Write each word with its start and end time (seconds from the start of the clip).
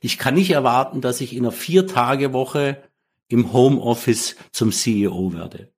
ich 0.00 0.16
kann 0.16 0.34
nicht 0.34 0.50
erwarten, 0.50 1.00
dass 1.02 1.20
ich 1.20 1.34
in 1.34 1.44
einer 1.44 1.52
Vier-Tage-Woche 1.52 2.82
im 3.28 3.52
Homeoffice 3.52 4.36
zum 4.50 4.72
CEO 4.72 5.34
werde. 5.34 5.68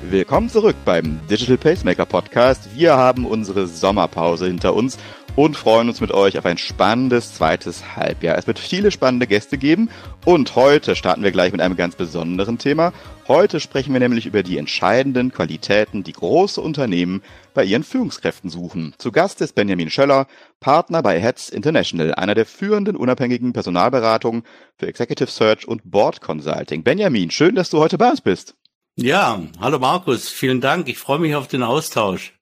Willkommen 0.00 0.50
zurück 0.50 0.76
beim 0.84 1.20
Digital 1.30 1.56
Pacemaker 1.56 2.04
Podcast. 2.04 2.76
Wir 2.76 2.96
haben 2.96 3.24
unsere 3.24 3.66
Sommerpause 3.66 4.46
hinter 4.46 4.74
uns 4.74 4.98
und 5.34 5.56
freuen 5.56 5.88
uns 5.88 6.00
mit 6.00 6.12
euch 6.12 6.36
auf 6.38 6.44
ein 6.44 6.58
spannendes 6.58 7.34
zweites 7.34 7.96
Halbjahr. 7.96 8.36
Es 8.36 8.46
wird 8.46 8.58
viele 8.58 8.90
spannende 8.90 9.26
Gäste 9.26 9.56
geben 9.56 9.88
und 10.24 10.54
heute 10.56 10.94
starten 10.94 11.22
wir 11.22 11.32
gleich 11.32 11.52
mit 11.52 11.60
einem 11.60 11.76
ganz 11.76 11.96
besonderen 11.96 12.58
Thema. 12.58 12.92
Heute 13.28 13.60
sprechen 13.60 13.92
wir 13.92 14.00
nämlich 14.00 14.26
über 14.26 14.42
die 14.42 14.58
entscheidenden 14.58 15.32
Qualitäten, 15.32 16.02
die 16.02 16.12
große 16.12 16.60
Unternehmen 16.60 17.22
bei 17.54 17.64
ihren 17.64 17.84
Führungskräften 17.84 18.50
suchen. 18.50 18.94
Zu 18.98 19.10
Gast 19.10 19.40
ist 19.40 19.54
Benjamin 19.54 19.90
Schöller, 19.90 20.26
Partner 20.60 21.02
bei 21.02 21.18
Heads 21.18 21.48
International, 21.48 22.14
einer 22.14 22.34
der 22.34 22.46
führenden 22.46 22.96
unabhängigen 22.96 23.52
Personalberatungen 23.52 24.42
für 24.76 24.86
Executive 24.86 25.30
Search 25.30 25.66
und 25.66 25.90
Board 25.90 26.20
Consulting. 26.20 26.82
Benjamin, 26.82 27.30
schön, 27.30 27.54
dass 27.54 27.70
du 27.70 27.78
heute 27.78 27.96
bei 27.96 28.10
uns 28.10 28.20
bist. 28.20 28.54
Ja, 28.96 29.40
hallo 29.58 29.78
Markus, 29.78 30.28
vielen 30.28 30.60
Dank. 30.60 30.88
Ich 30.88 30.98
freue 30.98 31.18
mich 31.18 31.34
auf 31.34 31.48
den 31.48 31.62
Austausch. 31.62 32.34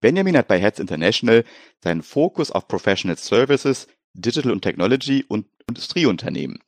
Benjamin 0.00 0.36
hat 0.36 0.48
bei 0.48 0.58
Heads 0.60 0.78
International 0.78 1.44
seinen 1.82 2.02
Fokus 2.02 2.50
auf 2.50 2.68
Professional 2.68 3.16
Services, 3.16 3.88
Digital 4.14 4.52
und 4.52 4.62
Technology 4.62 5.24
und 5.26 5.46
Industrieunternehmen. 5.68 6.58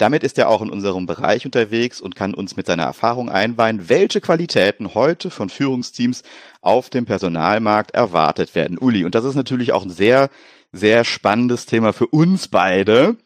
Damit 0.00 0.24
ist 0.24 0.38
er 0.38 0.48
auch 0.48 0.62
in 0.62 0.70
unserem 0.70 1.04
Bereich 1.04 1.44
unterwegs 1.44 2.00
und 2.00 2.16
kann 2.16 2.32
uns 2.32 2.56
mit 2.56 2.64
seiner 2.64 2.84
Erfahrung 2.84 3.28
einweihen, 3.28 3.90
welche 3.90 4.22
Qualitäten 4.22 4.94
heute 4.94 5.30
von 5.30 5.50
Führungsteams 5.50 6.22
auf 6.62 6.88
dem 6.88 7.04
Personalmarkt 7.04 7.90
erwartet 7.90 8.54
werden. 8.54 8.78
Uli, 8.78 9.04
und 9.04 9.14
das 9.14 9.26
ist 9.26 9.34
natürlich 9.34 9.72
auch 9.72 9.82
ein 9.82 9.90
sehr 9.90 10.30
sehr 10.72 11.04
spannendes 11.04 11.66
Thema 11.66 11.92
für 11.92 12.06
uns 12.06 12.48
beide. 12.48 13.16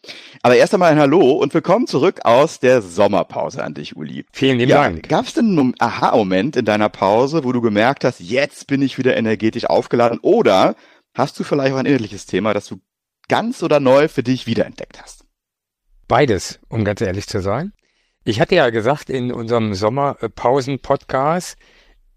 Aber 0.42 0.56
erst 0.56 0.72
einmal 0.74 0.92
ein 0.92 0.98
Hallo 0.98 1.32
und 1.32 1.52
willkommen 1.52 1.86
zurück 1.86 2.20
aus 2.24 2.58
der 2.58 2.80
Sommerpause 2.80 3.62
an 3.62 3.74
dich, 3.74 3.96
Uli. 3.96 4.24
Vielen 4.32 4.58
lieben 4.58 4.70
ja, 4.70 4.82
Dank. 4.82 5.08
Gab 5.08 5.26
es 5.26 5.34
denn 5.34 5.58
einen 5.58 5.74
Aha-Moment 5.78 6.56
in 6.56 6.64
deiner 6.64 6.88
Pause, 6.88 7.44
wo 7.44 7.52
du 7.52 7.60
gemerkt 7.60 8.04
hast, 8.04 8.20
jetzt 8.20 8.66
bin 8.66 8.80
ich 8.80 8.96
wieder 8.96 9.16
energetisch 9.16 9.66
aufgeladen? 9.66 10.18
Oder 10.22 10.74
hast 11.12 11.38
du 11.38 11.44
vielleicht 11.44 11.74
auch 11.74 11.78
ein 11.78 11.86
inhaltliches 11.86 12.26
Thema, 12.26 12.54
das 12.54 12.66
du 12.66 12.80
ganz 13.28 13.62
oder 13.62 13.78
neu 13.78 14.08
für 14.08 14.22
dich 14.22 14.46
wiederentdeckt 14.46 15.02
hast? 15.02 15.24
Beides, 16.08 16.60
um 16.68 16.84
ganz 16.84 17.00
ehrlich 17.00 17.26
zu 17.26 17.40
sein. 17.40 17.72
Ich 18.24 18.40
hatte 18.40 18.54
ja 18.54 18.70
gesagt 18.70 19.10
in 19.10 19.32
unserem 19.32 19.74
Sommerpausen-Podcast, 19.74 21.58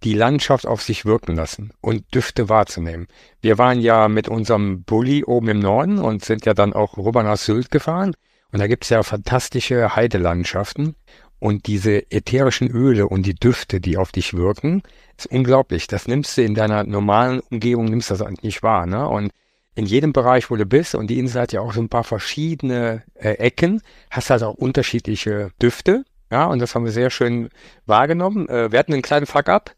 die 0.04 0.14
Landschaft 0.14 0.68
auf 0.68 0.82
sich 0.82 1.06
wirken 1.06 1.36
lassen 1.36 1.72
und 1.82 2.14
Düfte 2.14 2.50
wahrzunehmen. 2.50 3.08
Wir 3.42 3.58
waren 3.58 3.80
ja 3.80 4.08
mit 4.08 4.28
unserem 4.28 4.84
Bulli 4.84 5.24
oben 5.24 5.50
im 5.50 5.60
Norden 5.60 6.00
und 6.00 6.24
sind 6.24 6.46
ja 6.46 6.54
dann 6.54 6.74
auch 6.74 6.98
rüber 6.98 7.24
nach 7.24 7.38
Sylt 7.38 7.72
gefahren. 7.72 8.14
Und 8.52 8.60
da 8.60 8.68
gibt's 8.68 8.90
ja 8.90 9.04
fantastische 9.04 9.96
Heidelandschaften. 9.96 10.96
Und 11.40 11.68
diese 11.68 12.12
ätherischen 12.12 12.70
Öle 12.70 13.08
und 13.08 13.26
die 13.26 13.36
Düfte, 13.36 13.80
die 13.80 13.98
auf 13.98 14.12
dich 14.12 14.34
wirken, 14.34 14.82
ist 15.18 15.28
unglaublich. 15.28 15.86
Das 15.88 16.08
nimmst 16.08 16.38
du 16.38 16.42
in 16.42 16.56
deiner 16.56 16.84
normalen 16.84 17.42
Umgebung, 17.52 17.86
nimmst 17.86 18.10
das 18.10 18.22
eigentlich 18.22 18.44
nicht 18.44 18.64
wahr. 18.64 18.88
Ne? 18.88 19.08
Und 19.08 19.32
in 19.76 19.86
jedem 19.86 20.14
Bereich, 20.14 20.50
wo 20.50 20.56
du 20.56 20.66
bist, 20.66 20.96
und 20.96 21.08
die 21.08 21.20
Insel 21.20 21.42
hat 21.42 21.54
ja 21.54 21.62
auch 21.62 21.74
so 21.74 21.82
ein 21.82 21.90
paar 21.90 22.04
verschiedene 22.04 23.04
äh, 23.14 23.34
Ecken, 23.34 23.82
hast 24.10 24.32
halt 24.32 24.42
auch 24.42 24.56
unterschiedliche 24.56 25.52
Düfte. 25.62 26.04
Ja, 26.32 26.46
und 26.46 26.60
das 26.60 26.76
haben 26.76 26.84
wir 26.84 26.92
sehr 26.92 27.12
schön 27.12 27.50
wahrgenommen. 27.86 28.50
Äh, 28.50 28.72
wir 28.72 28.80
hatten 28.80 28.94
einen 28.94 29.04
kleinen 29.04 29.28
Fuck-up 29.28 29.76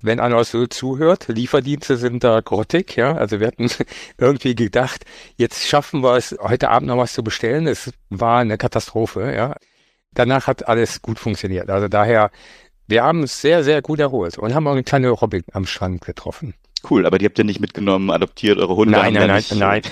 wenn 0.00 0.20
einer 0.20 0.42
so 0.44 0.66
zuhört, 0.66 1.28
Lieferdienste 1.28 1.96
sind 1.96 2.22
da 2.22 2.40
grottig, 2.40 2.96
ja. 2.96 3.14
Also 3.16 3.40
wir 3.40 3.46
hatten 3.46 3.70
irgendwie 4.18 4.54
gedacht, 4.54 5.04
jetzt 5.36 5.66
schaffen 5.66 6.02
wir 6.02 6.16
es, 6.16 6.36
heute 6.40 6.70
Abend 6.70 6.88
noch 6.88 6.98
was 6.98 7.12
zu 7.12 7.24
bestellen. 7.24 7.66
Es 7.66 7.92
war 8.10 8.40
eine 8.40 8.58
Katastrophe, 8.58 9.32
ja. 9.34 9.54
Danach 10.12 10.46
hat 10.46 10.68
alles 10.68 11.02
gut 11.02 11.18
funktioniert. 11.18 11.68
Also 11.70 11.88
daher, 11.88 12.30
wir 12.86 13.02
haben 13.02 13.24
es 13.24 13.40
sehr, 13.40 13.64
sehr 13.64 13.82
gut 13.82 14.00
erholt 14.00 14.38
und 14.38 14.54
haben 14.54 14.66
auch 14.66 14.72
eine 14.72 14.84
kleine 14.84 15.10
Robin 15.10 15.44
am 15.52 15.66
Strand 15.66 16.02
getroffen. 16.02 16.54
Cool, 16.88 17.04
aber 17.04 17.18
die 17.18 17.24
habt 17.24 17.38
ihr 17.38 17.44
nicht 17.44 17.58
mitgenommen, 17.58 18.10
adoptiert, 18.10 18.58
eure 18.58 18.76
Hunde? 18.76 18.92
Nein, 18.92 19.14
nein, 19.14 19.26
nein, 19.26 19.42
nein, 19.54 19.82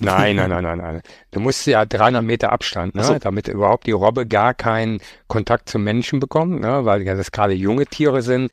nein, 0.00 0.36
nein, 0.36 0.50
nein, 0.50 0.62
nein, 0.62 0.78
nein. 0.78 1.00
Du 1.30 1.40
musst 1.40 1.66
ja 1.66 1.86
300 1.86 2.22
Meter 2.22 2.52
Abstand, 2.52 2.94
ne, 2.94 3.04
so. 3.04 3.18
damit 3.18 3.48
überhaupt 3.48 3.86
die 3.86 3.92
Robbe 3.92 4.26
gar 4.26 4.52
keinen 4.52 5.00
Kontakt 5.26 5.70
zum 5.70 5.84
Menschen 5.84 6.20
bekommt, 6.20 6.60
ne, 6.60 6.84
weil 6.84 7.02
ja 7.02 7.14
das 7.14 7.32
gerade 7.32 7.54
junge 7.54 7.86
Tiere 7.86 8.20
sind 8.20 8.50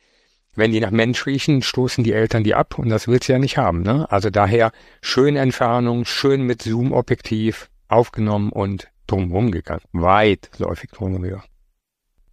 wenn 0.55 0.71
die 0.71 0.79
nach 0.79 0.91
Mensch 0.91 1.25
riechen, 1.25 1.61
stoßen 1.61 2.03
die 2.03 2.13
Eltern 2.13 2.43
die 2.43 2.55
ab 2.55 2.77
und 2.77 2.89
das 2.89 3.07
willst 3.07 3.29
du 3.29 3.33
ja 3.33 3.39
nicht 3.39 3.57
haben. 3.57 3.81
Ne? 3.81 4.09
Also 4.11 4.29
daher 4.29 4.71
schön 5.01 5.35
Entfernung, 5.35 6.05
schön 6.05 6.41
mit 6.41 6.61
Zoom-Objektiv 6.61 7.69
aufgenommen 7.87 8.51
und 8.51 8.89
drumherum 9.07 9.51
gegangen. 9.51 9.81
Weitläufig 9.93 10.91
drumherum. 10.91 11.43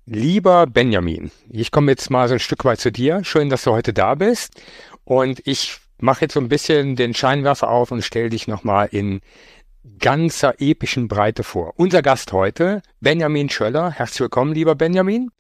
Lieber 0.06 0.66
Benjamin, 0.66 1.30
ich 1.50 1.70
komme 1.70 1.92
jetzt 1.92 2.10
mal 2.10 2.28
so 2.28 2.34
ein 2.34 2.40
Stück 2.40 2.64
weit 2.64 2.80
zu 2.80 2.90
dir. 2.90 3.22
Schön, 3.24 3.50
dass 3.50 3.64
du 3.64 3.72
heute 3.72 3.92
da 3.92 4.14
bist. 4.14 4.60
Und 5.04 5.46
ich 5.46 5.78
mache 6.00 6.22
jetzt 6.22 6.34
so 6.34 6.40
ein 6.40 6.48
bisschen 6.48 6.96
den 6.96 7.14
Scheinwerfer 7.14 7.68
auf 7.68 7.90
und 7.90 8.02
stelle 8.02 8.30
dich 8.30 8.48
nochmal 8.48 8.88
in 8.90 9.20
ganzer 9.98 10.60
epischen 10.60 11.08
Breite 11.08 11.44
vor. 11.44 11.74
Unser 11.76 12.02
Gast 12.02 12.32
heute, 12.32 12.82
Benjamin 13.00 13.50
Schöller. 13.50 13.90
Herzlich 13.90 14.20
willkommen, 14.20 14.54
lieber 14.54 14.74
Benjamin. 14.74 15.30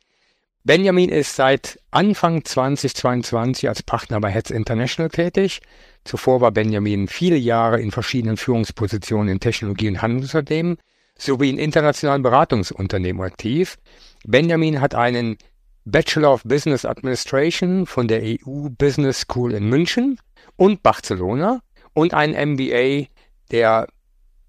Benjamin 0.64 1.08
ist 1.08 1.36
seit 1.36 1.80
Anfang 1.90 2.44
2022 2.44 3.68
als 3.68 3.82
Partner 3.82 4.20
bei 4.20 4.30
Heads 4.30 4.50
International 4.50 5.08
tätig. 5.08 5.60
Zuvor 6.04 6.40
war 6.40 6.52
Benjamin 6.52 7.08
viele 7.08 7.36
Jahre 7.36 7.80
in 7.80 7.90
verschiedenen 7.90 8.36
Führungspositionen 8.36 9.28
in 9.28 9.40
Technologie- 9.40 9.88
und 9.88 10.02
Handelsunternehmen 10.02 10.78
sowie 11.16 11.50
in 11.50 11.58
internationalen 11.58 12.22
Beratungsunternehmen 12.22 13.22
aktiv. 13.22 13.76
Benjamin 14.24 14.80
hat 14.80 14.94
einen 14.94 15.36
Bachelor 15.84 16.34
of 16.34 16.42
Business 16.44 16.84
Administration 16.84 17.86
von 17.86 18.08
der 18.08 18.22
EU 18.22 18.68
Business 18.68 19.20
School 19.20 19.54
in 19.54 19.68
München 19.68 20.20
und 20.56 20.82
Barcelona 20.82 21.62
und 21.94 22.14
einen 22.14 22.54
MBA 22.54 23.06
der, 23.50 23.88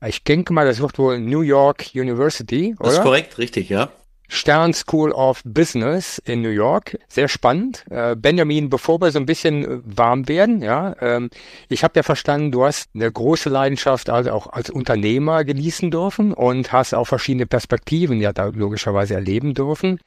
ich 0.06 0.24
denke 0.24 0.54
mal, 0.54 0.66
das 0.66 0.82
wird 0.82 1.00
wohl 1.00 1.20
New 1.20 1.42
York 1.42 1.92
University, 1.94 2.76
oder? 2.80 2.90
Das 2.90 2.98
ist 2.98 3.04
korrekt, 3.04 3.38
richtig, 3.38 3.70
ja. 3.70 3.90
Stern 4.32 4.74
School 4.74 5.12
of 5.12 5.42
Business 5.44 6.20
in 6.20 6.42
New 6.42 6.50
York. 6.50 6.98
Sehr 7.08 7.28
spannend. 7.28 7.84
Äh, 7.90 8.16
Benjamin, 8.16 8.70
bevor 8.70 9.02
wir 9.02 9.12
so 9.12 9.20
ein 9.20 9.26
bisschen 9.26 9.66
äh, 9.66 9.82
warm 9.84 10.28
werden, 10.28 10.62
ja, 10.62 10.96
ähm, 11.02 11.32
ich 11.68 11.84
habe 11.84 11.94
ja 11.96 12.04
verstanden, 12.04 12.52
du 12.52 12.64
hast 12.64 12.90
eine 12.94 13.12
große 13.12 13.50
Leidenschaft 13.50 14.10
also 14.10 14.32
auch 14.32 14.48
als 14.48 14.70
Unternehmer 14.70 15.44
genießen 15.44 15.90
dürfen 15.90 16.34
und 16.34 16.72
hast 16.72 16.94
auch 16.94 17.08
verschiedene 17.08 17.48
Perspektiven 17.48 18.22
ja 18.22 18.32
da 18.32 18.46
logischerweise 18.46 19.16
erleben 19.16 19.56
dürfen. 19.56 20.00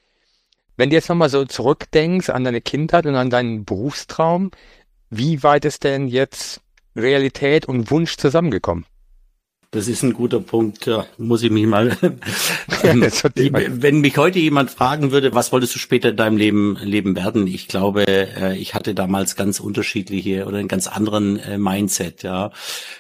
Wenn 0.76 0.90
du 0.90 0.96
jetzt 0.96 1.08
nochmal 1.08 1.28
so 1.28 1.44
zurückdenkst 1.44 2.30
an 2.30 2.44
deine 2.44 2.60
Kindheit 2.60 3.06
und 3.06 3.16
an 3.16 3.28
deinen 3.28 3.64
Berufstraum, 3.64 4.52
wie 5.10 5.42
weit 5.42 5.64
ist 5.64 5.82
denn 5.82 6.06
jetzt 6.06 6.60
Realität 6.94 7.66
und 7.66 7.90
Wunsch 7.90 8.16
zusammengekommen? 8.16 8.86
Das 9.74 9.88
ist 9.88 10.02
ein 10.02 10.12
guter 10.12 10.38
Punkt. 10.38 10.86
Da 10.86 11.06
muss 11.16 11.42
ich 11.42 11.50
mich 11.50 11.64
mal. 11.66 11.96
wenn 12.82 14.00
mich 14.00 14.18
heute 14.18 14.38
jemand 14.38 14.70
fragen 14.70 15.12
würde, 15.12 15.34
was 15.34 15.50
wolltest 15.50 15.74
du 15.74 15.78
später 15.78 16.10
in 16.10 16.16
deinem 16.18 16.36
Leben 16.36 16.76
leben 16.82 17.16
werden? 17.16 17.46
Ich 17.46 17.68
glaube, 17.68 18.06
äh, 18.06 18.54
ich 18.58 18.74
hatte 18.74 18.94
damals 18.94 19.34
ganz 19.34 19.60
unterschiedliche 19.60 20.44
oder 20.44 20.58
einen 20.58 20.68
ganz 20.68 20.88
anderen 20.88 21.38
äh, 21.38 21.56
Mindset. 21.56 22.22
Ja, 22.22 22.52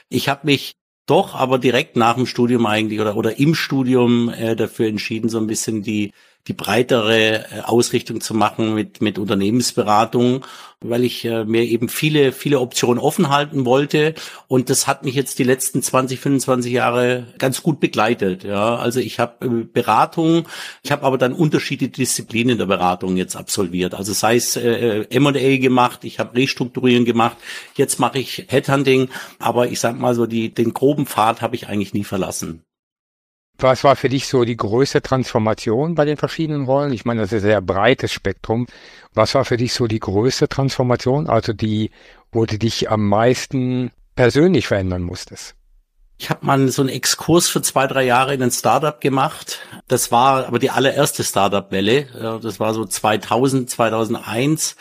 ich 0.08 0.30
habe 0.30 0.46
mich 0.46 0.72
doch, 1.04 1.34
aber 1.34 1.58
direkt 1.58 1.96
nach 1.96 2.14
dem 2.14 2.24
Studium 2.24 2.64
eigentlich 2.64 3.00
oder 3.00 3.18
oder 3.18 3.38
im 3.38 3.54
Studium 3.54 4.30
äh, 4.30 4.56
dafür 4.56 4.86
entschieden, 4.86 5.28
so 5.28 5.36
ein 5.36 5.46
bisschen 5.48 5.82
die 5.82 6.12
die 6.48 6.54
breitere 6.54 7.44
äh, 7.44 7.60
Ausrichtung 7.62 8.20
zu 8.20 8.34
machen 8.34 8.74
mit, 8.74 9.00
mit 9.00 9.18
Unternehmensberatung, 9.18 10.44
weil 10.80 11.04
ich 11.04 11.24
äh, 11.24 11.44
mir 11.44 11.62
eben 11.62 11.88
viele, 11.88 12.32
viele 12.32 12.58
Optionen 12.58 12.98
offen 12.98 13.28
halten 13.28 13.64
wollte. 13.64 14.14
Und 14.48 14.68
das 14.68 14.88
hat 14.88 15.04
mich 15.04 15.14
jetzt 15.14 15.38
die 15.38 15.44
letzten 15.44 15.82
20, 15.82 16.18
25 16.18 16.72
Jahre 16.72 17.28
ganz 17.38 17.62
gut 17.62 17.78
begleitet. 17.78 18.42
Ja, 18.42 18.76
also 18.76 18.98
ich 18.98 19.20
habe 19.20 19.46
äh, 19.46 19.64
Beratung, 19.64 20.48
ich 20.82 20.90
habe 20.90 21.04
aber 21.04 21.16
dann 21.16 21.32
unterschiedliche 21.32 21.92
Disziplinen 21.92 22.58
der 22.58 22.66
Beratung 22.66 23.16
jetzt 23.16 23.36
absolviert. 23.36 23.94
Also 23.94 24.12
sei 24.12 24.34
es 24.34 24.56
äh, 24.56 25.06
M&A 25.10 25.58
gemacht, 25.58 26.00
ich 26.02 26.18
habe 26.18 26.36
Restrukturieren 26.36 27.04
gemacht, 27.04 27.36
jetzt 27.76 28.00
mache 28.00 28.18
ich 28.18 28.46
Headhunting, 28.48 29.10
aber 29.38 29.68
ich 29.68 29.78
sag 29.78 29.96
mal 29.98 30.14
so, 30.14 30.26
die, 30.26 30.52
den 30.52 30.74
groben 30.74 31.06
Pfad 31.06 31.40
habe 31.40 31.54
ich 31.54 31.68
eigentlich 31.68 31.94
nie 31.94 32.04
verlassen. 32.04 32.64
Was 33.62 33.84
war 33.84 33.94
für 33.94 34.08
dich 34.08 34.26
so 34.26 34.44
die 34.44 34.56
größte 34.56 35.02
Transformation 35.02 35.94
bei 35.94 36.04
den 36.04 36.16
verschiedenen 36.16 36.64
Rollen? 36.64 36.92
Ich 36.92 37.04
meine, 37.04 37.20
das 37.20 37.30
ist 37.30 37.44
ein 37.44 37.48
sehr 37.48 37.60
breites 37.60 38.12
Spektrum. 38.12 38.66
Was 39.14 39.36
war 39.36 39.44
für 39.44 39.56
dich 39.56 39.72
so 39.72 39.86
die 39.86 40.00
größte 40.00 40.48
Transformation, 40.48 41.28
also 41.28 41.52
die, 41.52 41.92
wo 42.32 42.44
du 42.44 42.58
dich 42.58 42.90
am 42.90 43.08
meisten 43.08 43.92
persönlich 44.16 44.66
verändern 44.66 45.02
musstest? 45.02 45.54
Ich 46.18 46.28
habe 46.28 46.44
mal 46.44 46.68
so 46.70 46.82
einen 46.82 46.88
Exkurs 46.88 47.48
für 47.48 47.62
zwei, 47.62 47.86
drei 47.86 48.02
Jahre 48.02 48.34
in 48.34 48.42
ein 48.42 48.50
Startup 48.50 49.00
gemacht. 49.00 49.60
Das 49.86 50.10
war 50.10 50.48
aber 50.48 50.58
die 50.58 50.70
allererste 50.70 51.22
Startup-Welle. 51.22 52.40
Das 52.42 52.58
war 52.58 52.74
so 52.74 52.84
2000, 52.84 53.70
2001 53.70 54.74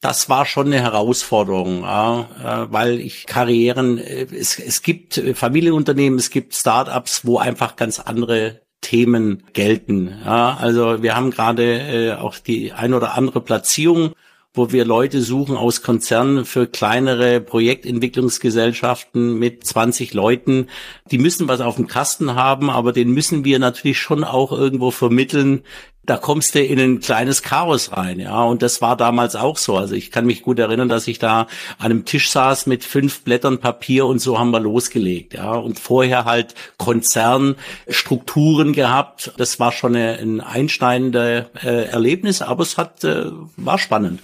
das 0.00 0.28
war 0.28 0.46
schon 0.46 0.66
eine 0.68 0.80
Herausforderung, 0.80 1.82
ja, 1.82 2.28
äh, 2.42 2.72
weil 2.72 3.00
ich 3.00 3.26
Karrieren, 3.26 3.98
äh, 3.98 4.26
es, 4.32 4.58
es 4.58 4.82
gibt 4.82 5.22
Familienunternehmen, 5.34 6.18
es 6.18 6.30
gibt 6.30 6.54
Startups, 6.54 7.26
wo 7.26 7.38
einfach 7.38 7.76
ganz 7.76 8.00
andere 8.00 8.60
Themen 8.80 9.42
gelten. 9.52 10.18
Ja, 10.24 10.56
also 10.56 11.02
wir 11.02 11.14
haben 11.14 11.30
gerade 11.30 11.80
äh, 11.80 12.12
auch 12.14 12.38
die 12.38 12.72
ein 12.72 12.94
oder 12.94 13.14
andere 13.14 13.40
Platzierung 13.40 14.14
wo 14.52 14.72
wir 14.72 14.84
Leute 14.84 15.22
suchen 15.22 15.56
aus 15.56 15.82
Konzernen 15.82 16.44
für 16.44 16.66
kleinere 16.66 17.40
Projektentwicklungsgesellschaften 17.40 19.38
mit 19.38 19.64
20 19.64 20.12
Leuten. 20.12 20.66
Die 21.10 21.18
müssen 21.18 21.46
was 21.46 21.60
auf 21.60 21.76
dem 21.76 21.86
Kasten 21.86 22.34
haben, 22.34 22.68
aber 22.68 22.92
den 22.92 23.10
müssen 23.12 23.44
wir 23.44 23.60
natürlich 23.60 23.98
schon 23.98 24.24
auch 24.24 24.50
irgendwo 24.50 24.90
vermitteln. 24.90 25.62
Da 26.10 26.16
kommst 26.16 26.56
du 26.56 26.60
in 26.60 26.80
ein 26.80 26.98
kleines 26.98 27.44
Chaos 27.44 27.92
rein, 27.92 28.18
ja. 28.18 28.42
Und 28.42 28.62
das 28.62 28.82
war 28.82 28.96
damals 28.96 29.36
auch 29.36 29.56
so. 29.56 29.76
Also 29.76 29.94
ich 29.94 30.10
kann 30.10 30.26
mich 30.26 30.42
gut 30.42 30.58
erinnern, 30.58 30.88
dass 30.88 31.06
ich 31.06 31.20
da 31.20 31.42
an 31.78 31.92
einem 31.92 32.04
Tisch 32.04 32.32
saß 32.32 32.66
mit 32.66 32.82
fünf 32.82 33.22
Blättern 33.22 33.60
Papier 33.60 34.06
und 34.06 34.18
so 34.18 34.36
haben 34.36 34.50
wir 34.50 34.58
losgelegt, 34.58 35.34
ja. 35.34 35.52
Und 35.52 35.78
vorher 35.78 36.24
halt 36.24 36.56
Konzernstrukturen 36.78 38.72
gehabt. 38.72 39.34
Das 39.36 39.60
war 39.60 39.70
schon 39.70 39.94
ein 39.94 40.40
einschneidendes 40.40 41.44
äh, 41.62 41.84
Erlebnis, 41.84 42.42
aber 42.42 42.64
es 42.64 42.76
hat, 42.76 43.04
äh, 43.04 43.26
war 43.56 43.78
spannend. 43.78 44.18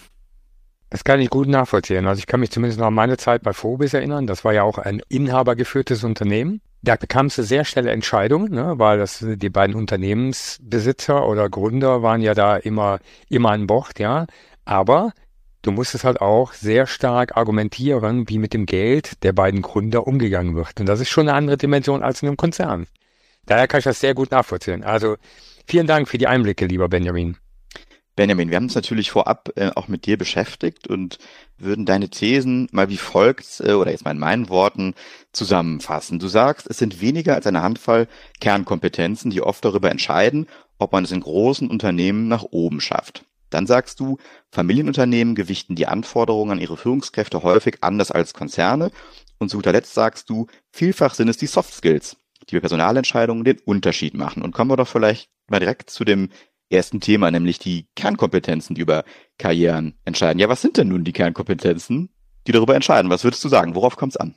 Das 0.90 1.04
kann 1.04 1.20
ich 1.20 1.30
gut 1.30 1.46
nachvollziehen. 1.46 2.08
Also 2.08 2.18
ich 2.18 2.26
kann 2.26 2.40
mich 2.40 2.50
zumindest 2.50 2.80
noch 2.80 2.88
an 2.88 2.94
meine 2.94 3.16
Zeit 3.16 3.44
bei 3.44 3.52
Phobis 3.52 3.94
erinnern. 3.94 4.26
Das 4.26 4.44
war 4.44 4.52
ja 4.52 4.64
auch 4.64 4.78
ein 4.78 5.02
inhabergeführtes 5.08 6.02
Unternehmen. 6.02 6.62
Da 6.86 6.94
bekamst 6.94 7.36
du 7.36 7.42
sehr 7.42 7.64
schnelle 7.64 7.90
Entscheidungen, 7.90 8.52
ne, 8.52 8.74
weil 8.78 8.96
das 8.98 9.18
die 9.20 9.50
beiden 9.50 9.74
Unternehmensbesitzer 9.74 11.26
oder 11.26 11.50
Gründer 11.50 12.04
waren 12.04 12.20
ja 12.22 12.32
da 12.32 12.56
immer 12.56 13.00
immer 13.28 13.50
an 13.50 13.66
Bord, 13.66 13.98
ja. 13.98 14.26
Aber 14.64 15.12
du 15.62 15.72
musstest 15.72 16.04
halt 16.04 16.20
auch 16.20 16.52
sehr 16.52 16.86
stark 16.86 17.36
argumentieren, 17.36 18.28
wie 18.28 18.38
mit 18.38 18.54
dem 18.54 18.66
Geld 18.66 19.24
der 19.24 19.32
beiden 19.32 19.62
Gründer 19.62 20.06
umgegangen 20.06 20.54
wird. 20.54 20.78
Und 20.78 20.86
das 20.86 21.00
ist 21.00 21.08
schon 21.08 21.28
eine 21.28 21.36
andere 21.36 21.56
Dimension 21.56 22.04
als 22.04 22.22
in 22.22 22.28
einem 22.28 22.36
Konzern. 22.36 22.86
Daher 23.46 23.66
kann 23.66 23.78
ich 23.78 23.84
das 23.84 23.98
sehr 23.98 24.14
gut 24.14 24.30
nachvollziehen. 24.30 24.84
Also 24.84 25.16
vielen 25.66 25.88
Dank 25.88 26.06
für 26.06 26.18
die 26.18 26.28
Einblicke, 26.28 26.66
lieber 26.66 26.88
Benjamin. 26.88 27.36
Benjamin, 28.16 28.48
wir 28.48 28.56
haben 28.56 28.64
uns 28.64 28.74
natürlich 28.74 29.10
vorab 29.10 29.50
äh, 29.56 29.70
auch 29.74 29.88
mit 29.88 30.06
dir 30.06 30.16
beschäftigt 30.16 30.88
und 30.88 31.18
würden 31.58 31.84
deine 31.84 32.08
Thesen 32.08 32.66
mal 32.72 32.88
wie 32.88 32.96
folgt, 32.96 33.60
äh, 33.60 33.74
oder 33.74 33.90
jetzt 33.90 34.06
mal 34.06 34.12
in 34.12 34.18
meinen 34.18 34.48
Worten, 34.48 34.94
zusammenfassen. 35.32 36.18
Du 36.18 36.26
sagst, 36.26 36.66
es 36.66 36.78
sind 36.78 37.02
weniger 37.02 37.34
als 37.34 37.46
eine 37.46 37.62
Handvoll 37.62 38.08
Kernkompetenzen, 38.40 39.30
die 39.30 39.42
oft 39.42 39.62
darüber 39.62 39.90
entscheiden, 39.90 40.46
ob 40.78 40.92
man 40.92 41.04
es 41.04 41.12
in 41.12 41.20
großen 41.20 41.68
Unternehmen 41.68 42.26
nach 42.26 42.42
oben 42.42 42.80
schafft. 42.80 43.26
Dann 43.50 43.66
sagst 43.66 44.00
du, 44.00 44.16
Familienunternehmen 44.50 45.34
gewichten 45.34 45.76
die 45.76 45.86
Anforderungen 45.86 46.52
an 46.52 46.60
ihre 46.60 46.78
Führungskräfte 46.78 47.42
häufig 47.42 47.82
anders 47.82 48.10
als 48.10 48.32
Konzerne. 48.32 48.90
Und 49.38 49.50
zu 49.50 49.58
guter 49.58 49.72
Letzt 49.72 49.92
sagst 49.92 50.30
du, 50.30 50.46
vielfach 50.72 51.14
sind 51.14 51.28
es 51.28 51.36
die 51.36 51.46
Soft 51.46 51.74
Skills, 51.74 52.16
die 52.48 52.54
bei 52.54 52.60
Personalentscheidungen 52.60 53.44
den 53.44 53.58
Unterschied 53.60 54.14
machen. 54.14 54.42
Und 54.42 54.52
kommen 54.52 54.70
wir 54.70 54.76
doch 54.78 54.88
vielleicht 54.88 55.28
mal 55.48 55.60
direkt 55.60 55.90
zu 55.90 56.04
dem 56.04 56.30
ersten 56.70 57.00
Thema, 57.00 57.30
nämlich 57.30 57.58
die 57.58 57.86
Kernkompetenzen, 57.94 58.74
die 58.74 58.82
über 58.82 59.04
Karrieren 59.38 59.94
entscheiden. 60.04 60.38
Ja, 60.38 60.48
was 60.48 60.62
sind 60.62 60.76
denn 60.76 60.88
nun 60.88 61.04
die 61.04 61.12
Kernkompetenzen, 61.12 62.10
die 62.46 62.52
darüber 62.52 62.74
entscheiden? 62.74 63.10
Was 63.10 63.24
würdest 63.24 63.44
du 63.44 63.48
sagen? 63.48 63.74
Worauf 63.74 63.96
kommt 63.96 64.12
es 64.12 64.16
an? 64.16 64.34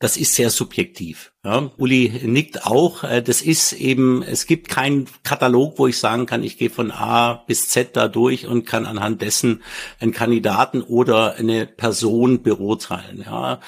Das 0.00 0.16
ist 0.16 0.34
sehr 0.34 0.50
subjektiv. 0.50 1.32
Ja, 1.44 1.70
Uli 1.78 2.20
nickt 2.24 2.66
auch. 2.66 3.04
Äh, 3.04 3.22
das 3.22 3.40
ist 3.40 3.72
eben, 3.72 4.22
es 4.22 4.46
gibt 4.46 4.68
keinen 4.68 5.06
Katalog, 5.22 5.78
wo 5.78 5.86
ich 5.86 5.98
sagen 5.98 6.26
kann, 6.26 6.42
ich 6.42 6.58
gehe 6.58 6.68
von 6.68 6.90
A 6.90 7.44
bis 7.46 7.68
Z 7.68 7.96
da 7.96 8.08
durch 8.08 8.46
und 8.46 8.66
kann 8.66 8.86
anhand 8.86 9.22
dessen 9.22 9.62
einen 10.00 10.12
Kandidaten 10.12 10.82
oder 10.82 11.36
eine 11.36 11.66
Person 11.66 12.42
beurteilen. 12.42 13.22
Ja, 13.24 13.60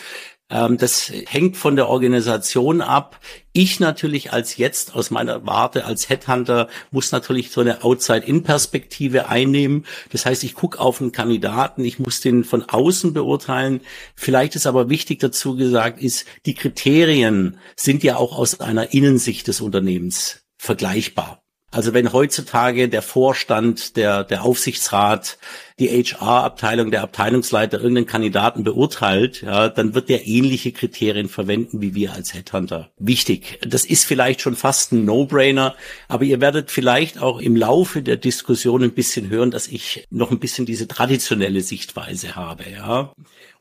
das 0.48 1.12
hängt 1.26 1.56
von 1.56 1.74
der 1.74 1.88
Organisation 1.88 2.80
ab. 2.80 3.18
Ich 3.52 3.80
natürlich 3.80 4.32
als 4.32 4.56
jetzt 4.56 4.94
aus 4.94 5.10
meiner 5.10 5.44
Warte 5.44 5.84
als 5.84 6.08
Headhunter 6.08 6.68
muss 6.92 7.10
natürlich 7.10 7.50
so 7.50 7.62
eine 7.62 7.82
Outside-In-Perspektive 7.82 9.28
einnehmen. 9.28 9.86
Das 10.12 10.24
heißt, 10.24 10.44
ich 10.44 10.54
gucke 10.54 10.78
auf 10.78 11.00
einen 11.00 11.10
Kandidaten, 11.10 11.84
ich 11.84 11.98
muss 11.98 12.20
den 12.20 12.44
von 12.44 12.62
außen 12.62 13.12
beurteilen. 13.12 13.80
Vielleicht 14.14 14.54
ist 14.54 14.68
aber 14.68 14.88
wichtig 14.88 15.18
dazu 15.18 15.56
gesagt, 15.56 16.00
ist, 16.00 16.26
die 16.46 16.54
Kriterien 16.54 17.58
sind 17.74 18.04
ja 18.04 18.16
auch 18.16 18.38
aus 18.38 18.60
einer 18.60 18.92
Innensicht 18.92 19.48
des 19.48 19.60
Unternehmens 19.60 20.44
vergleichbar. 20.58 21.45
Also 21.72 21.92
wenn 21.92 22.12
heutzutage 22.12 22.88
der 22.88 23.02
Vorstand, 23.02 23.96
der, 23.96 24.24
der 24.24 24.44
Aufsichtsrat, 24.44 25.36
die 25.78 25.88
HR-Abteilung, 25.88 26.90
der 26.90 27.02
Abteilungsleiter 27.02 27.78
irgendeinen 27.78 28.06
Kandidaten 28.06 28.64
beurteilt, 28.64 29.42
ja, 29.42 29.68
dann 29.68 29.94
wird 29.94 30.08
der 30.08 30.26
ähnliche 30.26 30.72
Kriterien 30.72 31.28
verwenden 31.28 31.82
wie 31.82 31.94
wir 31.94 32.12
als 32.12 32.32
Headhunter. 32.32 32.90
Wichtig. 32.98 33.58
Das 33.66 33.84
ist 33.84 34.04
vielleicht 34.04 34.40
schon 34.40 34.56
fast 34.56 34.92
ein 34.92 35.04
No-Brainer, 35.04 35.74
aber 36.08 36.24
ihr 36.24 36.40
werdet 36.40 36.70
vielleicht 36.70 37.20
auch 37.20 37.40
im 37.40 37.56
Laufe 37.56 38.00
der 38.00 38.16
Diskussion 38.16 38.84
ein 38.84 38.94
bisschen 38.94 39.28
hören, 39.28 39.50
dass 39.50 39.66
ich 39.68 40.06
noch 40.08 40.30
ein 40.30 40.38
bisschen 40.38 40.66
diese 40.66 40.88
traditionelle 40.88 41.60
Sichtweise 41.60 42.36
habe, 42.36 42.64
ja. 42.70 43.12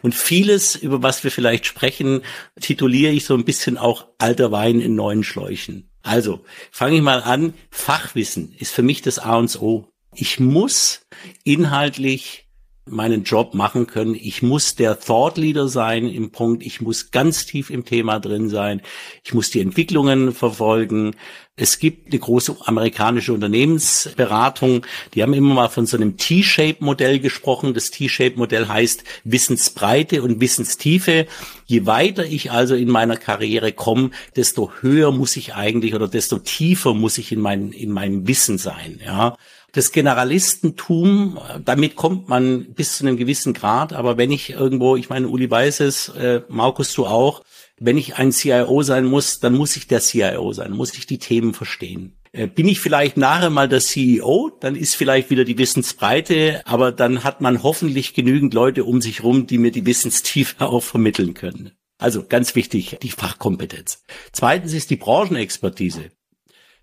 Und 0.01 0.13
vieles, 0.13 0.75
über 0.75 1.01
was 1.01 1.23
wir 1.23 1.31
vielleicht 1.31 1.65
sprechen, 1.65 2.21
tituliere 2.61 3.11
ich 3.11 3.25
so 3.25 3.33
ein 3.33 3.45
bisschen 3.45 3.77
auch 3.77 4.05
alter 4.19 4.51
Wein 4.51 4.79
in 4.79 4.95
neuen 4.95 5.23
Schläuchen. 5.23 5.89
Also, 6.05 6.45
fange 6.71 6.97
ich 6.97 7.01
mal 7.01 7.23
an. 7.23 7.55
Fachwissen 7.71 8.53
ist 8.59 8.71
für 8.71 8.83
mich 8.83 9.01
das 9.01 9.17
A 9.17 9.37
und 9.37 9.59
O. 9.59 9.89
Ich 10.13 10.39
muss 10.39 11.01
inhaltlich 11.43 12.44
meinen 12.87 13.23
Job 13.23 13.55
machen 13.55 13.87
können. 13.87 14.13
Ich 14.13 14.43
muss 14.43 14.75
der 14.75 14.99
Thought 14.99 15.37
Leader 15.37 15.67
sein 15.67 16.07
im 16.07 16.29
Punkt. 16.29 16.63
Ich 16.63 16.81
muss 16.81 17.09
ganz 17.09 17.47
tief 17.47 17.71
im 17.71 17.83
Thema 17.83 18.19
drin 18.19 18.47
sein. 18.49 18.81
Ich 19.23 19.33
muss 19.33 19.49
die 19.49 19.59
Entwicklungen 19.59 20.33
verfolgen. 20.33 21.15
Es 21.55 21.79
gibt 21.79 22.11
eine 22.11 22.19
große 22.19 22.57
amerikanische 22.65 23.33
Unternehmensberatung, 23.33 24.85
die 25.13 25.23
haben 25.23 25.33
immer 25.33 25.53
mal 25.53 25.69
von 25.69 25.85
so 25.85 25.95
einem 25.95 26.17
T-Shape-Modell 26.17 27.19
gesprochen. 27.19 27.73
Das 27.73 27.91
T-Shape-Modell 27.91 28.67
heißt 28.67 29.03
Wissensbreite 29.23 30.21
und 30.21 30.41
Wissenstiefe. 30.41 31.27
Je 31.65 31.85
weiter 31.85 32.25
ich 32.25 32.51
also 32.51 32.75
in 32.75 32.89
meiner 32.89 33.15
Karriere 33.15 33.71
komme, 33.71 34.11
desto 34.35 34.71
höher 34.81 35.11
muss 35.11 35.37
ich 35.37 35.55
eigentlich 35.55 35.95
oder 35.95 36.09
desto 36.09 36.39
tiefer 36.39 36.93
muss 36.93 37.17
ich 37.17 37.31
in, 37.31 37.39
mein, 37.39 37.71
in 37.71 37.91
meinem 37.91 38.27
Wissen 38.27 38.57
sein. 38.57 38.99
Ja 39.03 39.37
das 39.75 39.91
Generalistentum, 39.91 41.37
damit 41.63 41.97
kommt 41.97 42.29
man 42.29 42.73
bis 42.73 42.97
zu 42.97 43.05
einem 43.05 43.17
gewissen 43.17 43.53
Grad, 43.53 43.91
aber 43.91 44.17
wenn 44.17 44.31
ich 44.31 44.51
irgendwo, 44.51 44.95
ich 44.95 45.09
meine, 45.09 45.27
Uli 45.27 45.51
weiß 45.51 45.81
es, 45.81 46.09
äh, 46.09 46.41
Markus, 46.47 46.93
du 46.93 47.05
auch, 47.05 47.43
wenn 47.77 47.97
ich 47.97 48.15
ein 48.15 48.31
CIO 48.31 48.83
sein 48.83 49.03
muss, 49.03 49.41
dann 49.41 49.53
muss 49.53 49.75
ich 49.75 49.87
der 49.87 49.99
CIO 49.99 50.53
sein, 50.53 50.71
muss 50.71 50.93
ich 50.93 51.07
die 51.07 51.17
Themen 51.17 51.53
verstehen. 51.53 52.15
Äh, 52.31 52.47
bin 52.47 52.69
ich 52.69 52.79
vielleicht 52.79 53.17
nachher 53.17 53.49
mal 53.49 53.67
der 53.67 53.81
CEO, 53.81 54.49
dann 54.61 54.77
ist 54.77 54.95
vielleicht 54.95 55.29
wieder 55.29 55.43
die 55.43 55.57
Wissensbreite, 55.57 56.61
aber 56.65 56.93
dann 56.93 57.25
hat 57.25 57.41
man 57.41 57.61
hoffentlich 57.61 58.13
genügend 58.13 58.53
Leute 58.53 58.85
um 58.85 59.01
sich 59.01 59.23
rum, 59.23 59.45
die 59.45 59.57
mir 59.57 59.71
die 59.71 59.85
Wissenstiefe 59.85 60.55
auch 60.65 60.83
vermitteln 60.83 61.33
können. 61.33 61.71
Also 61.97 62.25
ganz 62.25 62.55
wichtig, 62.55 62.97
die 63.01 63.11
Fachkompetenz. 63.11 64.03
Zweitens 64.31 64.73
ist 64.73 64.89
die 64.89 64.97
Branchenexpertise 64.97 66.11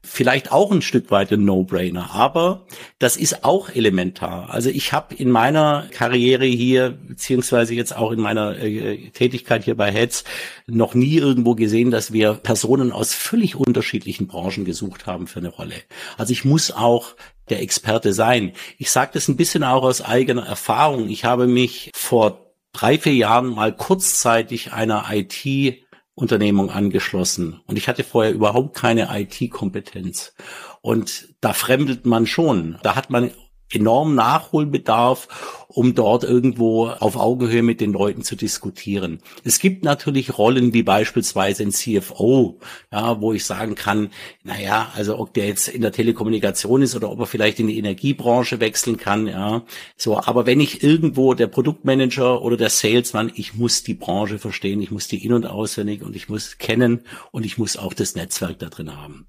vielleicht 0.05 0.51
auch 0.51 0.73
ein 0.73 0.83
Stück 0.83 1.11
weit 1.11 1.33
ein 1.33 1.45
No-Brainer, 1.45 2.11
aber 2.13 2.67
das 2.99 3.17
ist 3.17 3.45
auch 3.45 3.71
elementar. 3.71 4.51
Also 4.51 4.69
ich 4.69 4.93
habe 4.93 5.15
in 5.15 5.31
meiner 5.31 5.87
Karriere 5.93 6.45
hier, 6.45 6.91
beziehungsweise 6.91 7.75
jetzt 7.75 7.97
auch 7.97 8.11
in 8.11 8.21
meiner 8.21 8.59
äh, 8.59 9.11
Tätigkeit 9.11 9.65
hier 9.65 9.77
bei 9.77 9.93
Heads, 9.93 10.25
noch 10.67 10.95
nie 10.95 11.17
irgendwo 11.17 11.55
gesehen, 11.55 11.91
dass 11.91 12.13
wir 12.13 12.35
Personen 12.35 12.91
aus 12.91 13.15
völlig 13.15 13.55
unterschiedlichen 13.57 14.27
Branchen 14.27 14.65
gesucht 14.65 15.07
haben 15.07 15.27
für 15.27 15.39
eine 15.39 15.49
Rolle. 15.49 15.77
Also 16.19 16.33
ich 16.33 16.45
muss 16.45 16.73
auch 16.73 17.15
der 17.49 17.63
Experte 17.63 18.13
sein. 18.13 18.53
Ich 18.79 18.91
sage 18.91 19.13
das 19.15 19.29
ein 19.29 19.37
bisschen 19.37 19.63
auch 19.63 19.83
aus 19.83 20.01
eigener 20.01 20.47
Erfahrung. 20.47 21.09
Ich 21.09 21.25
habe 21.25 21.47
mich 21.47 21.91
vor 21.95 22.53
drei, 22.73 22.99
vier 22.99 23.15
Jahren 23.15 23.49
mal 23.49 23.73
kurzzeitig 23.75 24.73
einer 24.73 25.05
IT 25.13 25.83
Unternehmung 26.23 26.71
angeschlossen 26.71 27.61
und 27.67 27.77
ich 27.77 27.89
hatte 27.89 28.05
vorher 28.05 28.33
überhaupt 28.33 28.77
keine 28.77 29.09
IT-Kompetenz. 29.13 30.35
Und 30.81 31.35
da 31.41 31.53
fremdelt 31.53 32.07
man 32.07 32.27
schon. 32.27 32.79
Da 32.83 32.95
hat 32.95 33.11
man 33.11 33.33
enorm 33.75 34.15
Nachholbedarf, 34.15 35.65
um 35.69 35.95
dort 35.95 36.25
irgendwo 36.25 36.89
auf 36.89 37.17
Augenhöhe 37.17 37.63
mit 37.63 37.81
den 37.81 37.93
Leuten 37.93 38.23
zu 38.23 38.37
diskutieren. 38.37 39.21
Es 39.45 39.59
gibt 39.59 39.85
natürlich 39.85 40.37
Rollen 40.37 40.75
wie 40.75 40.83
beispielsweise 40.83 41.63
ein 41.63 41.73
CFO, 41.73 42.59
ja, 42.93 43.21
wo 43.21 43.33
ich 43.33 43.45
sagen 43.45 43.75
kann, 43.75 44.11
naja, 44.45 44.93
also 44.95 45.19
ob 45.19 45.33
der 45.35 45.47
jetzt 45.47 45.69
in 45.69 45.83
der 45.83 45.93
Telekommunikation 45.93 46.83
ist 46.83 46.95
oder 46.95 47.11
ob 47.11 47.21
er 47.21 47.27
vielleicht 47.27 47.61
in 47.61 47.69
die 47.69 47.79
Energiebranche 47.79 48.61
wechseln 48.61 48.97
kann, 48.97 49.27
ja, 49.27 49.63
so. 49.97 50.19
Aber 50.19 50.47
wenn 50.47 50.61
ich 50.61 50.83
irgendwo 50.83 51.35
der 51.35 51.47
Produktmanager 51.47 52.43
oder 52.43 52.57
der 52.57 52.71
Salesman, 52.71 53.33
ich 53.35 53.55
muss 53.55 53.83
die 53.83 53.95
Branche 53.95 54.39
verstehen, 54.39 54.83
ich 54.83 54.91
muss 54.91 55.09
die 55.09 55.25
in- 55.25 55.33
und 55.33 55.47
auswendig 55.47 56.03
und 56.03 56.15
ich 56.17 56.29
muss 56.29 56.59
kennen 56.59 57.03
und 57.31 57.47
ich 57.47 57.59
muss 57.59 57.77
auch 57.77 57.95
das 57.95 58.15
Netzwerk 58.15 58.59
da 58.59 58.69
drin 58.69 58.97
haben. 58.97 59.27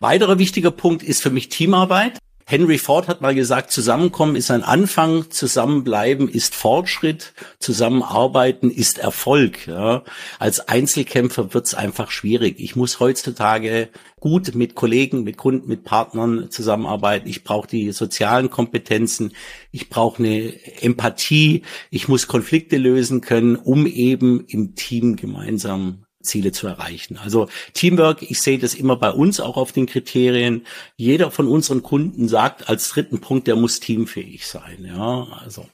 Weiterer 0.00 0.38
wichtiger 0.38 0.70
Punkt 0.70 1.02
ist 1.02 1.22
für 1.22 1.30
mich 1.30 1.50
Teamarbeit. 1.50 2.18
Henry 2.50 2.78
Ford 2.78 3.06
hat 3.06 3.20
mal 3.20 3.36
gesagt, 3.36 3.70
Zusammenkommen 3.70 4.34
ist 4.34 4.50
ein 4.50 4.64
Anfang, 4.64 5.30
Zusammenbleiben 5.30 6.28
ist 6.28 6.56
Fortschritt, 6.56 7.32
Zusammenarbeiten 7.60 8.72
ist 8.72 8.98
Erfolg. 8.98 9.68
Ja. 9.68 10.02
Als 10.40 10.58
Einzelkämpfer 10.68 11.54
wird's 11.54 11.74
einfach 11.74 12.10
schwierig. 12.10 12.58
Ich 12.58 12.74
muss 12.74 12.98
heutzutage 12.98 13.88
gut 14.18 14.56
mit 14.56 14.74
Kollegen, 14.74 15.22
mit 15.22 15.36
Kunden, 15.36 15.68
mit 15.68 15.84
Partnern 15.84 16.50
zusammenarbeiten. 16.50 17.28
Ich 17.28 17.44
brauche 17.44 17.68
die 17.68 17.92
sozialen 17.92 18.50
Kompetenzen, 18.50 19.32
ich 19.70 19.88
brauche 19.88 20.20
eine 20.20 20.52
Empathie, 20.82 21.62
ich 21.90 22.08
muss 22.08 22.26
Konflikte 22.26 22.78
lösen 22.78 23.20
können, 23.20 23.54
um 23.54 23.86
eben 23.86 24.44
im 24.48 24.74
Team 24.74 25.14
gemeinsam 25.14 26.04
Ziele 26.22 26.52
zu 26.52 26.66
erreichen. 26.66 27.18
Also 27.22 27.48
Teamwork, 27.72 28.22
ich 28.22 28.40
sehe 28.40 28.58
das 28.58 28.74
immer 28.74 28.96
bei 28.96 29.10
uns 29.10 29.40
auch 29.40 29.56
auf 29.56 29.72
den 29.72 29.86
Kriterien. 29.86 30.66
Jeder 30.96 31.30
von 31.30 31.48
unseren 31.48 31.82
Kunden 31.82 32.28
sagt 32.28 32.68
als 32.68 32.90
dritten 32.90 33.20
Punkt, 33.20 33.46
der 33.46 33.56
muss 33.56 33.80
teamfähig 33.80 34.46
sein. 34.46 34.84
Ja, 34.84 35.26
also 35.42 35.66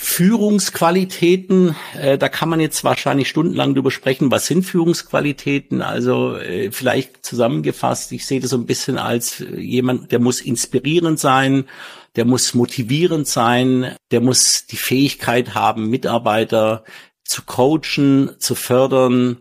Führungsqualitäten, 0.00 1.74
äh, 2.00 2.18
da 2.18 2.28
kann 2.28 2.48
man 2.48 2.60
jetzt 2.60 2.84
wahrscheinlich 2.84 3.28
stundenlang 3.28 3.74
drüber 3.74 3.90
sprechen. 3.90 4.30
Was 4.30 4.46
sind 4.46 4.62
Führungsqualitäten? 4.62 5.82
Also 5.82 6.36
äh, 6.36 6.70
vielleicht 6.70 7.26
zusammengefasst, 7.26 8.12
ich 8.12 8.24
sehe 8.24 8.38
das 8.38 8.50
so 8.50 8.58
ein 8.58 8.66
bisschen 8.66 8.96
als 8.96 9.40
äh, 9.40 9.60
jemand, 9.60 10.12
der 10.12 10.20
muss 10.20 10.40
inspirierend 10.40 11.18
sein, 11.18 11.64
der 12.14 12.26
muss 12.26 12.54
motivierend 12.54 13.26
sein, 13.26 13.96
der 14.12 14.20
muss 14.20 14.66
die 14.66 14.76
Fähigkeit 14.76 15.54
haben, 15.54 15.90
Mitarbeiter 15.90 16.84
zu 17.24 17.42
coachen, 17.42 18.36
zu 18.38 18.54
fördern, 18.54 19.38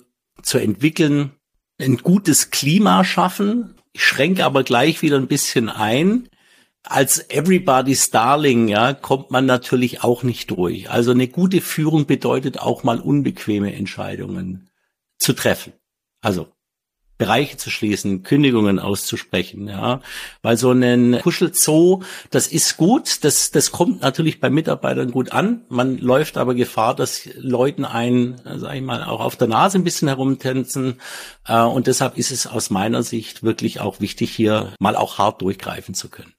zu 0.48 0.60
entwickeln, 0.60 1.32
ein 1.80 1.98
gutes 1.98 2.52
Klima 2.52 3.04
schaffen. 3.04 3.76
Ich 3.92 4.04
schränke 4.04 4.46
aber 4.46 4.64
gleich 4.64 5.02
wieder 5.02 5.18
ein 5.18 5.28
bisschen 5.28 5.70
ein. 5.70 6.30
Als 6.84 7.30
Everybody's 7.30 8.12
Darling, 8.12 8.70
ja, 8.70 8.94
kommt 8.94 9.30
man 9.30 9.46
natürlich 9.46 10.04
auch 10.04 10.24
nicht 10.24 10.50
durch. 10.52 10.90
Also 10.90 11.12
eine 11.12 11.28
gute 11.28 11.60
Führung 11.60 12.06
bedeutet 12.06 12.60
auch 12.60 12.84
mal 12.84 13.02
unbequeme 13.02 13.74
Entscheidungen 13.74 14.70
zu 15.18 15.34
treffen. 15.34 15.74
Also 16.22 16.48
Bereiche 17.18 17.58
zu 17.58 17.70
schließen, 17.70 18.24
Kündigungen 18.24 18.80
auszusprechen, 18.80 19.68
ja. 19.68 20.02
Weil 20.42 20.58
so 20.58 20.72
ein 20.72 21.20
Kuschelzoo, 21.22 22.04
das 22.30 22.48
ist 22.48 22.78
gut, 22.78 23.24
das, 23.24 23.52
das 23.52 23.72
kommt 23.72 24.02
natürlich 24.02 24.40
bei 24.40 24.50
Mitarbeitern 24.50 25.12
gut 25.12 25.32
an. 25.32 25.62
Man 25.70 25.98
läuft 25.98 26.38
aber 26.38 26.54
Gefahr, 26.54 26.96
dass 26.96 27.28
Leuten 27.36 27.86
einen, 27.86 28.42
sag 28.58 28.76
ich 28.76 28.82
mal, 28.82 29.04
auch 29.04 29.22
auf 29.22 29.36
der 29.36 29.48
Nase 29.48 29.80
ein 29.80 29.84
bisschen 29.84 30.08
herumtänzen. 30.08 31.00
Äh, 31.48 31.62
und 31.62 31.88
deshalb 31.88 32.18
ist 32.18 32.32
es 32.32 32.46
aus 32.46 32.70
meiner 32.70 33.04
Sicht 33.04 33.44
wirklich 33.44 33.80
auch 33.80 34.00
wichtig, 34.00 34.32
hier 34.32 34.74
mal 34.80 34.96
auch 34.96 35.18
hart 35.18 35.42
durchgreifen 35.42 35.96
zu 35.96 36.10
können. 36.10 36.34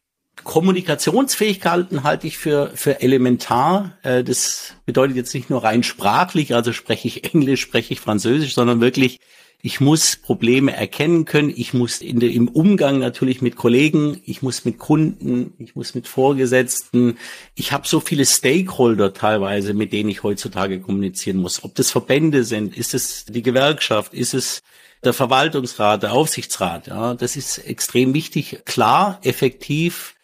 Kommunikationsfähigkeiten 0.44 2.04
halte 2.04 2.26
ich 2.26 2.38
für, 2.38 2.70
für 2.74 3.02
elementar. 3.02 3.98
Äh, 4.02 4.22
das 4.22 4.74
bedeutet 4.86 5.16
jetzt 5.16 5.34
nicht 5.34 5.50
nur 5.50 5.64
rein 5.64 5.82
sprachlich, 5.82 6.54
also 6.54 6.72
spreche 6.72 7.08
ich 7.08 7.34
Englisch, 7.34 7.60
spreche 7.60 7.92
ich 7.92 8.00
Französisch, 8.00 8.54
sondern 8.54 8.80
wirklich 8.80 9.18
ich 9.60 9.80
muss 9.80 10.16
Probleme 10.16 10.74
erkennen 10.74 11.24
können. 11.24 11.52
Ich 11.54 11.74
muss 11.74 12.00
in 12.00 12.20
der, 12.20 12.30
im 12.30 12.46
Umgang 12.48 13.00
natürlich 13.00 13.42
mit 13.42 13.56
Kollegen, 13.56 14.20
ich 14.24 14.40
muss 14.40 14.64
mit 14.64 14.78
Kunden, 14.78 15.52
ich 15.58 15.74
muss 15.74 15.94
mit 15.94 16.06
Vorgesetzten. 16.06 17.18
Ich 17.56 17.72
habe 17.72 17.88
so 17.88 17.98
viele 17.98 18.24
Stakeholder 18.24 19.12
teilweise, 19.12 19.74
mit 19.74 19.92
denen 19.92 20.10
ich 20.10 20.22
heutzutage 20.22 20.80
kommunizieren 20.80 21.38
muss. 21.38 21.64
Ob 21.64 21.74
das 21.74 21.90
Verbände 21.90 22.44
sind, 22.44 22.76
ist 22.76 22.94
es 22.94 23.24
die 23.24 23.42
Gewerkschaft, 23.42 24.14
ist 24.14 24.32
es 24.32 24.62
der 25.02 25.12
Verwaltungsrat, 25.12 26.04
der 26.04 26.12
Aufsichtsrat. 26.12 26.86
Ja, 26.86 27.14
das 27.14 27.34
ist 27.34 27.58
extrem 27.58 28.14
wichtig, 28.14 28.60
klar, 28.64 29.18
effektiv 29.22 30.14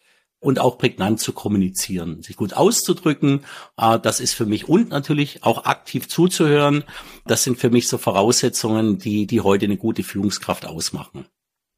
und 0.44 0.58
auch 0.58 0.76
prägnant 0.76 1.20
zu 1.20 1.32
kommunizieren, 1.32 2.22
sich 2.22 2.36
gut 2.36 2.52
auszudrücken. 2.52 3.44
Äh, 3.78 3.98
das 3.98 4.20
ist 4.20 4.34
für 4.34 4.46
mich 4.46 4.68
und 4.68 4.90
natürlich 4.90 5.42
auch 5.42 5.64
aktiv 5.64 6.08
zuzuhören. 6.08 6.84
Das 7.26 7.44
sind 7.44 7.58
für 7.58 7.70
mich 7.70 7.88
so 7.88 7.96
Voraussetzungen, 7.96 8.98
die, 8.98 9.26
die 9.26 9.40
heute 9.40 9.64
eine 9.64 9.78
gute 9.78 10.02
Führungskraft 10.02 10.66
ausmachen. 10.66 11.26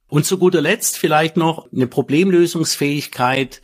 Und 0.08 0.26
zu 0.26 0.38
guter 0.38 0.60
Letzt 0.60 0.98
vielleicht 0.98 1.36
noch 1.36 1.72
eine 1.72 1.86
Problemlösungsfähigkeit, 1.86 3.62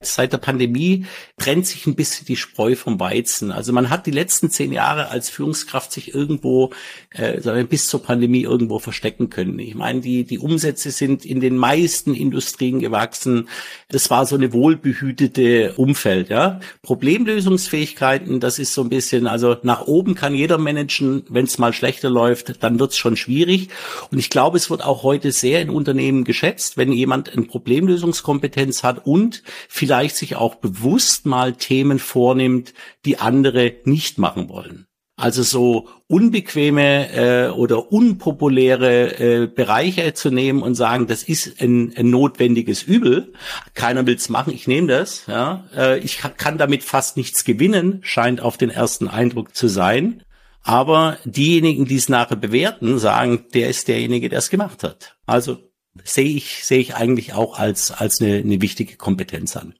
Seit 0.00 0.32
der 0.32 0.38
Pandemie 0.38 1.06
trennt 1.38 1.66
sich 1.66 1.84
ein 1.88 1.96
bisschen 1.96 2.24
die 2.24 2.36
Spreu 2.36 2.76
vom 2.76 3.00
Weizen. 3.00 3.50
Also 3.50 3.72
man 3.72 3.90
hat 3.90 4.06
die 4.06 4.12
letzten 4.12 4.48
zehn 4.48 4.70
Jahre 4.70 5.08
als 5.08 5.28
Führungskraft 5.28 5.90
sich 5.90 6.14
irgendwo 6.14 6.70
äh, 7.10 7.64
bis 7.64 7.88
zur 7.88 8.04
Pandemie 8.04 8.42
irgendwo 8.42 8.78
verstecken 8.78 9.28
können. 9.28 9.58
Ich 9.58 9.74
meine, 9.74 10.00
die, 10.00 10.22
die 10.22 10.38
Umsätze 10.38 10.92
sind 10.92 11.24
in 11.24 11.40
den 11.40 11.56
meisten 11.56 12.14
Industrien 12.14 12.78
gewachsen. 12.78 13.48
Das 13.88 14.08
war 14.08 14.24
so 14.24 14.36
eine 14.36 14.52
wohlbehütete 14.52 15.72
Umfeld. 15.74 16.28
Ja? 16.28 16.60
Problemlösungsfähigkeiten, 16.82 18.38
das 18.38 18.60
ist 18.60 18.74
so 18.74 18.82
ein 18.82 18.90
bisschen, 18.90 19.26
also 19.26 19.56
nach 19.64 19.88
oben 19.88 20.14
kann 20.14 20.32
jeder 20.32 20.58
managen. 20.58 21.24
Wenn 21.28 21.46
es 21.46 21.58
mal 21.58 21.72
schlechter 21.72 22.08
läuft, 22.08 22.62
dann 22.62 22.78
wird 22.78 22.92
es 22.92 22.98
schon 22.98 23.16
schwierig. 23.16 23.70
Und 24.12 24.18
ich 24.18 24.30
glaube, 24.30 24.58
es 24.58 24.70
wird 24.70 24.84
auch 24.84 25.02
heute 25.02 25.32
sehr 25.32 25.60
in 25.60 25.70
Unternehmen 25.70 26.22
geschätzt, 26.22 26.76
wenn 26.76 26.92
jemand 26.92 27.32
eine 27.32 27.46
Problemlösungskompetenz 27.46 28.84
hat 28.84 29.04
und 29.04 29.42
vielleicht 29.88 30.16
sich 30.16 30.36
auch 30.36 30.56
bewusst 30.56 31.24
mal 31.24 31.54
Themen 31.54 31.98
vornimmt, 31.98 32.74
die 33.06 33.18
andere 33.18 33.72
nicht 33.84 34.18
machen 34.18 34.50
wollen. 34.50 34.86
Also 35.16 35.42
so 35.42 35.88
unbequeme 36.08 37.12
äh, 37.12 37.48
oder 37.48 37.90
unpopuläre 37.90 39.18
äh, 39.18 39.46
Bereiche 39.46 40.12
zu 40.12 40.30
nehmen 40.30 40.62
und 40.62 40.74
sagen, 40.74 41.06
das 41.06 41.22
ist 41.22 41.62
ein, 41.62 41.94
ein 41.96 42.10
notwendiges 42.10 42.82
Übel. 42.82 43.32
Keiner 43.72 44.06
will's 44.06 44.28
machen, 44.28 44.52
ich 44.52 44.68
nehme 44.68 44.88
das. 44.88 45.24
Ja, 45.26 45.64
äh, 45.74 45.98
ich 46.00 46.18
kann 46.18 46.58
damit 46.58 46.84
fast 46.84 47.16
nichts 47.16 47.44
gewinnen, 47.44 48.00
scheint 48.02 48.42
auf 48.42 48.58
den 48.58 48.68
ersten 48.68 49.08
Eindruck 49.08 49.56
zu 49.56 49.68
sein. 49.68 50.22
Aber 50.62 51.16
diejenigen, 51.24 51.86
die 51.86 51.96
es 51.96 52.10
nachher 52.10 52.36
bewerten, 52.36 52.98
sagen, 52.98 53.46
der 53.54 53.70
ist 53.70 53.88
derjenige, 53.88 54.28
der 54.28 54.40
es 54.40 54.50
gemacht 54.50 54.84
hat. 54.84 55.16
Also 55.24 55.67
sehe 56.04 56.36
ich, 56.36 56.64
sehe 56.64 56.80
ich 56.80 56.94
eigentlich 56.94 57.32
auch 57.32 57.58
als, 57.58 57.90
als 57.90 58.20
eine, 58.20 58.36
eine 58.36 58.60
wichtige 58.60 58.96
Kompetenz 58.96 59.56
an. 59.56 59.74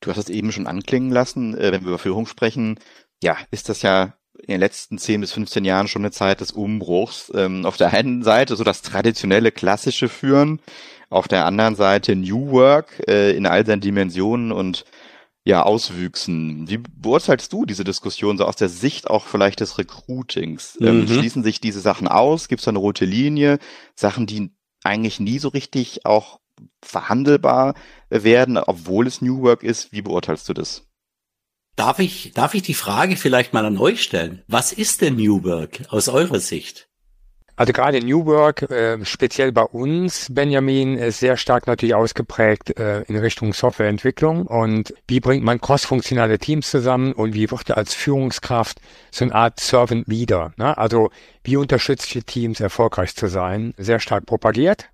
Du 0.00 0.10
hast 0.10 0.18
es 0.18 0.28
eben 0.28 0.52
schon 0.52 0.66
anklingen 0.66 1.10
lassen, 1.10 1.56
äh, 1.56 1.72
wenn 1.72 1.82
wir 1.82 1.88
über 1.88 1.98
Führung 1.98 2.26
sprechen. 2.26 2.78
Ja, 3.22 3.36
ist 3.50 3.68
das 3.68 3.82
ja 3.82 4.14
in 4.38 4.52
den 4.52 4.60
letzten 4.60 4.98
10 4.98 5.20
bis 5.20 5.32
15 5.32 5.64
Jahren 5.64 5.88
schon 5.88 6.02
eine 6.02 6.12
Zeit 6.12 6.40
des 6.40 6.52
Umbruchs. 6.52 7.32
Ähm, 7.34 7.66
auf 7.66 7.76
der 7.76 7.92
einen 7.92 8.22
Seite 8.22 8.56
so 8.56 8.64
das 8.64 8.82
traditionelle 8.82 9.50
klassische 9.50 10.08
Führen, 10.08 10.60
auf 11.10 11.26
der 11.26 11.46
anderen 11.46 11.74
Seite 11.74 12.14
New 12.14 12.52
Work 12.52 13.02
äh, 13.08 13.36
in 13.36 13.46
all 13.46 13.66
seinen 13.66 13.80
Dimensionen 13.80 14.52
und 14.52 14.84
ja, 15.44 15.62
Auswüchsen. 15.62 16.68
Wie 16.68 16.76
beurteilst 16.76 17.52
du 17.52 17.64
diese 17.64 17.82
Diskussion 17.82 18.36
so 18.36 18.44
aus 18.44 18.56
der 18.56 18.68
Sicht 18.68 19.08
auch 19.08 19.24
vielleicht 19.26 19.60
des 19.60 19.78
Recruitings? 19.78 20.76
Ähm, 20.80 21.00
mhm. 21.00 21.08
Schließen 21.08 21.42
sich 21.42 21.60
diese 21.60 21.80
Sachen 21.80 22.06
aus? 22.06 22.48
Gibt 22.48 22.60
es 22.60 22.66
da 22.66 22.70
eine 22.70 22.78
rote 22.78 23.06
Linie? 23.06 23.58
Sachen, 23.94 24.26
die 24.26 24.50
eigentlich 24.84 25.20
nie 25.20 25.38
so 25.38 25.48
richtig 25.48 26.04
auch 26.04 26.40
verhandelbar 26.82 27.74
werden, 28.10 28.58
obwohl 28.58 29.06
es 29.06 29.22
New 29.22 29.42
Work 29.42 29.62
ist. 29.62 29.92
Wie 29.92 30.02
beurteilst 30.02 30.48
du 30.48 30.54
das? 30.54 30.88
Darf 31.76 32.00
ich, 32.00 32.32
darf 32.34 32.54
ich 32.54 32.62
die 32.62 32.74
Frage 32.74 33.16
vielleicht 33.16 33.52
mal 33.52 33.64
an 33.64 33.78
euch 33.78 34.02
stellen? 34.02 34.42
Was 34.48 34.72
ist 34.72 35.00
denn 35.00 35.14
New 35.16 35.44
Work 35.44 35.82
aus 35.90 36.08
eurer 36.08 36.40
Sicht? 36.40 36.87
Also 37.58 37.72
gerade 37.72 37.98
New 37.98 38.24
Work, 38.24 38.70
äh, 38.70 39.04
speziell 39.04 39.50
bei 39.50 39.64
uns, 39.64 40.28
Benjamin, 40.30 40.96
ist 40.96 41.18
sehr 41.18 41.36
stark 41.36 41.66
natürlich 41.66 41.96
ausgeprägt 41.96 42.78
äh, 42.78 43.02
in 43.02 43.16
Richtung 43.16 43.52
Softwareentwicklung 43.52 44.46
und 44.46 44.94
wie 45.08 45.18
bringt 45.18 45.42
man 45.44 45.60
crossfunktionale 45.60 46.38
Teams 46.38 46.70
zusammen 46.70 47.12
und 47.12 47.34
wie 47.34 47.50
wird 47.50 47.70
er 47.70 47.76
als 47.76 47.94
Führungskraft 47.94 48.78
so 49.10 49.24
eine 49.24 49.34
Art 49.34 49.58
Servant 49.58 50.06
Leader, 50.06 50.52
ne? 50.56 50.78
also 50.78 51.10
wie 51.42 51.56
unterstützt 51.56 52.14
die 52.14 52.22
Teams 52.22 52.60
erfolgreich 52.60 53.16
zu 53.16 53.26
sein, 53.26 53.74
sehr 53.76 53.98
stark 53.98 54.24
propagiert. 54.24 54.88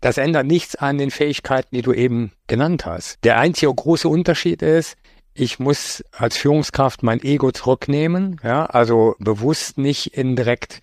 Das 0.00 0.16
ändert 0.16 0.46
nichts 0.46 0.76
an 0.76 0.96
den 0.96 1.10
Fähigkeiten, 1.10 1.76
die 1.76 1.82
du 1.82 1.92
eben 1.92 2.32
genannt 2.46 2.86
hast. 2.86 3.22
Der 3.22 3.38
einzige 3.38 3.74
große 3.74 4.08
Unterschied 4.08 4.62
ist, 4.62 4.96
ich 5.34 5.58
muss 5.58 6.02
als 6.12 6.38
Führungskraft 6.38 7.02
mein 7.02 7.22
Ego 7.22 7.52
zurücknehmen, 7.52 8.40
ja, 8.42 8.64
also 8.64 9.14
bewusst 9.18 9.76
nicht 9.76 10.16
indirekt 10.16 10.80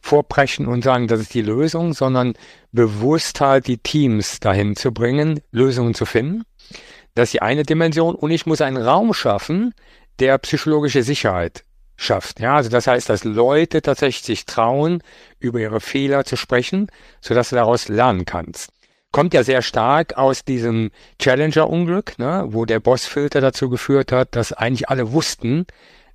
vorbrechen 0.00 0.66
und 0.66 0.84
sagen, 0.84 1.08
das 1.08 1.20
ist 1.20 1.34
die 1.34 1.42
Lösung, 1.42 1.92
sondern 1.92 2.34
bewusst 2.72 3.40
halt 3.40 3.66
die 3.66 3.78
Teams 3.78 4.40
dahin 4.40 4.76
zu 4.76 4.92
bringen, 4.92 5.40
Lösungen 5.50 5.94
zu 5.94 6.06
finden. 6.06 6.44
Das 7.14 7.28
ist 7.28 7.34
die 7.34 7.42
eine 7.42 7.64
Dimension. 7.64 8.14
Und 8.14 8.30
ich 8.30 8.46
muss 8.46 8.60
einen 8.60 8.76
Raum 8.76 9.12
schaffen, 9.12 9.74
der 10.20 10.38
psychologische 10.38 11.02
Sicherheit 11.02 11.64
schafft. 11.96 12.40
Ja, 12.40 12.56
also 12.56 12.70
das 12.70 12.86
heißt, 12.86 13.08
dass 13.08 13.24
Leute 13.24 13.82
tatsächlich 13.82 14.24
sich 14.24 14.46
trauen, 14.46 15.02
über 15.40 15.58
ihre 15.58 15.80
Fehler 15.80 16.24
zu 16.24 16.36
sprechen, 16.36 16.88
sodass 17.20 17.50
du 17.50 17.56
daraus 17.56 17.88
lernen 17.88 18.24
kannst. 18.24 18.70
Kommt 19.10 19.34
ja 19.34 19.42
sehr 19.42 19.62
stark 19.62 20.16
aus 20.16 20.44
diesem 20.44 20.90
Challenger-Unglück, 21.18 22.18
ne, 22.18 22.44
wo 22.48 22.66
der 22.66 22.78
Bossfilter 22.78 23.40
dazu 23.40 23.68
geführt 23.68 24.12
hat, 24.12 24.36
dass 24.36 24.52
eigentlich 24.52 24.88
alle 24.88 25.12
wussten, 25.12 25.66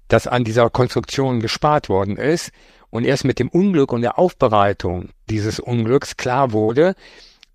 dass 0.07 0.27
an 0.27 0.43
dieser 0.43 0.69
Konstruktion 0.69 1.39
gespart 1.39 1.89
worden 1.89 2.17
ist 2.17 2.51
und 2.93 3.05
erst 3.05 3.25
mit 3.25 3.39
dem 3.39 3.49
Unglück 3.49 3.91
und 3.91 4.03
der 4.03 4.19
Aufbereitung 4.19 5.09
dieses 5.27 5.59
Unglücks 5.59 6.15
klar 6.15 6.51
wurde, 6.51 6.93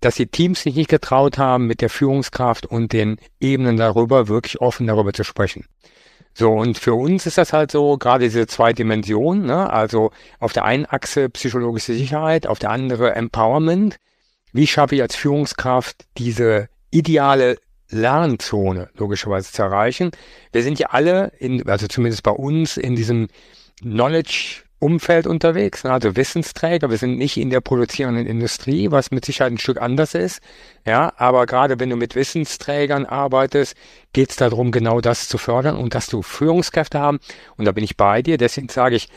dass 0.01 0.15
die 0.15 0.27
Teams 0.27 0.63
sich 0.63 0.75
nicht 0.75 0.89
getraut 0.89 1.37
haben, 1.37 1.65
mit 1.65 1.79
der 1.79 1.89
Führungskraft 1.89 2.65
und 2.65 2.91
den 2.91 3.15
Ebenen 3.39 3.77
darüber 3.77 4.27
wirklich 4.27 4.59
offen 4.59 4.85
darüber 4.85 5.13
zu 5.13 5.23
sprechen. 5.23 5.65
So, 6.33 6.51
und 6.51 6.77
für 6.77 6.93
uns 6.93 7.25
ist 7.25 7.37
das 7.37 7.53
halt 7.53 7.71
so, 7.71 7.97
gerade 7.97 8.25
diese 8.25 8.47
zwei 8.47 8.73
Dimensionen, 8.73 9.45
ne? 9.45 9.71
also 9.71 10.11
auf 10.39 10.51
der 10.51 10.65
einen 10.65 10.85
Achse 10.85 11.29
psychologische 11.29 11.93
Sicherheit, 11.93 12.45
auf 12.45 12.59
der 12.59 12.71
andere 12.71 13.15
Empowerment. 13.15 13.95
Wie 14.51 14.67
schaffe 14.67 14.95
ich 14.95 15.01
als 15.01 15.15
Führungskraft 15.15 16.05
diese 16.17 16.67
ideale 16.91 17.59
Lernzone 17.89 18.89
logischerweise 18.97 19.53
zu 19.53 19.61
erreichen? 19.61 20.11
Wir 20.51 20.63
sind 20.63 20.79
ja 20.79 20.87
alle, 20.87 21.31
in, 21.39 21.65
also 21.69 21.87
zumindest 21.87 22.23
bei 22.23 22.31
uns, 22.31 22.75
in 22.75 22.97
diesem 22.97 23.29
Knowledge 23.81 24.63
Umfeld 24.79 25.27
unterwegs, 25.27 25.83
ne? 25.83 25.91
also 25.91 26.15
Wissensträger. 26.15 26.89
Wir 26.89 26.97
sind 26.97 27.17
nicht 27.17 27.37
in 27.37 27.49
der 27.49 27.59
produzierenden 27.59 28.25
Industrie, 28.25 28.91
was 28.91 29.11
mit 29.11 29.25
Sicherheit 29.25 29.51
ein 29.51 29.57
Stück 29.57 29.81
anders 29.81 30.15
ist. 30.15 30.41
Ja, 30.85 31.11
aber 31.17 31.45
gerade 31.45 31.79
wenn 31.79 31.89
du 31.89 31.97
mit 31.97 32.15
Wissensträgern 32.15 33.05
arbeitest, 33.05 33.75
geht 34.13 34.29
es 34.29 34.35
darum, 34.37 34.71
genau 34.71 35.01
das 35.01 35.27
zu 35.27 35.37
fördern 35.37 35.75
und 35.75 35.95
dass 35.95 36.07
du 36.07 36.21
Führungskräfte 36.21 36.99
haben. 36.99 37.19
Und 37.57 37.65
da 37.65 37.73
bin 37.73 37.83
ich 37.83 37.97
bei 37.97 38.21
dir. 38.21 38.37
Deswegen 38.37 38.69
sage 38.69 38.95
ich, 38.95 39.09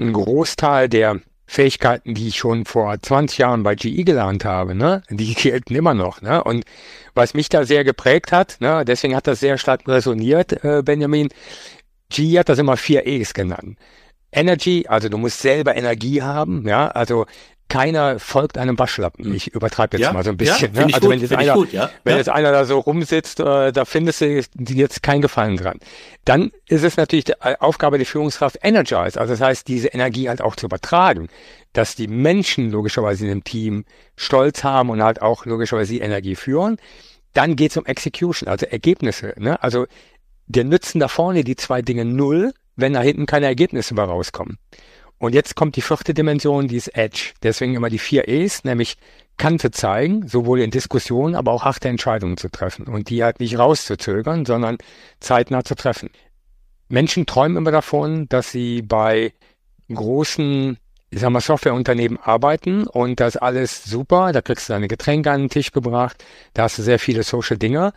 ein 0.00 0.14
Großteil 0.14 0.88
der 0.88 1.20
Fähigkeiten, 1.46 2.14
die 2.14 2.28
ich 2.28 2.38
schon 2.38 2.64
vor 2.64 2.96
20 3.00 3.36
Jahren 3.36 3.62
bei 3.62 3.74
GE 3.74 4.04
gelernt 4.04 4.46
habe, 4.46 4.74
ne, 4.74 5.02
die 5.10 5.34
gelten 5.34 5.74
immer 5.74 5.92
noch. 5.92 6.22
Ne? 6.22 6.42
Und 6.42 6.64
was 7.14 7.34
mich 7.34 7.50
da 7.50 7.66
sehr 7.66 7.84
geprägt 7.84 8.32
hat, 8.32 8.56
ne, 8.60 8.84
deswegen 8.86 9.14
hat 9.14 9.26
das 9.26 9.40
sehr 9.40 9.58
stark 9.58 9.86
resoniert, 9.86 10.64
äh, 10.64 10.82
Benjamin, 10.82 11.28
GE 12.08 12.38
hat 12.38 12.48
das 12.48 12.58
immer 12.58 12.78
vier 12.78 13.06
E's 13.06 13.34
genannt. 13.34 13.76
Energy, 14.32 14.86
also 14.88 15.08
du 15.08 15.18
musst 15.18 15.40
selber 15.40 15.76
Energie 15.76 16.22
haben, 16.22 16.66
ja, 16.66 16.88
also 16.88 17.26
keiner 17.72 18.18
folgt 18.18 18.58
einem 18.58 18.78
Waschlappen. 18.78 19.24
Hm. 19.24 19.34
Ich 19.34 19.54
übertreibe 19.54 19.96
jetzt 19.96 20.04
ja, 20.06 20.12
mal 20.12 20.22
so 20.22 20.28
ein 20.28 20.36
bisschen. 20.36 20.74
Ja, 20.74 20.86
ne? 20.86 20.94
Also 20.94 21.00
gut, 21.00 21.10
wenn 21.10 21.20
jetzt 21.20 21.32
einer, 21.32 21.54
gut, 21.54 21.72
ja? 21.72 21.88
wenn 22.04 22.18
jetzt 22.18 22.28
einer 22.28 22.52
da 22.52 22.66
so 22.66 22.78
rumsitzt, 22.78 23.40
äh, 23.40 23.72
da 23.72 23.86
findest 23.86 24.20
du 24.20 24.44
jetzt 24.54 25.02
keinen 25.02 25.22
Gefallen 25.22 25.56
dran. 25.56 25.78
Dann 26.26 26.52
ist 26.68 26.84
es 26.84 26.98
natürlich 26.98 27.24
die 27.24 27.40
Aufgabe 27.40 27.96
der 27.96 28.06
Führungskraft 28.06 28.58
Energize, 28.62 29.18
also 29.18 29.32
das 29.32 29.40
heißt, 29.40 29.68
diese 29.68 29.88
Energie 29.88 30.28
halt 30.28 30.42
auch 30.42 30.54
zu 30.54 30.66
übertragen, 30.66 31.28
dass 31.72 31.94
die 31.94 32.08
Menschen 32.08 32.70
logischerweise 32.70 33.24
in 33.24 33.30
dem 33.30 33.44
Team 33.44 33.86
Stolz 34.16 34.62
haben 34.64 34.90
und 34.90 35.02
halt 35.02 35.22
auch 35.22 35.46
logischerweise 35.46 35.94
die 35.94 36.00
Energie 36.00 36.34
führen. 36.34 36.76
Dann 37.32 37.56
geht 37.56 37.70
es 37.70 37.78
um 37.78 37.86
Execution, 37.86 38.50
also 38.50 38.66
Ergebnisse. 38.66 39.32
Ne? 39.38 39.62
Also 39.62 39.86
der 40.46 40.64
nützen 40.64 41.00
da 41.00 41.08
vorne 41.08 41.42
die 41.42 41.56
zwei 41.56 41.80
Dinge 41.80 42.04
null, 42.04 42.52
wenn 42.76 42.92
da 42.92 43.02
hinten 43.02 43.26
keine 43.26 43.46
Ergebnisse 43.46 43.94
mehr 43.94 44.04
rauskommen. 44.04 44.58
Und 45.18 45.34
jetzt 45.34 45.54
kommt 45.54 45.76
die 45.76 45.82
vierte 45.82 46.14
Dimension, 46.14 46.66
die 46.66 46.76
ist 46.76 46.96
Edge. 46.96 47.32
Deswegen 47.42 47.76
immer 47.76 47.90
die 47.90 48.00
vier 48.00 48.26
E's, 48.26 48.64
nämlich 48.64 48.96
Kante 49.36 49.70
zeigen, 49.70 50.26
sowohl 50.26 50.60
in 50.60 50.70
Diskussionen, 50.70 51.34
aber 51.34 51.52
auch 51.52 51.64
harte 51.64 51.88
Entscheidungen 51.88 52.36
zu 52.36 52.48
treffen 52.48 52.86
und 52.86 53.08
die 53.08 53.22
halt 53.22 53.40
nicht 53.40 53.58
rauszuzögern, 53.58 54.44
sondern 54.44 54.78
zeitnah 55.20 55.64
zu 55.64 55.74
treffen. 55.74 56.10
Menschen 56.88 57.24
träumen 57.24 57.56
immer 57.56 57.70
davon, 57.70 58.28
dass 58.28 58.50
sie 58.50 58.82
bei 58.82 59.32
großen, 59.92 60.76
ich 61.10 61.20
sag 61.20 61.30
mal, 61.30 61.40
Softwareunternehmen 61.40 62.18
arbeiten 62.18 62.86
und 62.86 63.20
das 63.20 63.36
alles 63.36 63.84
super, 63.84 64.32
da 64.32 64.42
kriegst 64.42 64.68
du 64.68 64.72
deine 64.74 64.88
Getränke 64.88 65.30
an 65.30 65.42
den 65.42 65.50
Tisch 65.50 65.72
gebracht, 65.72 66.24
da 66.52 66.64
hast 66.64 66.78
du 66.78 66.82
sehr 66.82 66.98
viele 66.98 67.22
Social 67.22 67.56
Dinge. 67.56 67.92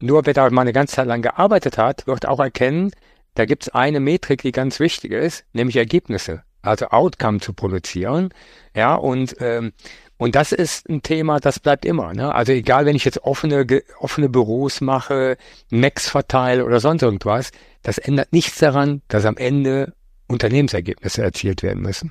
Nur 0.00 0.26
wer 0.26 0.34
da 0.34 0.50
mal 0.50 0.62
eine 0.62 0.72
ganze 0.72 0.96
Zeit 0.96 1.06
lang 1.06 1.22
gearbeitet 1.22 1.78
hat, 1.78 2.06
wird 2.06 2.26
auch 2.26 2.40
erkennen, 2.40 2.92
da 3.38 3.44
gibt 3.44 3.62
es 3.62 3.68
eine 3.68 4.00
Metrik, 4.00 4.42
die 4.42 4.50
ganz 4.50 4.80
wichtig 4.80 5.12
ist, 5.12 5.44
nämlich 5.52 5.76
Ergebnisse, 5.76 6.42
also 6.60 6.86
Outcome 6.86 7.38
zu 7.38 7.52
produzieren. 7.52 8.30
Ja, 8.74 8.96
und, 8.96 9.36
ähm, 9.38 9.72
und 10.16 10.34
das 10.34 10.50
ist 10.50 10.88
ein 10.88 11.02
Thema, 11.02 11.38
das 11.38 11.60
bleibt 11.60 11.84
immer. 11.84 12.12
Ne? 12.14 12.34
Also 12.34 12.50
egal, 12.50 12.84
wenn 12.84 12.96
ich 12.96 13.04
jetzt 13.04 13.22
offene, 13.22 13.64
offene 14.00 14.28
Büros 14.28 14.80
mache, 14.80 15.36
Macs 15.70 16.08
verteile 16.08 16.64
oder 16.64 16.80
sonst 16.80 17.02
irgendwas, 17.02 17.52
das 17.82 17.98
ändert 17.98 18.32
nichts 18.32 18.58
daran, 18.58 19.02
dass 19.06 19.24
am 19.24 19.36
Ende 19.36 19.92
Unternehmensergebnisse 20.26 21.22
erzielt 21.22 21.62
werden 21.62 21.80
müssen. 21.80 22.10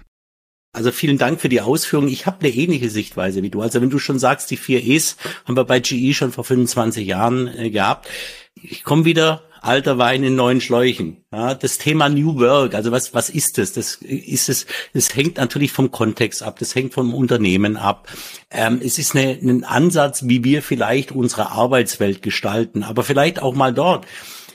Also 0.72 0.92
vielen 0.92 1.18
Dank 1.18 1.42
für 1.42 1.50
die 1.50 1.60
Ausführung. 1.60 2.08
Ich 2.08 2.26
habe 2.26 2.40
eine 2.40 2.54
ähnliche 2.54 2.90
Sichtweise 2.90 3.44
wie 3.44 3.50
du. 3.50 3.62
Also 3.62 3.82
wenn 3.82 3.90
du 3.90 4.00
schon 4.00 4.18
sagst, 4.18 4.50
die 4.50 4.58
vier 4.58 4.82
E's 4.82 5.18
haben 5.44 5.58
wir 5.58 5.66
bei 5.66 5.82
GE 5.82 6.14
schon 6.14 6.32
vor 6.32 6.46
25 6.46 7.06
Jahren 7.06 7.48
äh, 7.48 7.70
gehabt. 7.70 8.08
Ich 8.56 8.86
komme 8.86 9.04
wieder 9.04 9.44
alter 9.68 9.98
Wein 9.98 10.24
in 10.24 10.36
neuen 10.36 10.62
Schläuchen. 10.62 11.26
Ja, 11.32 11.54
das 11.54 11.78
Thema 11.78 12.10
New 12.10 12.40
Work, 12.40 12.74
also 12.74 12.92
was, 12.92 13.14
was 13.14 13.30
ist 13.30 13.58
das? 13.58 13.74
Das 13.74 13.96
ist 13.96 14.50
es, 14.50 14.66
das 14.94 15.16
hängt 15.16 15.38
natürlich 15.38 15.72
vom 15.72 15.92
Kontext 15.92 16.42
ab, 16.42 16.58
das 16.60 16.74
hängt 16.74 16.94
vom 16.94 17.14
Unternehmen 17.14 17.78
ab. 17.78 18.08
Ähm, 18.50 18.80
es 18.84 18.98
ist 18.98 19.16
eine, 19.16 19.32
ein 19.32 19.64
Ansatz, 19.64 20.24
wie 20.26 20.44
wir 20.44 20.62
vielleicht 20.62 21.12
unsere 21.12 21.52
Arbeitswelt 21.52 22.22
gestalten, 22.22 22.84
aber 22.84 23.04
vielleicht 23.04 23.42
auch 23.42 23.54
mal 23.54 23.74
dort. 23.74 24.06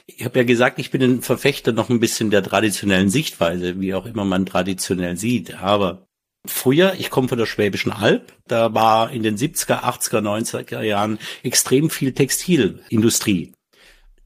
Ich 0.07 0.25
habe 0.25 0.40
ja 0.40 0.44
gesagt, 0.44 0.79
ich 0.79 0.90
bin 0.90 1.03
ein 1.03 1.22
Verfechter 1.22 1.72
noch 1.72 1.90
ein 1.90 2.01
bisschen 2.01 2.31
der 2.31 2.42
traditionellen 2.42 3.09
Sichtweise, 3.09 3.81
wie 3.81 3.94
auch 3.94 4.07
immer 4.07 4.25
man 4.25 4.46
traditionell 4.46 5.16
sieht. 5.16 5.62
Aber 5.62 6.07
Früher, 6.44 6.94
ich 6.98 7.11
komme 7.11 7.29
von 7.29 7.38
der 7.38 7.46
Schwäbischen 7.46 7.92
Alb, 7.92 8.33
da 8.48 8.75
war 8.75 9.12
in 9.12 9.22
den 9.22 9.37
70er, 9.37 9.85
80er, 9.85 10.20
90er 10.20 10.83
Jahren 10.83 11.20
extrem 11.44 11.88
viel 11.88 12.12
Textilindustrie. 12.12 13.53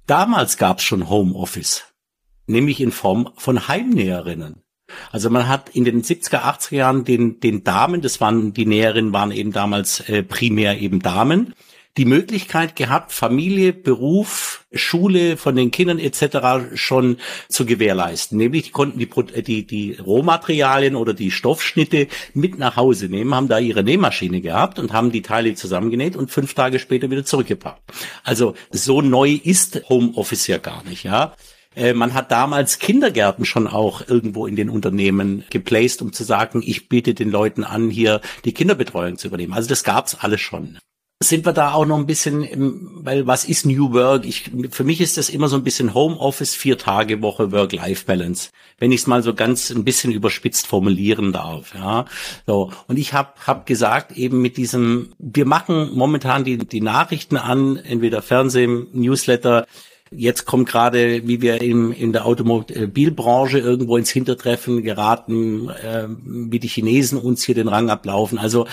Damals 0.06 0.56
gab 0.56 0.78
es 0.78 0.84
schon 0.84 1.08
Homeoffice, 1.08 1.84
nämlich 2.46 2.80
in 2.80 2.92
Form 2.92 3.30
von 3.36 3.68
Heimnäherinnen. 3.68 4.62
Also 5.10 5.30
man 5.30 5.48
hat 5.48 5.70
in 5.70 5.84
den 5.84 6.02
70er, 6.02 6.42
80er 6.42 6.74
Jahren 6.76 7.04
den, 7.04 7.40
den 7.40 7.64
Damen, 7.64 8.02
das 8.02 8.20
waren, 8.20 8.52
die 8.52 8.66
Näherinnen 8.66 9.12
waren 9.12 9.32
eben 9.32 9.52
damals 9.52 10.00
äh, 10.08 10.22
primär 10.22 10.78
eben 10.78 11.00
Damen, 11.00 11.54
die 11.96 12.04
Möglichkeit 12.04 12.76
gehabt, 12.76 13.12
Familie, 13.12 13.72
Beruf, 13.72 14.66
Schule 14.72 15.36
von 15.36 15.56
den 15.56 15.70
Kindern 15.70 15.98
etc. 15.98 16.74
schon 16.74 17.16
zu 17.48 17.64
gewährleisten. 17.64 18.36
Nämlich 18.36 18.64
die 18.64 18.70
konnten 18.70 18.98
die, 18.98 19.42
die, 19.42 19.66
die 19.66 19.94
Rohmaterialien 19.94 20.96
oder 20.96 21.14
die 21.14 21.30
Stoffschnitte 21.30 22.08
mit 22.34 22.58
nach 22.58 22.76
Hause 22.76 23.06
nehmen, 23.06 23.34
haben 23.34 23.48
da 23.48 23.58
ihre 23.58 23.82
Nähmaschine 23.82 24.40
gehabt 24.40 24.78
und 24.78 24.92
haben 24.92 25.10
die 25.10 25.22
Teile 25.22 25.54
zusammengenäht 25.54 26.16
und 26.16 26.30
fünf 26.30 26.54
Tage 26.54 26.78
später 26.78 27.10
wieder 27.10 27.24
zurückgebracht. 27.24 27.80
Also 28.24 28.54
so 28.70 29.00
neu 29.00 29.38
ist 29.42 29.82
Homeoffice 29.88 30.46
ja 30.46 30.58
gar 30.58 30.84
nicht, 30.84 31.04
ja. 31.04 31.34
Äh, 31.74 31.92
man 31.92 32.14
hat 32.14 32.30
damals 32.30 32.78
Kindergärten 32.78 33.44
schon 33.44 33.66
auch 33.66 34.06
irgendwo 34.06 34.46
in 34.46 34.56
den 34.56 34.70
Unternehmen 34.70 35.44
geplaced, 35.50 36.02
um 36.02 36.12
zu 36.12 36.24
sagen, 36.24 36.62
ich 36.64 36.88
biete 36.88 37.14
den 37.14 37.30
Leuten 37.30 37.64
an, 37.64 37.90
hier 37.90 38.20
die 38.44 38.52
Kinderbetreuung 38.52 39.18
zu 39.18 39.28
übernehmen. 39.28 39.52
Also 39.52 39.68
das 39.68 39.84
gab's 39.84 40.14
alles 40.14 40.40
schon 40.40 40.78
sind 41.22 41.46
wir 41.46 41.54
da 41.54 41.72
auch 41.72 41.86
noch 41.86 41.96
ein 41.96 42.06
bisschen, 42.06 42.42
im, 42.42 43.00
weil 43.02 43.26
was 43.26 43.46
ist 43.46 43.64
New 43.64 43.92
Work? 43.94 44.26
Ich, 44.26 44.50
für 44.70 44.84
mich 44.84 45.00
ist 45.00 45.16
das 45.16 45.30
immer 45.30 45.48
so 45.48 45.56
ein 45.56 45.64
bisschen 45.64 45.94
Homeoffice, 45.94 46.54
vier 46.54 46.76
Tage 46.76 47.22
Woche 47.22 47.52
Work-Life-Balance, 47.52 48.50
wenn 48.78 48.92
ich 48.92 49.00
es 49.00 49.06
mal 49.06 49.22
so 49.22 49.32
ganz 49.32 49.70
ein 49.70 49.84
bisschen 49.84 50.12
überspitzt 50.12 50.66
formulieren 50.66 51.32
darf. 51.32 51.74
Ja, 51.74 52.04
so 52.46 52.70
und 52.86 52.98
ich 52.98 53.14
habe 53.14 53.32
hab 53.46 53.64
gesagt 53.64 54.12
eben 54.12 54.42
mit 54.42 54.58
diesem, 54.58 55.14
wir 55.18 55.46
machen 55.46 55.90
momentan 55.94 56.44
die 56.44 56.58
die 56.58 56.82
Nachrichten 56.82 57.38
an, 57.38 57.76
entweder 57.76 58.20
Fernsehen, 58.20 58.88
Newsletter. 58.92 59.66
Jetzt 60.10 60.44
kommt 60.44 60.68
gerade, 60.68 61.26
wie 61.26 61.42
wir 61.42 61.60
im, 61.60 61.90
in 61.90 62.12
der 62.12 62.26
Automobilbranche 62.26 63.58
irgendwo 63.58 63.96
ins 63.96 64.10
Hintertreffen 64.10 64.82
geraten, 64.82 65.68
äh, 65.68 66.06
wie 66.08 66.60
die 66.60 66.68
Chinesen 66.68 67.18
uns 67.18 67.42
hier 67.42 67.56
den 67.56 67.66
Rang 67.66 67.90
ablaufen. 67.90 68.38
Also 68.38 68.66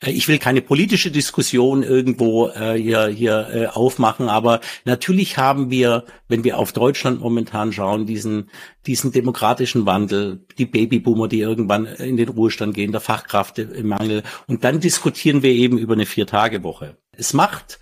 äh, 0.00 0.10
ich 0.10 0.26
will 0.26 0.38
keine 0.38 0.60
politische 0.60 1.12
Diskussion 1.12 1.84
irgendwo 1.84 2.48
äh, 2.48 2.74
hier, 2.74 3.06
hier 3.06 3.48
äh, 3.52 3.66
aufmachen, 3.66 4.28
aber 4.28 4.60
natürlich 4.84 5.38
haben 5.38 5.70
wir, 5.70 6.04
wenn 6.26 6.42
wir 6.42 6.58
auf 6.58 6.72
Deutschland 6.72 7.20
momentan 7.20 7.72
schauen, 7.72 8.06
diesen, 8.06 8.50
diesen 8.86 9.12
demokratischen 9.12 9.86
Wandel, 9.86 10.44
die 10.58 10.66
Babyboomer, 10.66 11.28
die 11.28 11.40
irgendwann 11.40 11.86
in 11.86 12.16
den 12.16 12.28
Ruhestand 12.28 12.74
gehen, 12.74 12.90
der 12.90 13.00
Fachkräftemangel. 13.00 14.24
Und 14.48 14.64
dann 14.64 14.80
diskutieren 14.80 15.42
wir 15.42 15.52
eben 15.52 15.78
über 15.78 15.94
eine 15.94 16.06
Vier-Tage-Woche. 16.06 16.96
Es 17.16 17.34
macht 17.34 17.78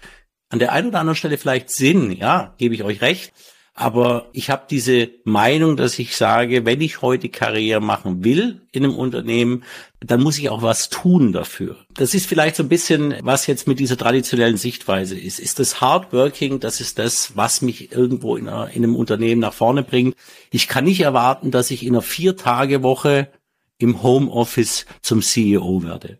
an 0.50 0.58
der 0.58 0.72
einen 0.72 0.88
oder 0.88 1.00
anderen 1.00 1.16
Stelle 1.16 1.38
vielleicht 1.38 1.70
Sinn, 1.70 2.12
ja, 2.12 2.54
gebe 2.58 2.74
ich 2.74 2.84
euch 2.84 3.00
recht. 3.00 3.32
Aber 3.72 4.28
ich 4.32 4.50
habe 4.50 4.64
diese 4.68 5.08
Meinung, 5.24 5.76
dass 5.76 5.98
ich 5.98 6.14
sage, 6.14 6.66
wenn 6.66 6.82
ich 6.82 7.00
heute 7.00 7.30
Karriere 7.30 7.80
machen 7.80 8.24
will 8.24 8.60
in 8.72 8.84
einem 8.84 8.94
Unternehmen, 8.94 9.64
dann 10.00 10.22
muss 10.22 10.38
ich 10.38 10.50
auch 10.50 10.60
was 10.60 10.90
tun 10.90 11.32
dafür. 11.32 11.76
Das 11.94 12.12
ist 12.12 12.26
vielleicht 12.26 12.56
so 12.56 12.62
ein 12.62 12.68
bisschen, 12.68 13.14
was 13.22 13.46
jetzt 13.46 13.66
mit 13.66 13.78
dieser 13.78 13.96
traditionellen 13.96 14.58
Sichtweise 14.58 15.18
ist. 15.18 15.38
Ist 15.38 15.60
das 15.60 15.80
Hardworking, 15.80 16.60
das 16.60 16.80
ist 16.82 16.98
das, 16.98 17.36
was 17.36 17.62
mich 17.62 17.90
irgendwo 17.90 18.36
in, 18.36 18.48
einer, 18.48 18.68
in 18.70 18.84
einem 18.84 18.96
Unternehmen 18.96 19.40
nach 19.40 19.54
vorne 19.54 19.82
bringt. 19.82 20.14
Ich 20.50 20.68
kann 20.68 20.84
nicht 20.84 21.00
erwarten, 21.00 21.50
dass 21.50 21.70
ich 21.70 21.82
in 21.82 21.94
einer 21.94 22.02
Vier-Tage-Woche 22.02 23.30
im 23.78 24.02
Homeoffice 24.02 24.84
zum 25.00 25.22
CEO 25.22 25.84
werde. 25.84 26.18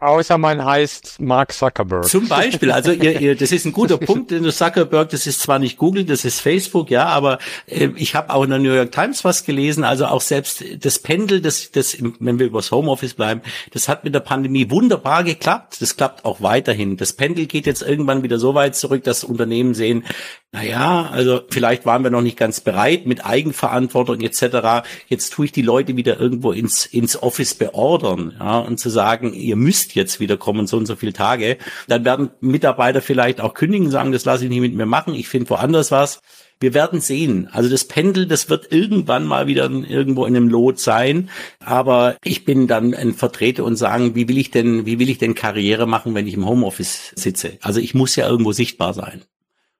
Außer 0.00 0.38
man 0.38 0.64
heißt 0.64 1.18
Mark 1.18 1.52
Zuckerberg. 1.52 2.04
Zum 2.04 2.28
Beispiel, 2.28 2.70
also 2.70 2.92
ihr, 2.92 3.20
ihr, 3.20 3.34
das 3.34 3.50
ist 3.50 3.64
ein 3.64 3.72
guter 3.72 3.96
Punkt. 3.98 4.30
Denn 4.30 4.48
Zuckerberg, 4.48 5.10
das 5.10 5.26
ist 5.26 5.40
zwar 5.40 5.58
nicht 5.58 5.76
Google, 5.76 6.04
das 6.04 6.24
ist 6.24 6.40
Facebook, 6.40 6.88
ja, 6.88 7.06
aber 7.06 7.38
äh, 7.66 7.88
ich 7.96 8.14
habe 8.14 8.32
auch 8.32 8.44
in 8.44 8.50
der 8.50 8.60
New 8.60 8.72
York 8.72 8.92
Times 8.92 9.24
was 9.24 9.44
gelesen. 9.44 9.82
Also 9.82 10.06
auch 10.06 10.20
selbst 10.20 10.64
das 10.84 11.00
Pendel, 11.00 11.40
das, 11.40 11.72
das, 11.72 11.96
wenn 12.20 12.38
wir 12.38 12.46
übers 12.46 12.70
Homeoffice 12.70 13.14
bleiben, 13.14 13.42
das 13.72 13.88
hat 13.88 14.04
mit 14.04 14.14
der 14.14 14.20
Pandemie 14.20 14.70
wunderbar 14.70 15.24
geklappt. 15.24 15.78
Das 15.80 15.96
klappt 15.96 16.24
auch 16.24 16.40
weiterhin. 16.42 16.96
Das 16.96 17.12
Pendel 17.12 17.46
geht 17.46 17.66
jetzt 17.66 17.82
irgendwann 17.82 18.22
wieder 18.22 18.38
so 18.38 18.54
weit 18.54 18.76
zurück, 18.76 19.02
dass 19.02 19.24
Unternehmen 19.24 19.74
sehen, 19.74 20.04
naja, 20.50 21.10
also 21.12 21.42
vielleicht 21.50 21.84
waren 21.84 22.02
wir 22.02 22.10
noch 22.10 22.22
nicht 22.22 22.38
ganz 22.38 22.60
bereit 22.60 23.04
mit 23.04 23.26
Eigenverantwortung 23.26 24.20
etc. 24.22 24.88
Jetzt 25.06 25.34
tue 25.34 25.44
ich 25.44 25.52
die 25.52 25.60
Leute 25.60 25.94
wieder 25.96 26.18
irgendwo 26.18 26.52
ins, 26.52 26.86
ins 26.86 27.22
Office 27.22 27.54
beordern 27.54 28.34
ja, 28.38 28.58
und 28.60 28.80
zu 28.80 28.88
sagen, 28.88 29.34
ihr 29.34 29.56
müsst 29.56 29.87
jetzt 29.94 30.20
wieder 30.20 30.36
kommen, 30.36 30.66
so 30.66 30.76
und 30.76 30.86
so 30.86 30.96
viele 30.96 31.12
Tage. 31.12 31.58
Dann 31.86 32.04
werden 32.04 32.30
Mitarbeiter 32.40 33.02
vielleicht 33.02 33.40
auch 33.40 33.54
kündigen, 33.54 33.90
sagen, 33.90 34.12
das 34.12 34.24
lasse 34.24 34.44
ich 34.44 34.50
nicht 34.50 34.60
mit 34.60 34.74
mir 34.74 34.86
machen, 34.86 35.14
ich 35.14 35.28
finde 35.28 35.50
woanders 35.50 35.90
was. 35.90 36.20
Wir 36.60 36.74
werden 36.74 37.00
sehen. 37.00 37.48
Also 37.52 37.68
das 37.70 37.84
Pendel, 37.84 38.26
das 38.26 38.50
wird 38.50 38.72
irgendwann 38.72 39.26
mal 39.26 39.46
wieder 39.46 39.70
irgendwo 39.70 40.24
in 40.24 40.34
einem 40.34 40.48
Lot 40.48 40.80
sein. 40.80 41.30
Aber 41.60 42.16
ich 42.24 42.44
bin 42.44 42.66
dann 42.66 42.94
ein 42.94 43.14
Vertreter 43.14 43.62
und 43.62 43.76
sagen, 43.76 44.16
wie 44.16 44.28
will 44.28 44.38
ich 44.38 44.50
denn, 44.50 44.84
wie 44.84 44.98
will 44.98 45.08
ich 45.08 45.18
denn 45.18 45.36
Karriere 45.36 45.86
machen, 45.86 46.14
wenn 46.14 46.26
ich 46.26 46.34
im 46.34 46.46
Homeoffice 46.46 47.12
sitze? 47.14 47.58
Also 47.62 47.78
ich 47.78 47.94
muss 47.94 48.16
ja 48.16 48.28
irgendwo 48.28 48.50
sichtbar 48.50 48.92
sein. 48.92 49.22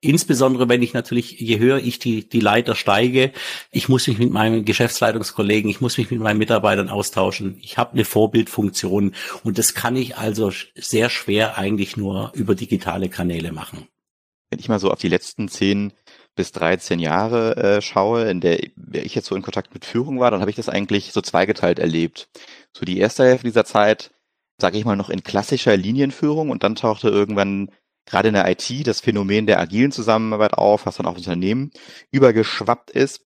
Insbesondere 0.01 0.69
wenn 0.69 0.83
ich 0.83 0.95
natürlich, 0.95 1.41
je 1.41 1.59
höher 1.59 1.79
ich 1.79 1.99
die, 1.99 2.29
die 2.29 2.39
Leiter 2.39 2.77
steige, 2.77 3.33
ich 3.73 3.89
muss 3.89 4.07
mich 4.07 4.19
mit 4.19 4.31
meinen 4.31 4.65
Geschäftsleitungskollegen, 4.65 5.69
ich 5.69 5.81
muss 5.81 5.99
mich 5.99 6.11
mit 6.11 6.21
meinen 6.21 6.39
Mitarbeitern 6.39 6.89
austauschen. 6.89 7.59
Ich 7.63 7.79
habe 7.79 7.95
eine 7.95 8.05
Vorbildfunktion 8.05 9.13
und 9.43 9.59
das 9.59 9.75
kann 9.75 9.97
ich 9.97 10.17
also 10.17 10.53
sehr 10.77 11.11
schwer 11.11 11.59
eigentlich 11.59 11.97
nur 11.97 12.31
über 12.35 12.55
digitale 12.55 13.09
Kanäle 13.09 13.51
machen. 13.51 13.89
Wenn 14.51 14.61
ich 14.61 14.69
mal 14.69 14.79
so 14.79 14.93
auf 14.93 15.01
die 15.01 15.09
letzten 15.09 15.49
zehn 15.49 15.93
bis 16.37 16.53
13 16.53 17.01
Jahre 17.01 17.57
äh, 17.57 17.83
schaue, 17.83 18.31
in 18.31 18.41
der 18.41 18.63
ich 18.93 19.17
jetzt 19.17 19.27
so 19.27 19.35
in 19.35 19.43
Kontakt 19.43 19.75
mit 19.75 19.85
Führung 19.85 20.21
war, 20.21 20.31
dann 20.31 20.41
habe 20.41 20.51
ich 20.51 20.57
das 20.57 20.69
eigentlich 20.69 21.13
so 21.13 21.21
zweigeteilt 21.21 21.81
erlebt. 21.81 22.29
So 22.73 22.85
die 22.85 22.99
erste 22.99 23.25
Hälfte 23.25 23.49
dieser 23.49 23.65
Zeit, 23.65 24.13
sage 24.59 24.79
ich 24.79 24.85
mal, 24.85 24.97
noch 24.97 25.11
in 25.11 25.25
klassischer 25.25 25.77
Linienführung 25.77 26.51
und 26.51 26.63
dann 26.63 26.77
tauchte 26.77 27.09
irgendwann 27.09 27.73
gerade 28.09 28.29
in 28.29 28.35
der 28.35 28.49
IT 28.51 28.87
das 28.87 29.01
Phänomen 29.01 29.47
der 29.47 29.61
agilen 29.61 29.93
Zusammenarbeit 29.93 30.55
auf, 30.55 30.87
was 30.87 30.97
dann 30.97 31.07
auf 31.07 31.17
Unternehmen 31.17 31.71
übergeschwappt 32.11 32.91
ist. 32.91 33.23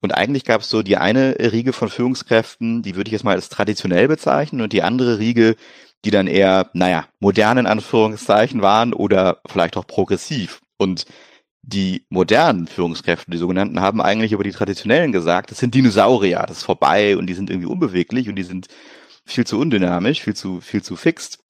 Und 0.00 0.12
eigentlich 0.12 0.44
gab 0.44 0.60
es 0.60 0.70
so 0.70 0.82
die 0.82 0.96
eine 0.96 1.36
Riege 1.38 1.72
von 1.72 1.88
Führungskräften, 1.88 2.82
die 2.82 2.96
würde 2.96 3.08
ich 3.08 3.12
jetzt 3.12 3.24
mal 3.24 3.34
als 3.34 3.48
traditionell 3.48 4.08
bezeichnen, 4.08 4.60
und 4.60 4.72
die 4.72 4.82
andere 4.82 5.18
Riege, 5.18 5.56
die 6.04 6.10
dann 6.10 6.26
eher, 6.26 6.70
naja, 6.74 7.06
modernen 7.18 7.66
Anführungszeichen 7.66 8.62
waren 8.62 8.92
oder 8.92 9.40
vielleicht 9.46 9.76
auch 9.76 9.86
progressiv. 9.86 10.60
Und 10.76 11.06
die 11.62 12.06
modernen 12.10 12.68
Führungskräfte, 12.68 13.30
die 13.30 13.38
sogenannten, 13.38 13.80
haben 13.80 14.00
eigentlich 14.00 14.32
über 14.32 14.44
die 14.44 14.52
traditionellen 14.52 15.10
gesagt, 15.10 15.50
das 15.50 15.58
sind 15.58 15.74
Dinosaurier, 15.74 16.44
das 16.46 16.58
ist 16.58 16.64
vorbei 16.64 17.16
und 17.16 17.26
die 17.26 17.34
sind 17.34 17.50
irgendwie 17.50 17.66
unbeweglich 17.66 18.28
und 18.28 18.36
die 18.36 18.44
sind 18.44 18.68
viel 19.24 19.44
zu 19.44 19.58
undynamisch, 19.58 20.22
viel 20.22 20.36
zu, 20.36 20.60
viel 20.60 20.82
zu 20.82 20.94
fixt. 20.94 21.40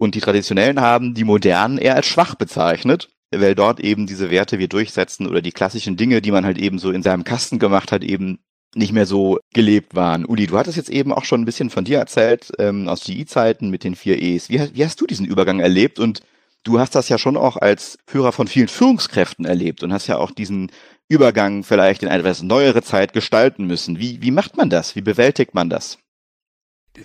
Und 0.00 0.14
die 0.14 0.20
Traditionellen 0.20 0.80
haben 0.80 1.12
die 1.12 1.24
Modernen 1.24 1.76
eher 1.76 1.94
als 1.94 2.06
schwach 2.06 2.34
bezeichnet, 2.34 3.10
weil 3.30 3.54
dort 3.54 3.80
eben 3.80 4.06
diese 4.06 4.30
Werte 4.30 4.58
wir 4.58 4.66
durchsetzen 4.66 5.26
oder 5.26 5.42
die 5.42 5.52
klassischen 5.52 5.98
Dinge, 5.98 6.22
die 6.22 6.30
man 6.30 6.46
halt 6.46 6.56
eben 6.56 6.78
so 6.78 6.90
in 6.90 7.02
seinem 7.02 7.22
Kasten 7.22 7.58
gemacht 7.58 7.92
hat, 7.92 8.02
eben 8.02 8.38
nicht 8.74 8.94
mehr 8.94 9.04
so 9.04 9.38
gelebt 9.52 9.94
waren. 9.94 10.24
Uli, 10.24 10.46
du 10.46 10.56
hattest 10.56 10.78
jetzt 10.78 10.88
eben 10.88 11.12
auch 11.12 11.24
schon 11.24 11.42
ein 11.42 11.44
bisschen 11.44 11.68
von 11.68 11.84
dir 11.84 11.98
erzählt, 11.98 12.50
ähm, 12.58 12.88
aus 12.88 13.04
GE-Zeiten 13.04 13.68
mit 13.68 13.84
den 13.84 13.94
vier 13.94 14.22
E's. 14.22 14.48
Wie, 14.48 14.58
wie 14.72 14.84
hast 14.86 14.98
du 15.02 15.06
diesen 15.06 15.26
Übergang 15.26 15.60
erlebt? 15.60 15.98
Und 15.98 16.22
du 16.64 16.78
hast 16.78 16.94
das 16.94 17.10
ja 17.10 17.18
schon 17.18 17.36
auch 17.36 17.58
als 17.58 17.98
Führer 18.06 18.32
von 18.32 18.48
vielen 18.48 18.68
Führungskräften 18.68 19.44
erlebt 19.44 19.82
und 19.82 19.92
hast 19.92 20.06
ja 20.06 20.16
auch 20.16 20.30
diesen 20.30 20.72
Übergang 21.08 21.62
vielleicht 21.62 22.02
in 22.02 22.08
eine 22.08 22.20
etwas 22.20 22.42
neuere 22.42 22.80
Zeit 22.80 23.12
gestalten 23.12 23.66
müssen. 23.66 23.98
Wie, 23.98 24.22
wie 24.22 24.30
macht 24.30 24.56
man 24.56 24.70
das? 24.70 24.96
Wie 24.96 25.02
bewältigt 25.02 25.52
man 25.52 25.68
das? 25.68 25.98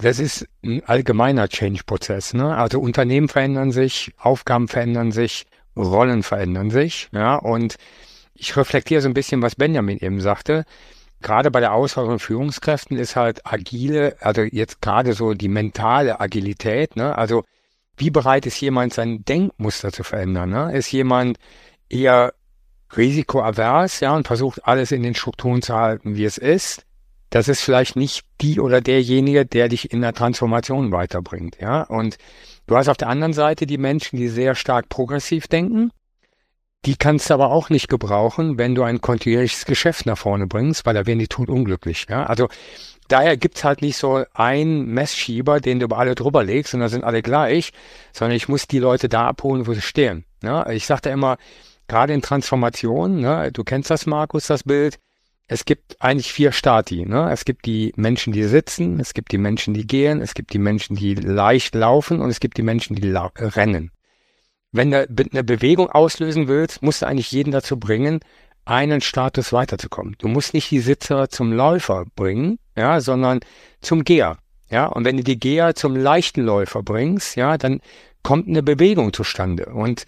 Das 0.02 0.20
ist 0.20 0.48
ein 0.64 0.84
allgemeiner 0.86 1.48
Change-Prozess. 1.48 2.34
Ne? 2.34 2.56
Also 2.56 2.80
Unternehmen 2.80 3.28
verändern 3.28 3.72
sich, 3.72 4.14
Aufgaben 4.18 4.68
verändern 4.68 5.12
sich, 5.12 5.46
Rollen 5.78 6.24
verändern 6.24 6.70
sich. 6.70 7.10
Ja, 7.12 7.36
und 7.36 7.76
ich 8.34 8.56
reflektiere 8.58 9.02
so 9.02 9.10
ein 9.10 9.14
bisschen, 9.14 9.42
was 9.42 9.56
Benjamin 9.56 10.00
eben 10.00 10.22
sagte. 10.22 10.66
Gerade 11.22 11.52
bei 11.52 11.60
der 11.60 11.74
Auswahl 11.74 12.06
von 12.06 12.20
Führungskräften 12.20 12.98
ist 12.98 13.16
halt 13.16 13.46
agile, 13.46 14.18
also 14.20 14.42
jetzt 14.42 14.82
gerade 14.82 15.14
so 15.14 15.34
die 15.34 15.48
mentale 15.48 16.20
Agilität. 16.20 16.96
Ne? 16.96 17.18
Also 17.18 17.44
wie 17.98 18.12
bereit 18.12 18.46
ist 18.46 18.60
jemand, 18.60 18.94
sein 18.94 19.24
Denkmuster 19.24 19.92
zu 19.92 20.04
verändern? 20.04 20.50
Ne? 20.50 20.76
Ist 20.76 20.92
jemand 20.92 21.38
eher 21.90 22.34
risikoavers, 22.96 24.00
ja, 24.02 24.16
und 24.16 24.28
versucht 24.28 24.66
alles 24.66 24.92
in 24.92 25.04
den 25.04 25.16
Strukturen 25.16 25.62
zu 25.62 25.74
halten, 25.74 26.16
wie 26.16 26.26
es 26.26 26.38
ist? 26.38 26.85
Das 27.30 27.48
ist 27.48 27.62
vielleicht 27.62 27.96
nicht 27.96 28.24
die 28.42 28.60
oder 28.60 28.82
derjenige, 28.82 29.46
der 29.46 29.68
dich 29.68 29.92
in 29.92 30.02
der 30.02 30.14
Transformation 30.14 30.92
weiterbringt, 30.92 31.58
ja. 31.60 31.84
Und 31.84 32.18
du 32.68 32.76
hast 32.76 32.88
auf 32.88 32.98
der 32.98 33.10
anderen 33.10 33.34
Seite 33.34 33.66
die 33.66 33.78
Menschen, 33.78 34.18
die 34.18 34.28
sehr 34.28 34.56
stark 34.56 34.90
progressiv 34.90 35.48
denken. 35.48 35.92
Die 36.86 36.96
kannst 36.96 37.30
du 37.30 37.34
aber 37.34 37.52
auch 37.52 37.70
nicht 37.70 37.88
gebrauchen, 37.88 38.60
wenn 38.60 38.76
du 38.76 38.84
ein 38.84 39.02
kontinuierliches 39.02 39.66
Geschäft 39.66 40.06
nach 40.06 40.20
vorne 40.20 40.46
bringst, 40.46 40.86
weil 40.86 40.94
da 40.94 41.08
werden 41.08 41.20
die 41.20 41.28
tot 41.28 41.50
unglücklich, 41.50 42.06
ja. 42.10 42.26
Also, 42.26 42.48
daher 43.08 43.38
gibt's 43.38 43.64
halt 43.64 43.82
nicht 43.82 43.98
so 43.98 44.24
einen 44.34 44.88
Messschieber, 44.88 45.60
den 45.60 45.80
du 45.80 45.86
über 45.86 45.98
alle 45.98 46.16
drüber 46.16 46.44
legst 46.44 46.74
und 46.74 46.80
da 46.80 46.90
sind 46.90 47.04
alle 47.04 47.22
gleich, 47.22 47.72
sondern 48.14 48.36
ich 48.36 48.48
muss 48.48 48.68
die 48.68 48.80
Leute 48.80 49.10
da 49.10 49.28
abholen, 49.28 49.68
wo 49.68 49.74
sie 49.74 49.82
stehen. 49.82 50.26
Ja? 50.44 50.70
Ich 50.70 50.86
sagte 50.86 51.10
immer, 51.10 51.38
gerade 51.88 52.14
in 52.14 52.22
Transformation, 52.22 53.22
ne, 53.22 53.52
du 53.52 53.64
kennst 53.64 53.90
das, 53.90 54.06
Markus, 54.06 54.48
das 54.48 54.64
Bild, 54.64 54.98
es 55.48 55.66
gibt 55.66 56.02
eigentlich 56.02 56.34
vier 56.34 56.52
Stati. 56.52 57.06
Ne? 57.06 57.30
Es 57.32 57.46
gibt 57.46 57.66
die 57.66 57.94
Menschen, 57.96 58.34
die 58.34 58.44
sitzen, 58.44 59.00
es 59.00 59.14
gibt 59.14 59.32
die 59.32 59.38
Menschen, 59.38 59.74
die 59.74 59.86
gehen, 59.86 60.22
es 60.22 60.34
gibt 60.34 60.54
die 60.54 60.60
Menschen, 60.60 60.96
die 60.96 61.14
leicht 61.16 61.76
laufen 61.76 62.20
und 62.20 62.30
es 62.30 62.40
gibt 62.40 62.58
die 62.58 62.64
Menschen, 62.64 62.96
die 62.96 63.12
rennen. 63.12 63.92
Wenn 64.72 64.92
du 64.92 65.08
eine 65.32 65.44
Bewegung 65.44 65.90
auslösen 65.90 66.48
willst, 66.48 66.82
musst 66.82 67.02
du 67.02 67.08
eigentlich 67.08 67.32
jeden 67.32 67.52
dazu 67.52 67.80
bringen, 67.80 68.20
einen 68.66 69.00
Status 69.02 69.54
weiterzukommen. 69.54 70.16
Du 70.18 70.28
musst 70.28 70.54
nicht 70.54 70.72
die 70.72 70.80
Sitzer 70.80 71.30
zum 71.30 71.54
Läufer 71.54 72.06
bringen, 72.16 72.58
ja, 72.76 73.00
sondern 73.00 73.40
zum 73.82 74.04
Geher. 74.04 74.40
Ja, 74.72 74.88
und 74.88 75.06
wenn 75.06 75.18
du 75.18 75.24
die 75.24 75.40
Geher 75.40 75.76
zum 75.76 75.96
leichten 75.96 76.42
Läufer 76.42 76.82
bringst, 76.82 77.36
ja, 77.36 77.58
dann 77.58 77.80
kommt 78.24 78.48
eine 78.48 78.64
Bewegung 78.64 79.14
zustande. 79.14 79.68
Und 79.68 80.06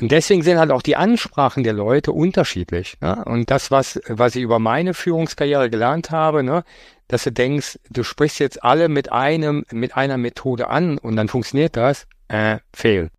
und 0.00 0.12
deswegen 0.12 0.42
sind 0.42 0.58
halt 0.58 0.70
auch 0.70 0.82
die 0.82 0.96
Ansprachen 0.96 1.64
der 1.64 1.72
Leute 1.72 2.12
unterschiedlich. 2.12 2.96
Ne? 3.00 3.24
Und 3.24 3.50
das, 3.50 3.70
was, 3.70 4.00
was 4.06 4.36
ich 4.36 4.42
über 4.42 4.58
meine 4.58 4.94
Führungskarriere 4.94 5.70
gelernt 5.70 6.10
habe, 6.10 6.44
ne, 6.44 6.62
dass 7.08 7.24
du 7.24 7.32
denkst, 7.32 7.78
du 7.90 8.04
sprichst 8.04 8.38
jetzt 8.38 8.62
alle 8.62 8.88
mit 8.88 9.10
einem, 9.10 9.64
mit 9.72 9.96
einer 9.96 10.16
Methode 10.16 10.68
an 10.68 10.98
und 10.98 11.16
dann 11.16 11.28
funktioniert 11.28 11.76
das, 11.76 12.06
äh, 12.28 12.58
fail. 12.72 13.10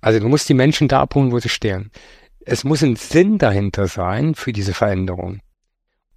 Also 0.00 0.18
du 0.18 0.28
musst 0.28 0.48
die 0.48 0.54
Menschen 0.54 0.88
da 0.88 1.00
abholen, 1.00 1.32
wo 1.32 1.38
sie 1.38 1.48
stehen. 1.48 1.90
Es 2.44 2.64
muss 2.64 2.82
ein 2.82 2.96
Sinn 2.96 3.38
dahinter 3.38 3.86
sein 3.86 4.34
für 4.34 4.52
diese 4.52 4.74
Veränderung. 4.74 5.40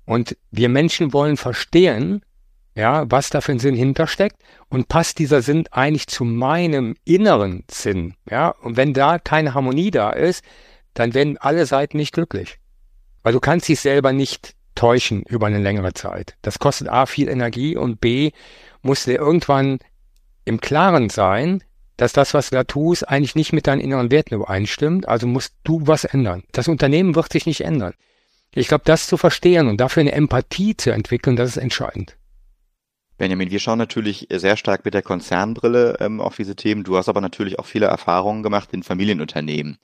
Und 0.06 0.36
wir 0.52 0.70
Menschen 0.70 1.14
wollen 1.14 1.38
verstehen, 1.38 2.25
ja, 2.76 3.10
was 3.10 3.30
da 3.30 3.42
für 3.42 3.54
ein 3.54 3.60
Sinn 3.60 3.76
hintersteckt 3.76 4.38
und 4.70 4.90
passt 4.90 5.18
dieser 5.20 5.42
Sinn 5.42 5.66
eigentlich 5.72 6.08
zu 6.08 6.26
meinem 6.26 6.96
inneren 7.06 7.64
Sinn, 7.72 8.16
ja, 8.30 8.50
und 8.50 8.76
wenn 8.76 8.94
da 8.94 9.18
keine 9.18 9.54
Harmonie 9.54 9.92
da 9.92 10.12
ist, 10.12 10.44
dann 10.94 11.14
werden 11.14 11.38
alle 11.38 11.66
Seiten 11.66 11.98
nicht 11.98 12.14
glücklich. 12.14 12.60
Weil 13.24 13.34
du 13.34 13.40
kannst 13.40 13.68
dich 13.70 13.80
selber 13.80 14.12
nicht 14.12 14.56
täuschen 14.76 15.24
über 15.24 15.48
eine 15.48 15.60
längere 15.60 15.94
Zeit. 15.94 16.36
Das 16.42 16.60
kostet 16.60 16.90
A 16.90 17.06
viel 17.06 17.30
Energie 17.30 17.78
und 17.78 18.02
B 18.02 18.32
musst 18.82 19.08
du 19.08 19.14
irgendwann 19.14 19.80
im 20.44 20.60
Klaren 20.60 21.10
sein, 21.10 21.64
dass 21.98 22.12
das, 22.12 22.34
was 22.34 22.50
du 22.50 22.58
da 22.58 22.66
tust, 22.66 23.08
eigentlich 23.08 23.36
nicht 23.36 23.54
mit 23.54 23.68
deinen 23.68 23.80
inneren 23.80 24.12
Werten 24.12 24.36
übereinstimmt, 24.36 25.08
also 25.08 25.28
musst 25.28 25.56
du 25.64 25.88
was 25.88 26.04
ändern. 26.04 26.44
Das 26.52 26.68
Unternehmen 26.68 27.16
wird 27.16 27.32
sich 27.32 27.46
nicht 27.46 27.62
ändern. 27.62 27.94
Ich 28.54 28.68
glaube, 28.68 28.84
das 28.86 29.08
zu 29.08 29.16
verstehen 29.18 29.68
und 29.68 29.80
dafür 29.80 30.02
eine 30.02 30.12
Empathie 30.12 30.76
zu 30.76 30.92
entwickeln, 30.92 31.38
das 31.38 31.52
ist 31.52 31.58
entscheidend. 31.58 32.18
Benjamin, 33.18 33.50
wir 33.50 33.60
schauen 33.60 33.78
natürlich 33.78 34.28
sehr 34.30 34.58
stark 34.58 34.84
mit 34.84 34.94
der 34.94 35.02
Konzernbrille 35.02 35.98
ähm, 36.02 36.20
auf 36.20 36.36
diese 36.36 36.56
Themen. 36.56 36.84
Du 36.84 36.98
hast 36.98 37.08
aber 37.08 37.22
natürlich 37.22 37.60
auch 37.60 37.66
viele 37.66 37.86
Erfahrungen 37.86 38.44
gemacht 38.44 38.70
in 38.74 38.84
Familienunternehmen. 38.84 39.78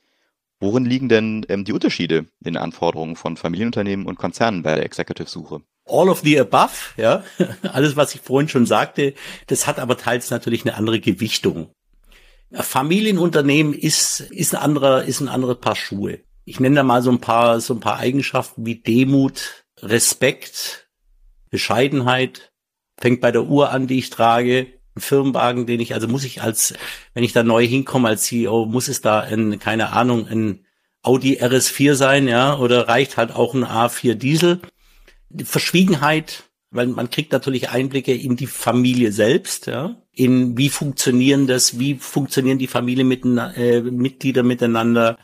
Worin 0.59 0.85
liegen 0.85 1.09
denn 1.09 1.45
ähm, 1.49 1.63
die 1.63 1.73
Unterschiede 1.73 2.25
in 2.43 2.57
Anforderungen 2.57 3.15
von 3.15 3.37
Familienunternehmen 3.37 4.05
und 4.05 4.17
Konzernen 4.17 4.63
bei 4.63 4.75
der 4.75 4.85
Executive-Suche? 4.85 5.61
All 5.85 6.09
of 6.09 6.19
the 6.19 6.39
above, 6.39 6.71
ja. 6.97 7.23
Alles, 7.63 7.95
was 7.95 8.13
ich 8.13 8.21
vorhin 8.21 8.49
schon 8.49 8.65
sagte, 8.65 9.13
das 9.47 9.65
hat 9.65 9.79
aber 9.79 9.97
teils 9.97 10.29
natürlich 10.29 10.63
eine 10.65 10.75
andere 10.75 10.99
Gewichtung. 10.99 11.71
Familienunternehmen 12.51 13.73
ist, 13.73 14.19
ist 14.19 14.53
ein 14.53 14.61
anderer, 14.61 15.03
ist 15.05 15.21
ein 15.21 15.29
anderes 15.29 15.59
Paar 15.59 15.75
Schuhe. 15.75 16.19
Ich 16.43 16.59
nenne 16.59 16.75
da 16.75 16.83
mal 16.83 17.01
so 17.01 17.11
ein 17.11 17.21
paar, 17.21 17.61
so 17.61 17.73
ein 17.73 17.79
paar 17.79 17.97
Eigenschaften 17.97 18.65
wie 18.65 18.75
Demut, 18.75 19.65
Respekt, 19.79 20.89
Bescheidenheit. 21.49 22.50
Fängt 23.01 23.19
bei 23.19 23.31
der 23.31 23.43
Uhr 23.43 23.71
an, 23.71 23.87
die 23.87 23.97
ich 23.97 24.11
trage, 24.11 24.67
ein 24.95 25.01
Firmenwagen, 25.01 25.65
den 25.65 25.79
ich, 25.79 25.93
also 25.93 26.07
muss 26.07 26.23
ich 26.23 26.41
als, 26.41 26.73
wenn 27.13 27.23
ich 27.23 27.33
da 27.33 27.43
neu 27.43 27.65
hinkomme 27.65 28.07
als 28.07 28.23
CEO, 28.23 28.65
muss 28.65 28.87
es 28.87 29.01
da 29.01 29.21
ein, 29.21 29.59
keine 29.59 29.91
Ahnung, 29.91 30.27
ein 30.27 30.65
Audi 31.01 31.39
RS4 31.41 31.95
sein, 31.95 32.27
ja, 32.27 32.57
oder 32.57 32.87
reicht 32.87 33.17
halt 33.17 33.31
auch 33.31 33.53
ein 33.53 33.65
A4 33.65 34.13
Diesel. 34.13 34.61
Die 35.29 35.45
Verschwiegenheit, 35.45 36.43
weil 36.69 36.87
man 36.87 37.09
kriegt 37.09 37.31
natürlich 37.31 37.69
Einblicke 37.69 38.13
in 38.13 38.35
die 38.35 38.47
Familie 38.47 39.11
selbst, 39.11 39.67
ja, 39.67 39.95
in 40.13 40.57
wie 40.57 40.69
funktionieren 40.69 41.47
das, 41.47 41.79
wie 41.79 41.95
funktionieren 41.95 42.59
die 42.59 42.67
Familienmitglieder 42.67 44.41
äh, 44.41 44.43
miteinander, 44.43 45.17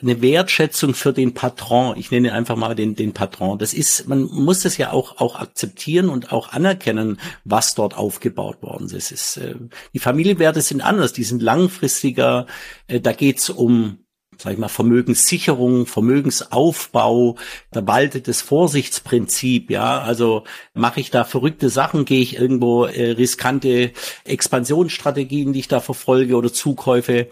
eine 0.00 0.20
Wertschätzung 0.22 0.94
für 0.94 1.12
den 1.12 1.34
Patron. 1.34 1.96
Ich 1.96 2.10
nenne 2.10 2.32
einfach 2.32 2.56
mal 2.56 2.74
den, 2.74 2.94
den 2.94 3.12
Patron. 3.12 3.58
Das 3.58 3.72
ist, 3.72 4.08
man 4.08 4.22
muss 4.24 4.60
das 4.60 4.76
ja 4.76 4.92
auch, 4.92 5.18
auch 5.18 5.36
akzeptieren 5.36 6.08
und 6.08 6.32
auch 6.32 6.52
anerkennen, 6.52 7.18
was 7.44 7.74
dort 7.74 7.96
aufgebaut 7.96 8.62
worden 8.62 8.90
ist. 8.90 9.12
ist 9.12 9.36
äh, 9.36 9.54
die 9.92 9.98
Familienwerte 9.98 10.60
sind 10.60 10.80
anders, 10.80 11.12
die 11.12 11.24
sind 11.24 11.42
langfristiger. 11.42 12.46
Äh, 12.86 13.00
da 13.00 13.12
geht's 13.12 13.50
um 13.50 13.98
sag 14.38 14.52
ich 14.52 14.58
mal, 14.58 14.68
Vermögenssicherung, 14.68 15.86
Vermögensaufbau, 15.86 17.36
da 17.70 17.86
waltet 17.86 18.28
das 18.28 18.42
Vorsichtsprinzip, 18.42 19.70
ja, 19.70 20.00
also 20.00 20.44
mache 20.74 21.00
ich 21.00 21.10
da 21.10 21.24
verrückte 21.24 21.68
Sachen, 21.68 22.04
gehe 22.04 22.20
ich 22.20 22.36
irgendwo 22.36 22.84
äh, 22.84 23.12
riskante 23.12 23.92
Expansionsstrategien, 24.24 25.52
die 25.52 25.60
ich 25.60 25.68
da 25.68 25.80
verfolge 25.80 26.36
oder 26.36 26.52
Zukäufe, 26.52 27.28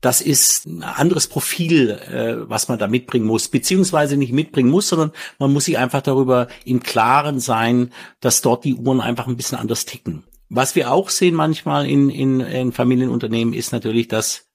das 0.00 0.20
ist 0.20 0.66
ein 0.66 0.82
anderes 0.82 1.26
Profil, 1.26 1.90
äh, 1.90 2.48
was 2.48 2.68
man 2.68 2.78
da 2.78 2.86
mitbringen 2.86 3.26
muss, 3.26 3.48
beziehungsweise 3.48 4.16
nicht 4.16 4.32
mitbringen 4.32 4.70
muss, 4.70 4.88
sondern 4.88 5.12
man 5.38 5.52
muss 5.52 5.64
sich 5.64 5.78
einfach 5.78 6.02
darüber 6.02 6.48
im 6.64 6.82
Klaren 6.82 7.40
sein, 7.40 7.92
dass 8.20 8.42
dort 8.42 8.64
die 8.64 8.74
Uhren 8.74 9.00
einfach 9.00 9.26
ein 9.26 9.36
bisschen 9.36 9.58
anders 9.58 9.86
ticken. 9.86 10.24
Was 10.48 10.76
wir 10.76 10.92
auch 10.92 11.08
sehen 11.08 11.34
manchmal 11.34 11.88
in, 11.88 12.10
in, 12.10 12.40
in 12.40 12.72
Familienunternehmen 12.72 13.54
ist 13.54 13.72
natürlich, 13.72 14.08
dass 14.08 14.46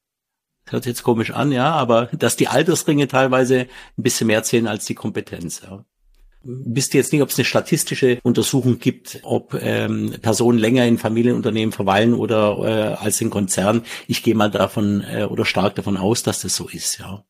das 0.65 0.73
hört 0.73 0.85
jetzt 0.85 1.03
komisch 1.03 1.31
an, 1.31 1.51
ja, 1.51 1.71
aber 1.71 2.05
dass 2.13 2.35
die 2.35 2.47
Altersringe 2.47 3.07
teilweise 3.07 3.61
ein 3.97 4.03
bisschen 4.03 4.27
mehr 4.27 4.43
zählen 4.43 4.67
als 4.67 4.85
die 4.85 4.95
Kompetenz. 4.95 5.61
Ja 5.63 5.83
wisst 6.43 6.93
jetzt 6.93 7.13
nicht, 7.13 7.21
ob 7.21 7.29
es 7.29 7.37
eine 7.37 7.45
statistische 7.45 8.19
Untersuchung 8.23 8.79
gibt, 8.79 9.19
ob 9.23 9.53
ähm, 9.53 10.15
Personen 10.21 10.57
länger 10.57 10.85
in 10.85 10.97
Familienunternehmen 10.97 11.71
verweilen 11.71 12.13
oder 12.13 12.57
äh, 12.59 13.03
als 13.03 13.21
in 13.21 13.29
Konzernen. 13.29 13.83
Ich 14.07 14.23
gehe 14.23 14.35
mal 14.35 14.49
davon 14.49 15.01
äh, 15.01 15.23
oder 15.23 15.45
stark 15.45 15.75
davon 15.75 15.97
aus, 15.97 16.23
dass 16.23 16.41
das 16.41 16.55
so 16.55 16.67
ist, 16.67 16.99
ja. 16.99 17.23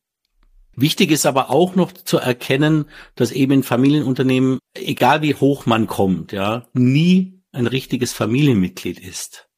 Wichtig 0.74 1.10
ist 1.10 1.26
aber 1.26 1.50
auch 1.50 1.74
noch 1.74 1.92
zu 1.92 2.16
erkennen, 2.16 2.86
dass 3.14 3.30
eben 3.30 3.52
in 3.52 3.62
Familienunternehmen, 3.62 4.58
egal 4.72 5.20
wie 5.20 5.34
hoch 5.34 5.66
man 5.66 5.86
kommt, 5.86 6.32
ja, 6.32 6.66
nie 6.72 7.42
ein 7.52 7.66
richtiges 7.66 8.14
Familienmitglied 8.14 8.98
ist. 8.98 9.50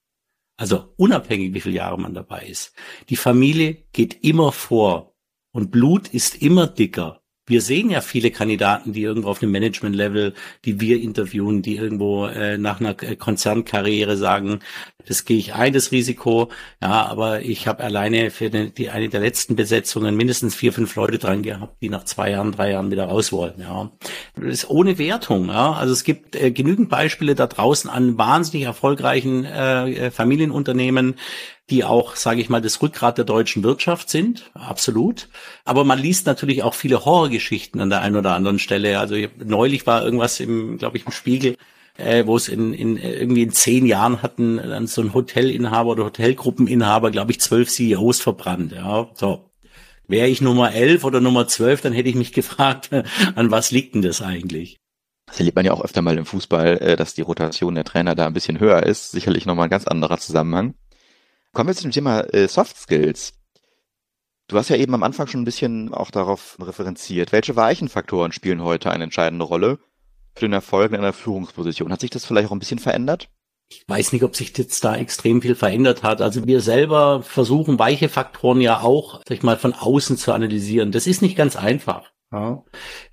Also 0.56 0.92
unabhängig, 0.96 1.54
wie 1.54 1.60
viele 1.60 1.76
Jahre 1.76 1.98
man 2.00 2.14
dabei 2.14 2.46
ist. 2.46 2.72
Die 3.10 3.16
Familie 3.16 3.84
geht 3.92 4.24
immer 4.24 4.50
vor 4.50 5.14
und 5.52 5.70
Blut 5.70 6.08
ist 6.08 6.42
immer 6.42 6.66
dicker 6.66 7.23
wir 7.46 7.60
sehen 7.60 7.90
ja 7.90 8.00
viele 8.00 8.30
Kandidaten, 8.30 8.92
die 8.92 9.02
irgendwo 9.02 9.28
auf 9.28 9.38
dem 9.38 9.50
Management-Level, 9.50 10.34
die 10.64 10.80
wir 10.80 11.00
interviewen, 11.00 11.62
die 11.62 11.76
irgendwo 11.76 12.26
äh, 12.26 12.56
nach 12.56 12.80
einer 12.80 12.94
Konzernkarriere 12.94 14.16
sagen, 14.16 14.60
das 15.06 15.24
gehe 15.24 15.36
ich 15.36 15.54
ein, 15.54 15.72
das 15.72 15.92
Risiko. 15.92 16.50
Ja, 16.80 17.06
aber 17.06 17.42
ich 17.42 17.66
habe 17.66 17.84
alleine 17.84 18.30
für 18.30 18.50
die, 18.50 18.72
die, 18.72 18.90
eine 18.90 19.08
der 19.08 19.20
letzten 19.20 19.56
Besetzungen 19.56 20.16
mindestens 20.16 20.54
vier, 20.54 20.72
fünf 20.72 20.94
Leute 20.96 21.18
dran 21.18 21.42
gehabt, 21.42 21.82
die 21.82 21.88
nach 21.88 22.04
zwei 22.04 22.30
Jahren, 22.30 22.52
drei 22.52 22.70
Jahren 22.70 22.90
wieder 22.90 23.04
raus 23.04 23.32
wollen. 23.32 23.54
Ja, 23.58 23.90
das 24.36 24.46
ist 24.46 24.70
ohne 24.70 24.98
Wertung. 24.98 25.48
Ja, 25.48 25.72
also 25.72 25.92
es 25.92 26.04
gibt 26.04 26.36
äh, 26.36 26.50
genügend 26.50 26.88
Beispiele 26.88 27.34
da 27.34 27.46
draußen 27.46 27.90
an 27.90 28.16
wahnsinnig 28.16 28.66
erfolgreichen 28.66 29.44
äh, 29.44 30.10
Familienunternehmen, 30.10 31.16
die 31.70 31.84
auch, 31.84 32.16
sage 32.16 32.40
ich 32.40 32.50
mal, 32.50 32.60
das 32.60 32.82
Rückgrat 32.82 33.16
der 33.16 33.24
deutschen 33.24 33.62
Wirtschaft 33.62 34.10
sind, 34.10 34.50
absolut. 34.52 35.28
Aber 35.64 35.84
man 35.84 35.98
liest 35.98 36.26
natürlich 36.26 36.62
auch 36.62 36.74
viele 36.74 37.04
Horrorgeschichten 37.04 37.80
an 37.80 37.90
der 37.90 38.02
einen 38.02 38.16
oder 38.16 38.34
anderen 38.34 38.58
Stelle. 38.58 38.98
Also 38.98 39.16
neulich 39.42 39.86
war 39.86 40.04
irgendwas 40.04 40.40
im, 40.40 40.76
glaube 40.76 40.98
ich, 40.98 41.06
im 41.06 41.12
Spiegel, 41.12 41.56
äh, 41.96 42.26
wo 42.26 42.36
es 42.36 42.48
in, 42.48 42.74
in 42.74 42.96
irgendwie 42.98 43.42
in 43.42 43.52
zehn 43.52 43.86
Jahren 43.86 44.22
hatten 44.22 44.58
dann 44.58 44.86
so 44.86 45.00
ein 45.00 45.14
Hotelinhaber 45.14 45.92
oder 45.92 46.04
Hotelgruppeninhaber, 46.04 47.10
glaube 47.10 47.32
ich, 47.32 47.40
zwölf 47.40 47.70
CEOs 47.70 48.20
verbrannt. 48.20 48.72
Ja, 48.72 49.08
so. 49.14 49.50
Wäre 50.06 50.28
ich 50.28 50.42
Nummer 50.42 50.74
elf 50.74 51.04
oder 51.04 51.22
Nummer 51.22 51.48
zwölf, 51.48 51.80
dann 51.80 51.94
hätte 51.94 52.10
ich 52.10 52.14
mich 52.14 52.32
gefragt, 52.34 52.90
an 52.92 53.50
was 53.50 53.70
liegt 53.70 53.94
denn 53.94 54.02
das 54.02 54.20
eigentlich? 54.20 54.76
Das 55.26 55.38
erlebt 55.38 55.56
man 55.56 55.64
ja 55.64 55.72
auch 55.72 55.82
öfter 55.82 56.02
mal 56.02 56.18
im 56.18 56.26
Fußball, 56.26 56.78
äh, 56.78 56.96
dass 56.96 57.14
die 57.14 57.22
Rotation 57.22 57.74
der 57.74 57.84
Trainer 57.84 58.14
da 58.14 58.26
ein 58.26 58.34
bisschen 58.34 58.60
höher 58.60 58.82
ist. 58.82 59.12
Sicherlich 59.12 59.46
nochmal 59.46 59.68
ein 59.68 59.70
ganz 59.70 59.86
anderer 59.86 60.18
Zusammenhang. 60.18 60.74
Kommen 61.54 61.68
wir 61.68 61.76
zu 61.76 61.84
dem 61.84 61.92
Thema 61.92 62.22
äh, 62.34 62.48
Soft 62.48 62.76
Skills. 62.76 63.32
Du 64.48 64.58
hast 64.58 64.70
ja 64.70 64.76
eben 64.76 64.92
am 64.92 65.04
Anfang 65.04 65.28
schon 65.28 65.42
ein 65.42 65.44
bisschen 65.44 65.94
auch 65.94 66.10
darauf 66.10 66.58
referenziert. 66.60 67.30
Welche 67.30 67.54
weichen 67.54 67.88
Faktoren 67.88 68.32
spielen 68.32 68.62
heute 68.62 68.90
eine 68.90 69.04
entscheidende 69.04 69.44
Rolle 69.44 69.78
für 70.34 70.46
den 70.46 70.52
Erfolg 70.52 70.90
in 70.90 70.98
einer 70.98 71.12
Führungsposition? 71.12 71.92
Hat 71.92 72.00
sich 72.00 72.10
das 72.10 72.24
vielleicht 72.24 72.48
auch 72.48 72.52
ein 72.52 72.58
bisschen 72.58 72.80
verändert? 72.80 73.30
Ich 73.68 73.84
weiß 73.86 74.12
nicht, 74.12 74.24
ob 74.24 74.34
sich 74.34 74.56
jetzt 74.58 74.84
da 74.84 74.96
extrem 74.96 75.40
viel 75.40 75.54
verändert 75.54 76.02
hat. 76.02 76.20
Also 76.20 76.44
wir 76.44 76.60
selber 76.60 77.22
versuchen 77.22 77.78
weiche 77.78 78.08
Faktoren 78.08 78.60
ja 78.60 78.80
auch, 78.80 79.20
sag 79.26 79.30
ich 79.30 79.42
mal, 79.44 79.56
von 79.56 79.74
außen 79.74 80.16
zu 80.16 80.32
analysieren. 80.32 80.90
Das 80.90 81.06
ist 81.06 81.22
nicht 81.22 81.36
ganz 81.36 81.54
einfach. 81.54 82.10
Ja. 82.34 82.64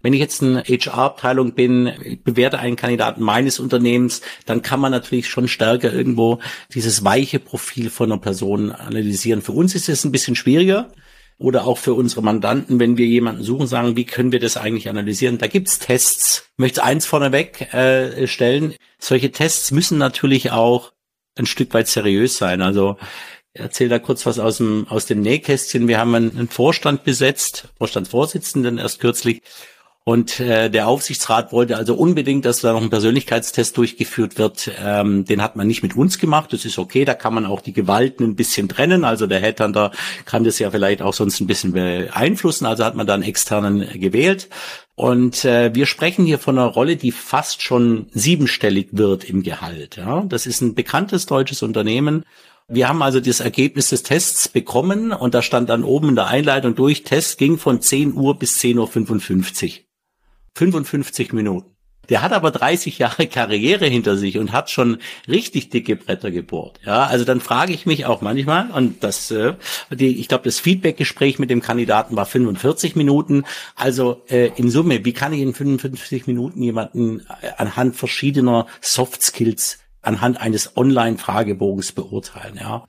Wenn 0.01 0.13
ich 0.13 0.19
jetzt 0.19 0.41
eine 0.41 0.63
HR-Abteilung 0.63 1.53
bin, 1.53 2.19
bewerte 2.23 2.57
einen 2.57 2.75
Kandidaten 2.75 3.21
meines 3.21 3.59
Unternehmens, 3.59 4.21
dann 4.47 4.63
kann 4.63 4.79
man 4.79 4.91
natürlich 4.91 5.29
schon 5.29 5.47
stärker 5.47 5.93
irgendwo 5.93 6.39
dieses 6.73 7.05
weiche 7.05 7.37
Profil 7.37 7.91
von 7.91 8.11
einer 8.11 8.19
Person 8.19 8.71
analysieren. 8.71 9.43
Für 9.43 9.51
uns 9.51 9.75
ist 9.75 9.89
es 9.89 10.03
ein 10.05 10.11
bisschen 10.11 10.35
schwieriger 10.35 10.91
oder 11.37 11.65
auch 11.65 11.77
für 11.77 11.93
unsere 11.93 12.23
Mandanten, 12.23 12.79
wenn 12.79 12.97
wir 12.97 13.05
jemanden 13.05 13.43
suchen, 13.43 13.67
sagen, 13.67 13.95
wie 13.95 14.05
können 14.05 14.31
wir 14.31 14.39
das 14.39 14.57
eigentlich 14.57 14.89
analysieren? 14.89 15.37
Da 15.37 15.45
gibt's 15.45 15.77
Tests. 15.77 16.49
Ich 16.53 16.57
möchte 16.57 16.83
eins 16.83 17.05
vorneweg 17.05 17.71
äh, 17.75 18.25
stellen. 18.25 18.73
Solche 18.97 19.31
Tests 19.31 19.69
müssen 19.69 19.99
natürlich 19.99 20.49
auch 20.49 20.93
ein 21.37 21.45
Stück 21.45 21.75
weit 21.75 21.87
seriös 21.87 22.37
sein. 22.37 22.63
Also 22.63 22.97
erzähle 23.53 23.89
da 23.89 23.99
kurz 23.99 24.25
was 24.25 24.39
aus 24.39 24.57
dem, 24.57 24.87
aus 24.87 25.05
dem 25.05 25.21
Nähkästchen. 25.21 25.87
Wir 25.87 25.99
haben 25.99 26.15
einen, 26.15 26.31
einen 26.31 26.49
Vorstand 26.49 27.03
besetzt, 27.03 27.69
Vorstandsvorsitzenden 27.77 28.77
erst 28.77 28.99
kürzlich. 28.99 29.41
Und 30.03 30.39
äh, 30.39 30.69
der 30.71 30.87
Aufsichtsrat 30.87 31.51
wollte 31.51 31.77
also 31.77 31.93
unbedingt, 31.93 32.43
dass 32.45 32.61
da 32.61 32.73
noch 32.73 32.81
ein 32.81 32.89
Persönlichkeitstest 32.89 33.77
durchgeführt 33.77 34.39
wird. 34.39 34.71
Ähm, 34.83 35.25
den 35.25 35.43
hat 35.43 35.55
man 35.55 35.67
nicht 35.67 35.83
mit 35.83 35.95
uns 35.95 36.17
gemacht. 36.17 36.51
Das 36.53 36.65
ist 36.65 36.79
okay. 36.79 37.05
Da 37.05 37.13
kann 37.13 37.35
man 37.35 37.45
auch 37.45 37.61
die 37.61 37.71
Gewalten 37.71 38.23
ein 38.23 38.35
bisschen 38.35 38.67
trennen. 38.67 39.05
Also 39.05 39.27
der 39.27 39.39
Headhunter 39.39 39.91
kann 40.25 40.43
das 40.43 40.57
ja 40.57 40.71
vielleicht 40.71 41.03
auch 41.03 41.13
sonst 41.13 41.39
ein 41.39 41.45
bisschen 41.45 41.73
beeinflussen. 41.73 42.65
Also 42.65 42.83
hat 42.83 42.95
man 42.95 43.05
da 43.05 43.13
einen 43.13 43.21
externen 43.21 43.87
gewählt. 43.99 44.49
Und 44.95 45.45
äh, 45.45 45.75
wir 45.75 45.85
sprechen 45.85 46.25
hier 46.25 46.39
von 46.39 46.57
einer 46.57 46.67
Rolle, 46.67 46.95
die 46.95 47.11
fast 47.11 47.61
schon 47.61 48.07
siebenstellig 48.11 48.89
wird 48.93 49.23
im 49.23 49.43
Gehalt. 49.43 49.97
Ja? 49.97 50.23
Das 50.27 50.47
ist 50.47 50.61
ein 50.61 50.73
bekanntes 50.73 51.27
deutsches 51.27 51.61
Unternehmen 51.61 52.25
wir 52.73 52.87
haben 52.87 53.01
also 53.01 53.19
das 53.19 53.41
Ergebnis 53.41 53.89
des 53.89 54.03
Tests 54.03 54.47
bekommen 54.47 55.11
und 55.11 55.33
da 55.33 55.41
stand 55.41 55.69
dann 55.69 55.83
oben 55.83 56.09
in 56.09 56.15
der 56.15 56.27
Einleitung 56.27 56.73
durch, 56.73 57.03
Test 57.03 57.37
ging 57.37 57.57
von 57.57 57.81
10 57.81 58.13
Uhr 58.13 58.39
bis 58.39 58.59
10.55 58.59 59.65
Uhr. 59.65 59.79
55 60.55 61.33
Minuten. 61.33 61.71
Der 62.09 62.21
hat 62.21 62.31
aber 62.31 62.51
30 62.51 62.97
Jahre 62.97 63.27
Karriere 63.27 63.85
hinter 63.85 64.15
sich 64.15 64.37
und 64.37 64.53
hat 64.53 64.69
schon 64.69 64.97
richtig 65.27 65.69
dicke 65.69 65.97
Bretter 65.97 66.31
gebohrt. 66.31 66.79
Ja, 66.85 67.05
also 67.05 67.25
dann 67.25 67.41
frage 67.41 67.73
ich 67.73 67.85
mich 67.85 68.05
auch 68.05 68.21
manchmal 68.21 68.71
und 68.71 69.03
das, 69.03 69.31
äh, 69.31 69.53
die, 69.91 70.19
ich 70.19 70.29
glaube, 70.29 70.45
das 70.45 70.59
Feedbackgespräch 70.59 71.39
mit 71.39 71.49
dem 71.49 71.61
Kandidaten 71.61 72.15
war 72.15 72.25
45 72.25 72.95
Minuten. 72.95 73.43
Also 73.75 74.23
äh, 74.29 74.49
in 74.55 74.69
Summe, 74.69 75.03
wie 75.03 75.13
kann 75.13 75.33
ich 75.33 75.41
in 75.41 75.53
55 75.53 76.25
Minuten 76.25 76.61
jemanden 76.61 77.19
äh, 77.41 77.49
anhand 77.57 77.97
verschiedener 77.97 78.67
Soft 78.79 79.21
Skills 79.21 79.79
anhand 80.01 80.39
eines 80.39 80.75
Online-Fragebogens 80.77 81.91
beurteilen, 81.91 82.57
ja. 82.59 82.87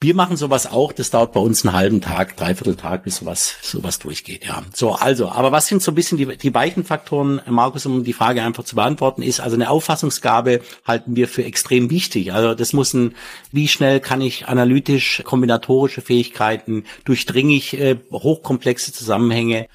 Wir 0.00 0.14
machen 0.14 0.36
sowas 0.36 0.66
auch, 0.70 0.92
das 0.92 1.10
dauert 1.10 1.32
bei 1.32 1.40
uns 1.40 1.64
einen 1.64 1.74
halben 1.74 2.00
Tag, 2.02 2.36
dreiviertel 2.36 2.76
Tag, 2.76 3.04
bis 3.04 3.16
sowas, 3.16 3.54
sowas 3.62 3.98
durchgeht, 3.98 4.44
ja. 4.44 4.62
So, 4.74 4.92
also, 4.92 5.30
aber 5.30 5.50
was 5.50 5.66
sind 5.66 5.82
so 5.82 5.92
ein 5.92 5.94
bisschen 5.94 6.18
die, 6.18 6.36
die 6.36 6.52
weichen 6.52 6.84
Faktoren, 6.84 7.40
Markus, 7.48 7.86
um 7.86 8.04
die 8.04 8.12
Frage 8.12 8.42
einfach 8.42 8.64
zu 8.64 8.74
beantworten, 8.74 9.22
ist, 9.22 9.40
also 9.40 9.56
eine 9.56 9.70
Auffassungsgabe 9.70 10.60
halten 10.86 11.16
wir 11.16 11.26
für 11.26 11.44
extrem 11.44 11.88
wichtig. 11.88 12.34
Also 12.34 12.54
das 12.54 12.74
muss 12.74 12.92
ein, 12.92 13.14
wie 13.50 13.66
schnell 13.66 14.00
kann 14.00 14.20
ich 14.20 14.46
analytisch, 14.46 15.22
kombinatorische 15.24 16.02
Fähigkeiten, 16.02 16.84
durchdringe 17.06 17.54
ich 17.54 17.80
äh, 17.80 17.96
hochkomplexe 18.12 18.92
Zusammenhänge, 18.92 19.68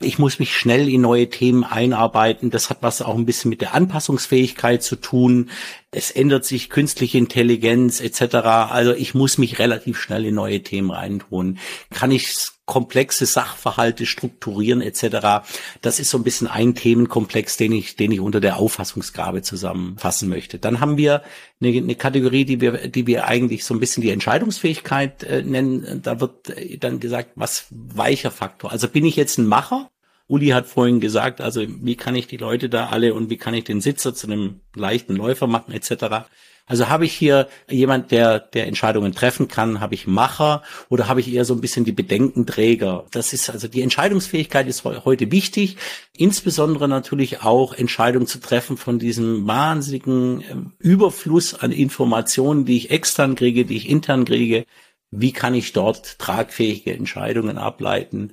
ich 0.00 0.18
muss 0.18 0.38
mich 0.38 0.54
schnell 0.54 0.88
in 0.88 1.00
neue 1.00 1.30
Themen 1.30 1.64
einarbeiten. 1.64 2.50
Das 2.50 2.68
hat 2.68 2.78
was 2.82 3.00
auch 3.00 3.14
ein 3.14 3.24
bisschen 3.24 3.48
mit 3.48 3.62
der 3.62 3.74
Anpassungsfähigkeit 3.74 4.82
zu 4.82 4.96
tun. 4.96 5.50
Es 5.90 6.10
ändert 6.10 6.44
sich 6.44 6.68
künstliche 6.68 7.16
Intelligenz 7.16 8.00
etc. 8.00 8.34
Also 8.34 8.92
ich 8.92 9.14
muss 9.14 9.38
mich 9.38 9.58
relativ 9.58 9.98
schnell 9.98 10.26
in 10.26 10.34
neue 10.34 10.62
Themen 10.62 10.90
reintun. 10.90 11.58
Kann 11.90 12.10
ich 12.10 12.34
komplexe 12.66 13.26
Sachverhalte 13.26 14.06
strukturieren 14.06 14.82
etc. 14.82 15.46
Das 15.80 16.00
ist 16.00 16.10
so 16.10 16.18
ein 16.18 16.24
bisschen 16.24 16.48
ein 16.48 16.74
Themenkomplex, 16.74 17.56
den 17.56 17.72
ich, 17.72 17.96
den 17.96 18.12
ich 18.12 18.20
unter 18.20 18.40
der 18.40 18.56
Auffassungsgabe 18.58 19.42
zusammenfassen 19.42 20.28
möchte. 20.28 20.58
Dann 20.58 20.80
haben 20.80 20.96
wir 20.96 21.22
eine, 21.60 21.76
eine 21.76 21.94
Kategorie, 21.94 22.44
die 22.44 22.60
wir, 22.60 22.88
die 22.88 23.06
wir 23.06 23.26
eigentlich 23.26 23.64
so 23.64 23.72
ein 23.72 23.80
bisschen 23.80 24.02
die 24.02 24.10
Entscheidungsfähigkeit 24.10 25.22
äh, 25.22 25.42
nennen. 25.42 26.02
Da 26.02 26.20
wird 26.20 26.50
äh, 26.50 26.76
dann 26.76 27.00
gesagt, 27.00 27.30
was 27.36 27.66
weicher 27.70 28.32
Faktor. 28.32 28.72
Also 28.72 28.88
bin 28.88 29.06
ich 29.06 29.16
jetzt 29.16 29.38
ein 29.38 29.46
Macher? 29.46 29.88
Uli 30.28 30.48
hat 30.48 30.66
vorhin 30.66 30.98
gesagt, 30.98 31.40
also 31.40 31.64
wie 31.66 31.94
kann 31.94 32.16
ich 32.16 32.26
die 32.26 32.36
Leute 32.36 32.68
da 32.68 32.86
alle 32.88 33.14
und 33.14 33.30
wie 33.30 33.36
kann 33.36 33.54
ich 33.54 33.62
den 33.62 33.80
Sitzer 33.80 34.12
zu 34.12 34.26
einem 34.26 34.60
leichten 34.74 35.14
Läufer 35.14 35.46
machen 35.46 35.72
etc. 35.72 36.26
Also 36.68 36.88
habe 36.88 37.04
ich 37.04 37.12
hier 37.12 37.48
jemand, 37.70 38.10
der, 38.10 38.40
der 38.40 38.66
Entscheidungen 38.66 39.12
treffen 39.12 39.46
kann, 39.46 39.78
habe 39.78 39.94
ich 39.94 40.08
Macher 40.08 40.62
oder 40.88 41.06
habe 41.06 41.20
ich 41.20 41.32
eher 41.32 41.44
so 41.44 41.54
ein 41.54 41.60
bisschen 41.60 41.84
die 41.84 41.92
Bedenkenträger? 41.92 43.04
Das 43.12 43.32
ist 43.32 43.48
also 43.48 43.68
die 43.68 43.82
Entscheidungsfähigkeit 43.82 44.66
ist 44.66 44.84
heute 44.84 45.30
wichtig, 45.30 45.76
insbesondere 46.16 46.88
natürlich 46.88 47.42
auch 47.42 47.72
Entscheidungen 47.72 48.26
zu 48.26 48.40
treffen 48.40 48.76
von 48.76 48.98
diesem 48.98 49.46
wahnsinnigen 49.46 50.42
ähm, 50.50 50.72
Überfluss 50.80 51.54
an 51.54 51.70
Informationen, 51.70 52.64
die 52.64 52.78
ich 52.78 52.90
extern 52.90 53.36
kriege, 53.36 53.64
die 53.64 53.76
ich 53.76 53.88
intern 53.88 54.24
kriege. 54.24 54.64
Wie 55.12 55.32
kann 55.32 55.54
ich 55.54 55.72
dort 55.72 56.18
tragfähige 56.18 56.92
Entscheidungen 56.92 57.58
ableiten? 57.58 58.32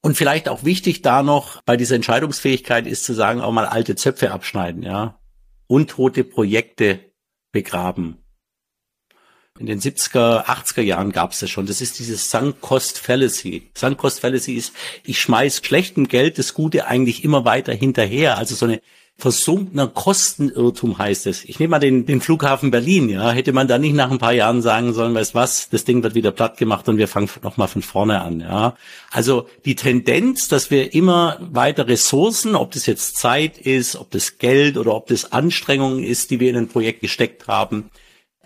Und 0.00 0.16
vielleicht 0.16 0.48
auch 0.48 0.64
wichtig 0.64 1.02
da 1.02 1.22
noch 1.22 1.60
bei 1.62 1.76
dieser 1.76 1.96
Entscheidungsfähigkeit 1.96 2.86
ist 2.86 3.04
zu 3.04 3.12
sagen, 3.12 3.42
auch 3.42 3.52
mal 3.52 3.66
alte 3.66 3.94
Zöpfe 3.94 4.30
abschneiden, 4.30 4.82
ja. 4.82 5.18
Untote 5.66 6.24
Projekte 6.24 7.00
begraben. 7.54 8.18
In 9.58 9.66
den 9.66 9.80
70er, 9.80 10.46
80er 10.46 10.82
Jahren 10.82 11.12
gab 11.12 11.30
es 11.30 11.38
das 11.38 11.48
schon. 11.48 11.66
Das 11.66 11.80
ist 11.80 12.00
dieses 12.00 12.28
Sunk 12.28 12.60
Cost 12.60 12.98
Fallacy. 12.98 13.70
Sunk 13.74 13.98
Cost 13.98 14.18
Fallacy 14.18 14.54
ist, 14.54 14.74
ich 15.04 15.20
schmeiß 15.20 15.62
schlechtem 15.64 16.08
Geld 16.08 16.38
das 16.38 16.54
Gute 16.54 16.88
eigentlich 16.88 17.22
immer 17.22 17.44
weiter 17.44 17.72
hinterher. 17.72 18.36
Also 18.36 18.56
so 18.56 18.66
eine 18.66 18.82
versunkener 19.16 19.86
Kostenirrtum 19.86 20.98
heißt 20.98 21.26
es. 21.28 21.44
Ich 21.44 21.60
nehme 21.60 21.72
mal 21.72 21.78
den, 21.78 22.04
den 22.04 22.20
Flughafen 22.20 22.70
Berlin, 22.70 23.08
ja. 23.08 23.30
Hätte 23.30 23.52
man 23.52 23.68
da 23.68 23.78
nicht 23.78 23.94
nach 23.94 24.10
ein 24.10 24.18
paar 24.18 24.32
Jahren 24.32 24.60
sagen 24.60 24.92
sollen, 24.92 25.14
weißt 25.14 25.34
was, 25.34 25.68
das 25.70 25.84
Ding 25.84 26.02
wird 26.02 26.14
wieder 26.14 26.32
platt 26.32 26.56
gemacht 26.56 26.88
und 26.88 26.98
wir 26.98 27.06
fangen 27.06 27.30
nochmal 27.42 27.68
von 27.68 27.82
vorne 27.82 28.20
an, 28.22 28.40
ja. 28.40 28.76
Also 29.10 29.48
die 29.64 29.76
Tendenz, 29.76 30.48
dass 30.48 30.70
wir 30.70 30.94
immer 30.94 31.38
weiter 31.40 31.86
Ressourcen, 31.86 32.56
ob 32.56 32.72
das 32.72 32.86
jetzt 32.86 33.16
Zeit 33.16 33.56
ist, 33.56 33.96
ob 33.96 34.10
das 34.10 34.38
Geld 34.38 34.76
oder 34.76 34.94
ob 34.94 35.06
das 35.06 35.32
Anstrengungen 35.32 36.02
ist, 36.02 36.30
die 36.30 36.40
wir 36.40 36.50
in 36.50 36.56
ein 36.56 36.68
Projekt 36.68 37.00
gesteckt 37.00 37.46
haben, 37.46 37.90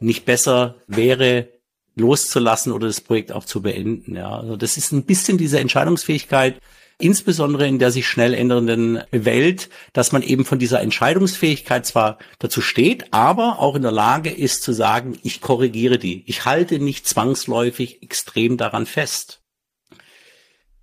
nicht 0.01 0.27
besser 0.27 0.77
wäre, 0.87 1.49
loszulassen 1.97 2.73
oder 2.73 2.87
das 2.87 3.01
Projekt 3.01 3.33
auch 3.33 3.45
zu 3.45 3.63
beenden, 3.63 4.17
ja. 4.17 4.31
Also 4.31 4.57
das 4.57 4.77
ist 4.77 4.93
ein 4.93 5.05
bisschen 5.05 5.39
diese 5.39 5.61
Entscheidungsfähigkeit, 5.61 6.61
insbesondere 6.99 7.67
in 7.67 7.79
der 7.79 7.91
sich 7.91 8.07
schnell 8.07 8.35
ändernden 8.35 9.01
Welt, 9.11 9.71
dass 9.93 10.13
man 10.13 10.23
eben 10.23 10.45
von 10.45 10.59
dieser 10.59 10.81
Entscheidungsfähigkeit 10.81 11.87
zwar 11.87 12.19
dazu 12.39 12.61
steht, 12.61 13.13
aber 13.13 13.61
auch 13.61 13.77
in 13.77 13.83
der 13.83 13.93
Lage 13.93 14.31
ist 14.31 14.63
zu 14.63 14.73
sagen, 14.73 15.19
ich 15.23 15.41
korrigiere 15.41 15.99
die. 15.99 16.25
Ich 16.27 16.45
halte 16.45 16.79
nicht 16.81 17.07
zwangsläufig 17.07 18.03
extrem 18.03 18.57
daran 18.57 18.87
fest. 18.87 19.38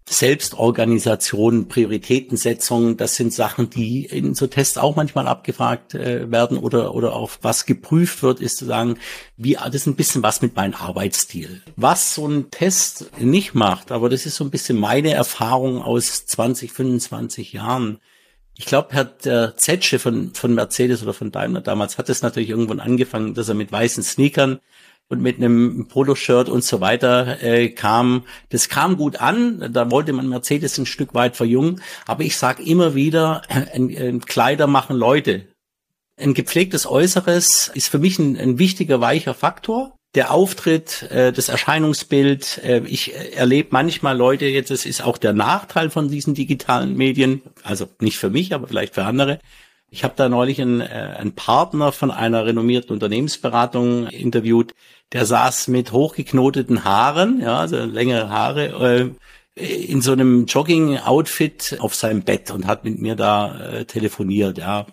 Selbstorganisation, 0.07 1.67
Prioritätensetzung, 1.67 2.95
das 2.95 3.15
sind 3.15 3.33
Sachen, 3.33 3.71
die 3.71 4.05
in 4.05 4.35
so 4.35 4.45
Tests 4.45 4.77
auch 4.77 4.95
manchmal 4.95 5.27
abgefragt 5.27 5.95
äh, 5.95 6.31
werden 6.31 6.59
oder, 6.59 6.93
oder 6.93 7.13
auf 7.13 7.39
was 7.41 7.65
geprüft 7.65 8.21
wird, 8.21 8.39
ist 8.39 8.57
zu 8.57 8.65
sagen, 8.65 8.99
wie, 9.35 9.53
das 9.53 9.73
ist 9.73 9.87
ein 9.87 9.95
bisschen 9.95 10.21
was 10.21 10.43
mit 10.43 10.55
meinem 10.55 10.75
Arbeitsstil. 10.75 11.63
Was 11.75 12.13
so 12.13 12.27
ein 12.27 12.51
Test 12.51 13.17
nicht 13.17 13.55
macht, 13.55 13.91
aber 13.91 14.09
das 14.09 14.27
ist 14.27 14.35
so 14.35 14.43
ein 14.43 14.51
bisschen 14.51 14.79
meine 14.79 15.11
Erfahrung 15.11 15.81
aus 15.81 16.27
20, 16.27 16.71
25 16.71 17.53
Jahren. 17.53 17.99
Ich 18.57 18.65
glaube, 18.65 18.89
Herr 18.91 19.57
Zetsche 19.57 19.97
von, 19.97 20.35
von 20.35 20.53
Mercedes 20.53 21.01
oder 21.01 21.13
von 21.13 21.31
Daimler 21.31 21.61
damals 21.61 21.97
hat 21.97 22.09
es 22.09 22.21
natürlich 22.21 22.49
irgendwann 22.49 22.79
angefangen, 22.79 23.33
dass 23.33 23.49
er 23.49 23.55
mit 23.55 23.71
weißen 23.71 24.03
Sneakern 24.03 24.59
und 25.07 25.21
mit 25.21 25.37
einem 25.37 25.87
Poloshirt 25.87 26.49
und 26.49 26.63
so 26.63 26.81
weiter 26.81 27.41
äh, 27.43 27.69
kam. 27.69 28.23
Das 28.49 28.69
kam 28.69 28.97
gut 28.97 29.17
an. 29.17 29.71
Da 29.71 29.91
wollte 29.91 30.13
man 30.13 30.27
Mercedes 30.27 30.77
ein 30.77 30.85
Stück 30.85 31.13
weit 31.13 31.35
verjüngen. 31.35 31.81
Aber 32.07 32.23
ich 32.23 32.37
sage 32.37 32.63
immer 32.63 32.95
wieder, 32.95 33.43
ein, 33.49 33.95
ein 33.95 34.21
Kleider 34.21 34.67
machen 34.67 34.95
Leute. 34.95 35.47
Ein 36.17 36.33
gepflegtes 36.33 36.87
Äußeres 36.87 37.71
ist 37.73 37.89
für 37.89 37.99
mich 37.99 38.17
ein, 38.19 38.37
ein 38.37 38.57
wichtiger, 38.57 39.01
weicher 39.01 39.33
Faktor. 39.33 39.95
Der 40.15 40.31
Auftritt, 40.31 41.03
äh, 41.11 41.31
das 41.31 41.49
Erscheinungsbild. 41.49 42.61
Äh, 42.63 42.81
ich 42.87 43.13
erlebe 43.35 43.69
manchmal 43.71 44.17
Leute, 44.17 44.45
jetzt 44.45 44.71
das 44.71 44.85
ist 44.85 45.03
auch 45.03 45.17
der 45.17 45.33
Nachteil 45.33 45.89
von 45.91 46.09
diesen 46.09 46.33
digitalen 46.33 46.95
Medien, 46.95 47.41
also 47.63 47.87
nicht 47.99 48.17
für 48.17 48.29
mich, 48.29 48.53
aber 48.53 48.67
vielleicht 48.67 48.95
für 48.95 49.03
andere, 49.03 49.39
ich 49.89 50.03
habe 50.03 50.13
da 50.17 50.29
neulich 50.29 50.61
einen, 50.61 50.81
äh, 50.81 51.15
einen 51.17 51.33
Partner 51.33 51.91
von 51.91 52.11
einer 52.11 52.45
renommierten 52.45 52.91
Unternehmensberatung 52.91 54.07
interviewt, 54.07 54.73
der 55.13 55.25
saß 55.25 55.67
mit 55.67 55.91
hochgeknoteten 55.91 56.83
Haaren, 56.83 57.39
ja, 57.41 57.59
also 57.59 57.77
längere 57.83 58.29
Haare, 58.29 59.11
äh, 59.55 59.63
in 59.63 60.01
so 60.01 60.11
einem 60.11 60.45
Jogging-Outfit 60.47 61.77
auf 61.79 61.95
seinem 61.95 62.23
Bett 62.23 62.51
und 62.51 62.67
hat 62.67 62.83
mit 62.83 62.99
mir 62.99 63.15
da 63.15 63.57
äh, 63.59 63.85
telefoniert, 63.85 64.57
ja. 64.57 64.85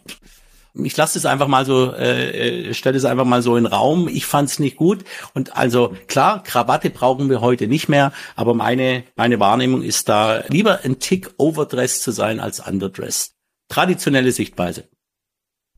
Ich 0.74 0.96
lasse 0.96 1.18
es 1.18 1.26
einfach 1.26 1.48
mal 1.48 1.66
so, 1.66 1.92
äh, 1.92 2.68
äh 2.70 2.74
stelle 2.74 2.96
es 2.96 3.04
einfach 3.04 3.26
mal 3.26 3.42
so 3.42 3.56
in 3.56 3.64
den 3.64 3.72
Raum. 3.72 4.08
Ich 4.08 4.24
fand 4.24 4.48
es 4.48 4.58
nicht 4.58 4.76
gut. 4.76 5.04
Und 5.34 5.54
also 5.54 5.94
klar, 6.06 6.42
Krawatte 6.42 6.88
brauchen 6.88 7.28
wir 7.28 7.42
heute 7.42 7.66
nicht 7.66 7.90
mehr, 7.90 8.12
aber 8.36 8.54
meine, 8.54 9.04
meine 9.14 9.38
Wahrnehmung 9.38 9.82
ist 9.82 10.08
da, 10.08 10.44
lieber 10.48 10.80
ein 10.84 10.98
Tick 10.98 11.34
overdressed 11.36 12.02
zu 12.02 12.10
sein 12.10 12.40
als 12.40 12.60
underdressed. 12.60 13.34
Traditionelle 13.72 14.32
Sichtweise. 14.32 14.90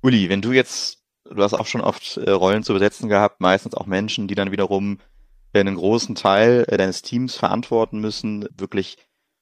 Uli, 0.02 0.28
wenn 0.28 0.42
du 0.42 0.50
jetzt 0.50 1.04
du 1.30 1.42
hast 1.42 1.54
auch 1.54 1.66
schon 1.66 1.80
oft 1.80 2.16
äh, 2.16 2.30
Rollen 2.30 2.64
zu 2.64 2.72
besetzen 2.72 3.09
gehabt, 3.09 3.40
meistens 3.40 3.74
auch 3.74 3.87
Menschen, 3.87 4.26
die 4.26 4.35
dann 4.35 4.50
wiederum 4.50 4.98
äh, 5.52 5.61
einen 5.61 5.76
großen 5.76 6.16
Teil 6.16 6.64
äh, 6.68 6.76
deines 6.76 7.02
Teams 7.02 7.37
verantworten 7.37 8.00
müssen, 8.00 8.48
wirklich 8.57 8.98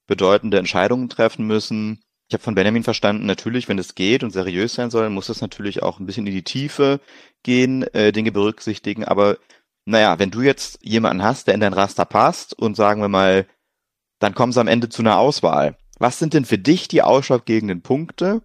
bedeutende 0.07 0.59
Entscheidungen 0.59 1.09
treffen 1.09 1.47
müssen. 1.47 2.03
Ich 2.29 2.35
habe 2.35 2.43
von 2.43 2.55
Benjamin 2.55 2.85
verstanden, 2.85 3.25
natürlich, 3.25 3.69
wenn 3.69 3.79
es 3.79 3.95
geht 3.95 4.23
und 4.23 4.33
seriös 4.33 4.75
sein 4.75 4.91
soll, 4.91 5.09
muss 5.09 5.31
es 5.31 5.41
natürlich 5.41 5.83
auch 5.83 5.99
ein 5.99 6.07
bisschen 6.07 6.27
in 6.27 6.35
die 6.35 6.45
Tiefe 6.45 7.01
gehen, 7.43 7.83
äh, 7.95 8.12
Dinge 8.12 8.33
berücksichtigen. 8.33 9.05
Aber 9.05 9.38
naja, 9.87 10.19
wenn 10.19 10.31
du 10.31 10.43
jetzt 10.43 10.79
jemanden 10.83 11.23
hast, 11.23 11.47
der 11.47 11.55
in 11.55 11.61
dein 11.61 11.73
Raster 11.73 12.05
passt 12.05 12.53
und 12.53 12.77
sagen 12.77 13.01
wir 13.01 13.09
mal, 13.09 13.47
dann 14.19 14.35
kommen 14.35 14.53
sie 14.53 14.61
am 14.61 14.69
Ende 14.69 14.91
zu 14.91 15.01
einer 15.03 15.19
Auswahl. 15.19 15.77
Was 16.03 16.19
sind 16.19 16.35
denn 16.35 16.45
für 16.45 16.59
dich 16.59 16.88
die 16.88 17.01
ausschlaggebenden 17.01 17.83
Punkte, 17.83 18.43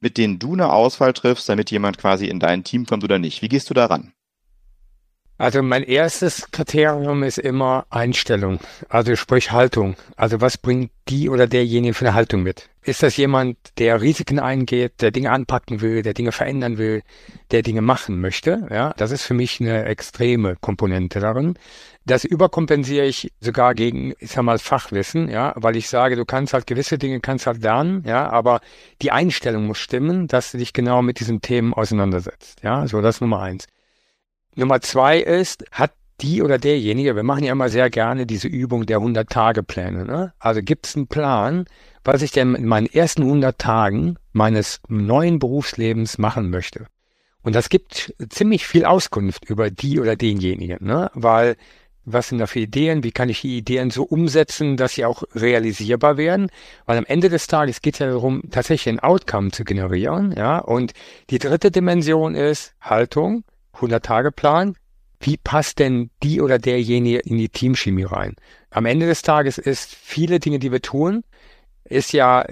mit 0.00 0.18
denen 0.18 0.40
du 0.40 0.54
eine 0.54 0.72
Auswahl 0.72 1.12
triffst, 1.12 1.48
damit 1.48 1.70
jemand 1.70 1.96
quasi 1.96 2.26
in 2.26 2.40
dein 2.40 2.64
Team 2.64 2.86
kommt 2.86 3.04
oder 3.04 3.20
nicht? 3.20 3.40
Wie 3.40 3.48
gehst 3.48 3.70
du 3.70 3.74
daran? 3.74 4.14
Also 5.38 5.62
mein 5.62 5.84
erstes 5.84 6.50
Kriterium 6.50 7.22
ist 7.22 7.38
immer 7.38 7.86
Einstellung, 7.90 8.58
also 8.88 9.14
sprich 9.14 9.52
Haltung. 9.52 9.94
Also 10.16 10.40
was 10.40 10.58
bringt 10.58 10.90
die 11.08 11.30
oder 11.30 11.46
derjenige 11.46 11.94
für 11.94 12.06
eine 12.06 12.14
Haltung 12.14 12.42
mit? 12.42 12.68
Ist 12.82 13.04
das 13.04 13.16
jemand, 13.16 13.56
der 13.78 14.00
Risiken 14.00 14.40
eingeht, 14.40 15.00
der 15.00 15.12
Dinge 15.12 15.30
anpacken 15.30 15.80
will, 15.80 16.02
der 16.02 16.12
Dinge 16.12 16.32
verändern 16.32 16.76
will, 16.76 17.02
der 17.52 17.62
Dinge 17.62 17.82
machen 17.82 18.20
möchte? 18.20 18.66
Ja, 18.68 18.92
das 18.96 19.12
ist 19.12 19.22
für 19.22 19.34
mich 19.34 19.60
eine 19.60 19.84
extreme 19.84 20.56
Komponente 20.56 21.20
darin. 21.20 21.54
Das 22.04 22.24
überkompensiere 22.24 23.06
ich 23.06 23.30
sogar 23.40 23.74
gegen, 23.74 24.14
ich 24.18 24.32
sag 24.32 24.42
mal, 24.42 24.58
Fachwissen, 24.58 25.28
ja, 25.28 25.52
weil 25.54 25.76
ich 25.76 25.88
sage, 25.88 26.16
du 26.16 26.24
kannst 26.24 26.52
halt 26.52 26.66
gewisse 26.66 26.98
Dinge 26.98 27.20
kannst 27.20 27.46
halt 27.46 27.62
lernen, 27.62 28.02
ja, 28.04 28.28
aber 28.28 28.60
die 29.02 29.12
Einstellung 29.12 29.66
muss 29.66 29.78
stimmen, 29.78 30.26
dass 30.26 30.50
du 30.50 30.58
dich 30.58 30.72
genau 30.72 31.00
mit 31.00 31.20
diesen 31.20 31.42
Themen 31.42 31.74
auseinandersetzt. 31.74 32.60
Ja, 32.64 32.88
so 32.88 33.00
das 33.02 33.16
ist 33.16 33.20
Nummer 33.20 33.40
eins. 33.40 33.68
Nummer 34.58 34.80
zwei 34.80 35.20
ist, 35.20 35.64
hat 35.70 35.92
die 36.20 36.42
oder 36.42 36.58
derjenige, 36.58 37.14
wir 37.14 37.22
machen 37.22 37.44
ja 37.44 37.52
immer 37.52 37.68
sehr 37.68 37.90
gerne 37.90 38.26
diese 38.26 38.48
Übung 38.48 38.86
der 38.86 38.98
100-Tage-Pläne. 38.98 40.04
Ne? 40.04 40.32
Also 40.40 40.62
gibt 40.62 40.86
es 40.86 40.96
einen 40.96 41.06
Plan, 41.06 41.66
was 42.02 42.22
ich 42.22 42.32
denn 42.32 42.56
in 42.56 42.66
meinen 42.66 42.86
ersten 42.86 43.22
100 43.22 43.56
Tagen 43.56 44.16
meines 44.32 44.80
neuen 44.88 45.38
Berufslebens 45.38 46.18
machen 46.18 46.50
möchte. 46.50 46.86
Und 47.42 47.54
das 47.54 47.68
gibt 47.68 48.12
ziemlich 48.30 48.66
viel 48.66 48.84
Auskunft 48.84 49.44
über 49.44 49.70
die 49.70 50.00
oder 50.00 50.16
denjenigen, 50.16 50.84
ne? 50.84 51.08
weil 51.14 51.56
was 52.04 52.28
sind 52.28 52.38
da 52.38 52.46
für 52.46 52.60
Ideen, 52.60 53.04
wie 53.04 53.12
kann 53.12 53.28
ich 53.28 53.42
die 53.42 53.58
Ideen 53.58 53.90
so 53.90 54.02
umsetzen, 54.02 54.76
dass 54.76 54.94
sie 54.94 55.04
auch 55.04 55.22
realisierbar 55.34 56.16
werden, 56.16 56.50
weil 56.86 56.98
am 56.98 57.04
Ende 57.04 57.28
des 57.28 57.46
Tages 57.46 57.80
geht 57.80 57.94
es 57.94 58.00
ja 58.00 58.08
darum, 58.08 58.42
tatsächlich 58.50 58.92
ein 58.92 59.00
Outcome 59.00 59.50
zu 59.50 59.62
generieren, 59.62 60.32
ja, 60.36 60.58
und 60.58 60.94
die 61.30 61.38
dritte 61.38 61.70
Dimension 61.70 62.34
ist 62.34 62.74
Haltung, 62.80 63.44
100-Tage-Plan, 63.78 64.76
wie 65.20 65.36
passt 65.36 65.78
denn 65.78 66.10
die 66.22 66.40
oder 66.40 66.58
derjenige 66.58 67.18
in 67.18 67.38
die 67.38 67.48
Teamchemie 67.48 68.04
rein? 68.04 68.36
Am 68.70 68.86
Ende 68.86 69.06
des 69.06 69.22
Tages 69.22 69.58
ist 69.58 69.94
viele 69.94 70.38
Dinge, 70.38 70.58
die 70.58 70.70
wir 70.70 70.82
tun, 70.82 71.24
ist 71.84 72.12
ja 72.12 72.46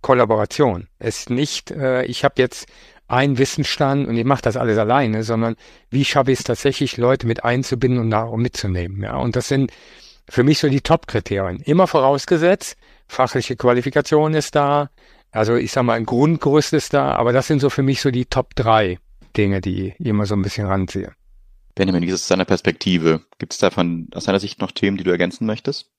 Kollaboration. 0.00 0.88
Es 0.98 1.20
ist 1.20 1.30
nicht, 1.30 1.70
äh, 1.70 2.04
ich 2.04 2.24
habe 2.24 2.34
jetzt 2.38 2.66
einen 3.06 3.38
Wissensstand 3.38 4.08
und 4.08 4.16
ich 4.16 4.24
mache 4.24 4.42
das 4.42 4.56
alles 4.56 4.78
alleine, 4.78 5.22
sondern 5.22 5.56
wie 5.90 6.04
schaffe 6.04 6.32
ich 6.32 6.40
es 6.40 6.44
tatsächlich, 6.44 6.96
Leute 6.96 7.26
mit 7.26 7.44
einzubinden 7.44 8.00
und 8.00 8.10
darum 8.10 8.40
mitzunehmen. 8.42 9.02
Ja, 9.02 9.16
und 9.16 9.36
das 9.36 9.48
sind 9.48 9.72
für 10.28 10.42
mich 10.42 10.58
so 10.58 10.68
die 10.68 10.80
Top-Kriterien. 10.80 11.60
Immer 11.60 11.86
vorausgesetzt, 11.86 12.76
fachliche 13.06 13.56
Qualifikation 13.56 14.34
ist 14.34 14.54
da, 14.54 14.90
also 15.30 15.54
ich 15.54 15.72
sage 15.72 15.84
mal, 15.84 15.94
ein 15.94 16.06
Grundgerüst 16.06 16.72
ist 16.72 16.94
da, 16.94 17.12
aber 17.12 17.32
das 17.32 17.46
sind 17.46 17.60
so 17.60 17.68
für 17.68 17.82
mich 17.82 18.00
so 18.00 18.10
die 18.10 18.26
Top 18.26 18.54
drei 18.54 18.98
Dinge, 19.36 19.60
die 19.60 19.94
ich 19.98 20.06
immer 20.06 20.26
so 20.26 20.34
ein 20.34 20.42
bisschen 20.42 20.66
ranziehe. 20.66 21.12
Benjamin, 21.74 22.02
wie 22.02 22.08
ist 22.08 22.22
es 22.22 22.28
deiner 22.28 22.44
Perspektive? 22.44 23.22
Gibt 23.38 23.52
es 23.52 23.58
davon 23.58 24.08
aus 24.14 24.24
deiner 24.24 24.40
Sicht 24.40 24.60
noch 24.60 24.72
Themen, 24.72 24.96
die 24.96 25.04
du 25.04 25.10
ergänzen 25.10 25.46
möchtest? 25.46 25.90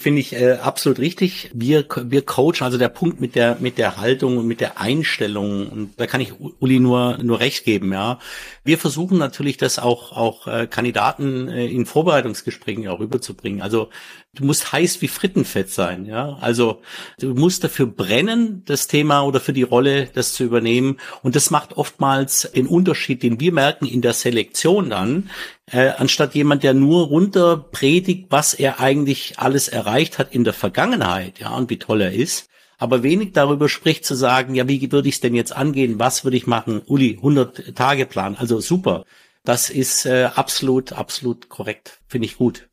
Finde 0.00 0.20
ich 0.20 0.32
äh, 0.32 0.52
absolut 0.52 0.98
richtig. 0.98 1.50
Wir, 1.52 1.84
wir 2.04 2.22
coachen, 2.22 2.62
also 2.62 2.78
der 2.78 2.88
Punkt 2.88 3.20
mit 3.20 3.34
der, 3.34 3.58
mit 3.60 3.76
der 3.76 3.98
Haltung 3.98 4.38
und 4.38 4.46
mit 4.46 4.62
der 4.62 4.80
Einstellung, 4.80 5.68
und 5.68 6.00
da 6.00 6.06
kann 6.06 6.22
ich 6.22 6.32
Uli 6.40 6.80
nur, 6.80 7.18
nur 7.22 7.38
recht 7.38 7.66
geben, 7.66 7.92
ja. 7.92 8.18
Wir 8.64 8.78
versuchen 8.78 9.18
natürlich, 9.18 9.58
das 9.58 9.78
auch, 9.78 10.12
auch 10.12 10.46
äh, 10.46 10.66
Kandidaten 10.66 11.48
äh, 11.48 11.66
in 11.66 11.84
Vorbereitungsgesprächen 11.84 12.88
auch 12.88 12.98
rüberzubringen. 12.98 13.60
Also 13.60 13.90
du 14.32 14.46
musst 14.46 14.72
heiß 14.72 15.02
wie 15.02 15.08
Frittenfett 15.08 15.68
sein, 15.68 16.06
ja. 16.06 16.38
Also 16.40 16.80
du 17.18 17.34
musst 17.34 17.62
dafür 17.62 17.84
brennen, 17.84 18.62
das 18.64 18.86
Thema 18.86 19.20
oder 19.20 19.38
für 19.38 19.52
die 19.52 19.64
Rolle, 19.64 20.08
das 20.14 20.32
zu 20.32 20.44
übernehmen. 20.44 20.96
Und 21.22 21.36
das 21.36 21.50
macht 21.50 21.76
oftmals 21.76 22.50
den 22.56 22.66
Unterschied, 22.66 23.22
den 23.22 23.38
wir 23.38 23.52
merken 23.52 23.84
in 23.84 24.00
der 24.00 24.14
Selektion 24.14 24.88
dann, 24.88 25.28
äh, 25.70 25.90
anstatt 25.96 26.34
jemand, 26.34 26.62
der 26.62 26.74
nur 26.74 27.06
runter 27.06 27.56
predigt, 27.56 28.26
was 28.30 28.54
er 28.54 28.80
eigentlich 28.80 29.38
alles 29.38 29.68
erreicht 29.68 30.18
hat 30.18 30.34
in 30.34 30.44
der 30.44 30.52
Vergangenheit, 30.52 31.38
ja, 31.38 31.50
und 31.50 31.70
wie 31.70 31.78
toll 31.78 32.00
er 32.00 32.12
ist 32.12 32.50
aber 32.80 33.02
wenig 33.02 33.32
darüber 33.32 33.68
spricht 33.68 34.06
zu 34.06 34.14
sagen, 34.14 34.54
ja, 34.54 34.66
wie 34.66 34.90
würde 34.90 35.06
ich 35.06 35.16
es 35.16 35.20
denn 35.20 35.34
jetzt 35.34 35.54
angehen? 35.54 35.98
Was 35.98 36.24
würde 36.24 36.38
ich 36.38 36.46
machen? 36.46 36.80
Uli, 36.86 37.16
100 37.16 37.76
Tage 37.76 38.06
Plan. 38.06 38.36
Also 38.36 38.58
super. 38.60 39.04
Das 39.44 39.68
ist 39.68 40.06
äh, 40.06 40.30
absolut, 40.34 40.94
absolut 40.94 41.50
korrekt. 41.50 42.00
Finde 42.08 42.24
ich 42.24 42.38
gut. 42.38 42.70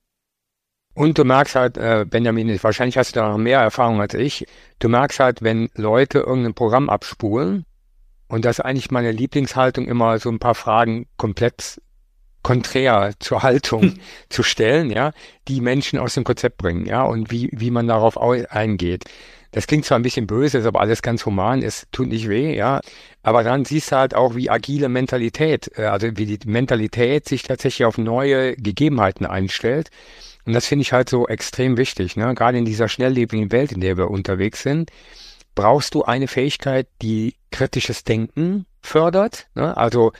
Und 0.94 1.18
du 1.18 1.26
merkst 1.26 1.56
halt, 1.56 1.78
äh, 1.78 2.06
Benjamin, 2.10 2.58
wahrscheinlich 2.64 2.98
hast 2.98 3.16
du 3.16 3.20
da 3.20 3.30
noch 3.30 3.38
mehr 3.38 3.60
Erfahrung 3.60 4.00
als 4.00 4.14
ich. 4.14 4.46
Du 4.80 4.88
merkst 4.88 5.20
halt, 5.20 5.42
wenn 5.42 5.70
Leute 5.76 6.20
irgendein 6.20 6.54
Programm 6.54 6.90
abspulen, 6.90 7.66
und 8.30 8.46
das 8.46 8.60
ist 8.60 8.66
eigentlich 8.66 8.92
meine 8.92 9.12
Lieblingshaltung, 9.12 9.88
immer 9.88 10.20
so 10.20 10.30
ein 10.30 10.40
paar 10.40 10.56
Fragen 10.56 11.08
komplett 11.18 11.82
konträr 12.44 13.14
zur 13.20 13.44
Haltung 13.44 13.82
hm. 13.82 14.00
zu 14.30 14.44
stellen, 14.44 14.90
ja, 14.90 15.12
die 15.48 15.62
Menschen 15.62 16.00
aus 16.00 16.14
dem 16.14 16.24
Konzept 16.24 16.58
bringen, 16.58 16.86
ja, 16.86 17.04
und 17.04 17.32
wie, 17.32 17.50
wie 17.52 17.72
man 17.72 17.88
darauf 17.88 18.18
eingeht. 18.20 19.06
Das 19.52 19.66
klingt 19.66 19.86
zwar 19.86 19.98
ein 19.98 20.04
bisschen 20.04 20.28
böse, 20.28 20.58
ist 20.60 20.66
aber 20.66 20.82
alles 20.82 21.02
ganz 21.02 21.26
human, 21.26 21.64
es 21.64 21.88
tut 21.92 22.10
nicht 22.10 22.30
weh, 22.30 22.56
ja. 22.56 22.82
Aber 23.24 23.44
dann 23.44 23.66
siehst 23.66 23.92
du 23.92 23.96
halt 23.96 24.14
auch, 24.14 24.36
wie 24.36 24.50
agile 24.50 24.90
Mentalität, 24.90 25.72
äh, 25.78 25.86
also 25.86 26.08
wie 26.16 26.38
die 26.38 26.48
Mentalität 26.48 27.28
sich 27.28 27.44
tatsächlich 27.44 27.86
auf 27.86 27.98
neue 27.98 28.56
Gegebenheiten 28.56 29.26
einstellt. 29.26 29.90
Und 30.46 30.54
das 30.54 30.66
finde 30.66 30.84
ich 30.84 30.94
halt 30.94 31.10
so 31.10 31.28
extrem 31.28 31.76
wichtig, 31.76 32.16
ne? 32.16 32.34
Gerade 32.34 32.58
in 32.58 32.66
dieser 32.66 32.88
schnelllebigen 32.88 33.52
Welt, 33.52 33.72
in 33.72 33.82
der 33.82 33.98
wir 33.98 34.10
unterwegs 34.10 34.64
sind, 34.64 34.92
brauchst 35.56 35.96
du 35.96 36.04
eine 36.04 36.28
Fähigkeit, 36.28 36.88
die 37.02 37.36
kritisches 37.52 38.04
Denken 38.04 38.66
fördert. 38.82 39.48
Ne? 39.56 39.76
Also 39.76 40.14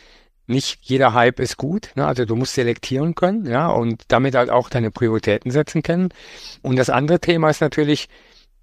nicht 0.48 0.80
jeder 0.82 1.14
Hype 1.14 1.40
ist 1.40 1.58
gut. 1.58 1.92
Ne? 1.96 2.06
Also 2.06 2.26
du 2.26 2.36
musst 2.36 2.56
selektieren 2.56 3.16
können, 3.16 3.46
ja, 3.46 3.68
und 3.68 4.04
damit 4.08 4.36
halt 4.36 4.50
auch 4.50 4.70
deine 4.70 4.92
Prioritäten 4.92 5.52
setzen 5.52 5.84
können. 5.84 6.10
Und 6.62 6.78
das 6.78 6.90
andere 6.90 7.20
Thema 7.20 7.50
ist 7.50 7.62
natürlich, 7.62 8.08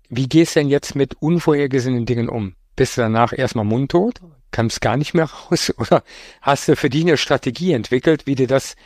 wie 0.08 0.28
gehst 0.28 0.56
du 0.56 0.60
denn 0.60 0.68
jetzt 0.68 0.94
mit 0.94 1.14
unvorhergesehenen 1.20 2.06
Dingen 2.06 2.28
um? 2.28 2.54
Bist 2.76 2.96
du 2.96 3.02
danach 3.02 3.32
erstmal 3.32 3.64
mundtot? 3.64 4.20
Kannst 4.50 4.80
gar 4.80 4.96
nicht 4.96 5.14
mehr 5.14 5.26
raus? 5.26 5.72
Oder 5.78 6.02
hast 6.40 6.68
du 6.68 6.76
für 6.76 6.90
dich 6.90 7.02
eine 7.02 7.16
Strategie 7.16 7.72
entwickelt, 7.72 8.26
wie 8.26 8.34
du 8.34 8.46
das 8.46 8.76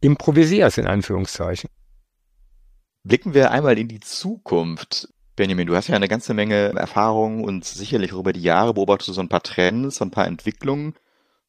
improvisierst, 0.00 0.78
in 0.78 0.86
Anführungszeichen? 0.86 1.70
Blicken 3.04 3.34
wir 3.34 3.50
einmal 3.50 3.78
in 3.78 3.88
die 3.88 4.00
Zukunft. 4.00 5.08
Benjamin, 5.36 5.68
du 5.68 5.76
hast 5.76 5.86
ja 5.86 5.94
eine 5.94 6.08
ganze 6.08 6.34
Menge 6.34 6.72
Erfahrung 6.74 7.44
und 7.44 7.64
sicherlich 7.64 8.12
auch 8.12 8.18
über 8.18 8.32
die 8.32 8.42
Jahre 8.42 8.74
beobachtest 8.74 9.08
du 9.08 9.12
so 9.12 9.20
ein 9.20 9.28
paar 9.28 9.42
Trends, 9.42 9.96
so 9.96 10.04
ein 10.04 10.10
paar 10.10 10.26
Entwicklungen. 10.26 10.94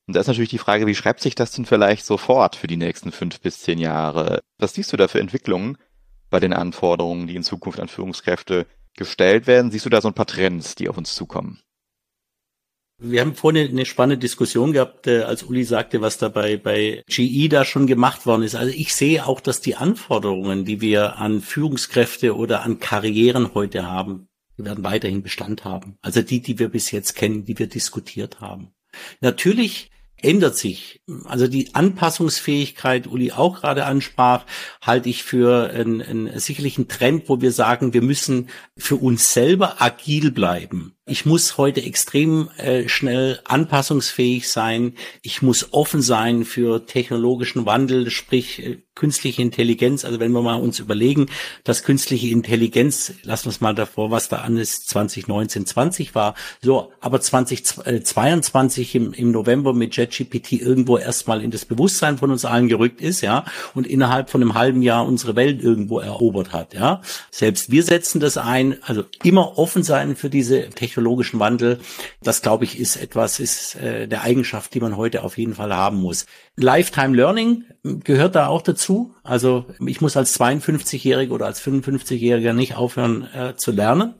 Und 0.09 0.15
da 0.15 0.21
ist 0.21 0.27
natürlich 0.27 0.49
die 0.49 0.57
Frage, 0.57 0.87
wie 0.87 0.95
schreibt 0.95 1.21
sich 1.21 1.35
das 1.35 1.51
denn 1.51 1.67
vielleicht 1.67 2.03
sofort 2.03 2.55
für 2.55 2.65
die 2.65 2.77
nächsten 2.77 3.11
fünf 3.11 3.41
bis 3.41 3.59
zehn 3.59 3.77
Jahre? 3.77 4.39
Was 4.57 4.73
siehst 4.73 4.91
du 4.91 4.97
da 4.97 5.07
für 5.07 5.19
Entwicklungen 5.19 5.77
bei 6.31 6.39
den 6.39 6.51
Anforderungen, 6.51 7.27
die 7.27 7.35
in 7.35 7.43
Zukunft 7.43 7.79
an 7.79 7.89
Führungskräfte 7.89 8.65
gestellt 8.97 9.45
werden? 9.45 9.69
Siehst 9.69 9.85
du 9.85 9.91
da 9.91 10.01
so 10.01 10.07
ein 10.07 10.15
paar 10.15 10.25
Trends, 10.25 10.73
die 10.73 10.89
auf 10.89 10.97
uns 10.97 11.13
zukommen? 11.13 11.61
Wir 12.97 13.21
haben 13.21 13.35
vorhin 13.35 13.69
eine 13.69 13.85
spannende 13.85 14.17
Diskussion 14.17 14.73
gehabt, 14.73 15.05
äh, 15.05 15.21
als 15.21 15.43
Uli 15.43 15.63
sagte, 15.63 16.01
was 16.01 16.17
da 16.17 16.29
bei, 16.29 16.57
bei 16.57 17.03
GE 17.07 17.47
da 17.47 17.63
schon 17.63 17.85
gemacht 17.85 18.25
worden 18.25 18.41
ist. 18.41 18.55
Also 18.55 18.73
ich 18.75 18.95
sehe 18.95 19.27
auch, 19.27 19.39
dass 19.39 19.61
die 19.61 19.75
Anforderungen, 19.75 20.65
die 20.65 20.81
wir 20.81 21.17
an 21.17 21.39
Führungskräfte 21.39 22.35
oder 22.35 22.63
an 22.63 22.79
Karrieren 22.79 23.53
heute 23.53 23.85
haben, 23.85 24.27
die 24.57 24.65
werden 24.65 24.83
weiterhin 24.83 25.21
Bestand 25.21 25.65
haben. 25.65 25.99
Also 26.01 26.23
die, 26.23 26.41
die 26.41 26.57
wir 26.57 26.69
bis 26.69 26.89
jetzt 26.89 27.13
kennen, 27.13 27.45
die 27.45 27.59
wir 27.59 27.67
diskutiert 27.67 28.41
haben. 28.41 28.71
Natürlich 29.21 29.91
ändert 30.21 30.57
sich. 30.57 31.01
Also 31.25 31.47
die 31.47 31.73
Anpassungsfähigkeit, 31.75 33.07
Uli 33.07 33.31
auch 33.31 33.61
gerade 33.61 33.85
ansprach, 33.85 34.45
halte 34.81 35.09
ich 35.09 35.23
für 35.23 35.69
einen, 35.69 36.01
einen 36.01 36.39
sicherlichen 36.39 36.87
Trend, 36.87 37.29
wo 37.29 37.41
wir 37.41 37.51
sagen, 37.51 37.93
wir 37.93 38.01
müssen 38.01 38.49
für 38.79 38.95
uns 38.95 39.33
selber 39.33 39.81
agil 39.81 40.31
bleiben 40.31 40.95
ich 41.09 41.25
muss 41.25 41.57
heute 41.57 41.81
extrem 41.81 42.49
äh, 42.57 42.87
schnell 42.87 43.39
anpassungsfähig 43.45 44.47
sein. 44.49 44.93
Ich 45.23 45.41
muss 45.41 45.73
offen 45.73 46.01
sein 46.01 46.45
für 46.45 46.85
technologischen 46.85 47.65
Wandel, 47.65 48.11
sprich 48.11 48.63
äh, 48.63 48.77
künstliche 48.93 49.41
Intelligenz. 49.41 50.05
Also 50.05 50.19
wenn 50.19 50.31
wir 50.31 50.41
mal 50.41 50.59
uns 50.61 50.79
überlegen, 50.79 51.27
dass 51.63 51.83
künstliche 51.83 52.27
Intelligenz, 52.27 53.13
lassen 53.23 53.45
wir 53.45 53.51
es 53.51 53.61
mal 53.61 53.73
davor, 53.73 54.11
was 54.11 54.29
da 54.29 54.37
an 54.37 54.57
ist, 54.57 54.89
2019, 54.89 55.65
20 55.65 56.15
war. 56.15 56.35
So, 56.61 56.91
aber 56.99 57.21
2022 57.21 58.95
im, 58.95 59.13
im 59.13 59.31
November 59.31 59.73
mit 59.73 59.95
JetGPT 59.95 60.53
irgendwo 60.53 60.97
erstmal 60.97 61.41
in 61.41 61.49
das 61.49 61.65
Bewusstsein 61.65 62.17
von 62.17 62.29
uns 62.29 62.45
allen 62.45 62.67
gerückt 62.67 63.01
ist, 63.01 63.21
ja, 63.21 63.45
und 63.73 63.87
innerhalb 63.87 64.29
von 64.29 64.41
einem 64.41 64.53
halben 64.53 64.81
Jahr 64.81 65.07
unsere 65.07 65.35
Welt 65.35 65.63
irgendwo 65.63 65.99
erobert 65.99 66.51
hat, 66.51 66.73
ja. 66.73 67.01
Selbst 67.31 67.71
wir 67.71 67.83
setzen 67.83 68.19
das 68.19 68.37
ein, 68.37 68.68
also 68.81 69.03
immer 69.23 69.57
offen 69.57 69.83
sein 69.83 70.15
für 70.15 70.29
diese 70.29 70.69
technologischen 70.69 71.39
Wandel. 71.39 71.79
Das, 72.21 72.41
glaube 72.41 72.63
ich, 72.63 72.79
ist 72.79 72.95
etwas, 72.95 73.39
ist 73.39 73.75
äh, 73.75 74.07
der 74.07 74.23
Eigenschaft, 74.23 74.73
die 74.73 74.79
man 74.79 74.97
heute 74.97 75.23
auf 75.23 75.37
jeden 75.37 75.55
Fall 75.55 75.73
haben 75.73 75.97
muss. 75.97 76.25
Lifetime 76.55 77.15
Learning 77.15 77.63
gehört 77.83 78.35
da 78.35 78.47
auch 78.47 78.61
dazu. 78.61 79.13
Also 79.23 79.65
ich 79.85 80.01
muss 80.01 80.17
als 80.17 80.39
52-Jähriger 80.39 81.31
oder 81.31 81.45
als 81.45 81.61
55-Jähriger 81.61 82.53
nicht 82.53 82.75
aufhören 82.75 83.27
äh, 83.33 83.55
zu 83.55 83.71
lernen 83.71 84.15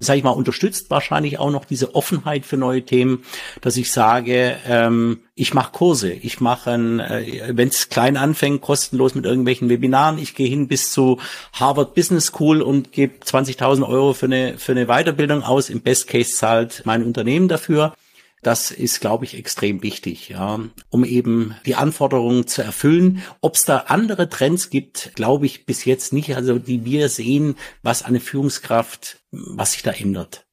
sage 0.00 0.18
ich 0.18 0.24
mal, 0.24 0.30
unterstützt 0.30 0.88
wahrscheinlich 0.90 1.38
auch 1.38 1.50
noch 1.50 1.66
diese 1.66 1.94
Offenheit 1.94 2.46
für 2.46 2.56
neue 2.56 2.82
Themen, 2.82 3.22
dass 3.60 3.76
ich 3.76 3.92
sage, 3.92 4.56
ähm, 4.66 5.20
ich 5.34 5.52
mache 5.52 5.72
Kurse, 5.72 6.10
ich 6.10 6.40
mache, 6.40 6.70
äh, 6.70 7.52
wenn 7.56 7.68
es 7.68 7.90
klein 7.90 8.16
anfängt, 8.16 8.62
kostenlos 8.62 9.14
mit 9.14 9.26
irgendwelchen 9.26 9.68
Webinaren, 9.68 10.18
ich 10.18 10.34
gehe 10.34 10.48
hin 10.48 10.68
bis 10.68 10.90
zu 10.90 11.18
Harvard 11.52 11.94
Business 11.94 12.26
School 12.26 12.62
und 12.62 12.92
gebe 12.92 13.22
20.000 13.22 13.86
Euro 13.86 14.14
für 14.14 14.26
eine, 14.26 14.56
für 14.56 14.72
eine 14.72 14.86
Weiterbildung 14.86 15.42
aus. 15.42 15.68
Im 15.68 15.82
Best 15.82 16.08
Case 16.08 16.32
zahlt 16.32 16.82
mein 16.86 17.04
Unternehmen 17.04 17.48
dafür. 17.48 17.94
Das 18.42 18.70
ist, 18.70 19.00
glaube 19.00 19.26
ich, 19.26 19.36
extrem 19.36 19.82
wichtig, 19.82 20.30
ja, 20.30 20.60
um 20.88 21.04
eben 21.04 21.54
die 21.66 21.74
Anforderungen 21.74 22.46
zu 22.46 22.62
erfüllen. 22.62 23.22
Ob 23.42 23.54
es 23.54 23.64
da 23.64 23.84
andere 23.88 24.30
Trends 24.30 24.70
gibt, 24.70 25.14
glaube 25.14 25.44
ich 25.44 25.66
bis 25.66 25.84
jetzt 25.84 26.12
nicht. 26.12 26.34
Also 26.34 26.58
die 26.58 26.84
wir 26.84 27.10
sehen, 27.10 27.56
was 27.82 28.02
eine 28.02 28.20
Führungskraft, 28.20 29.18
was 29.30 29.72
sich 29.72 29.82
da 29.82 29.90
ändert. 29.90 30.46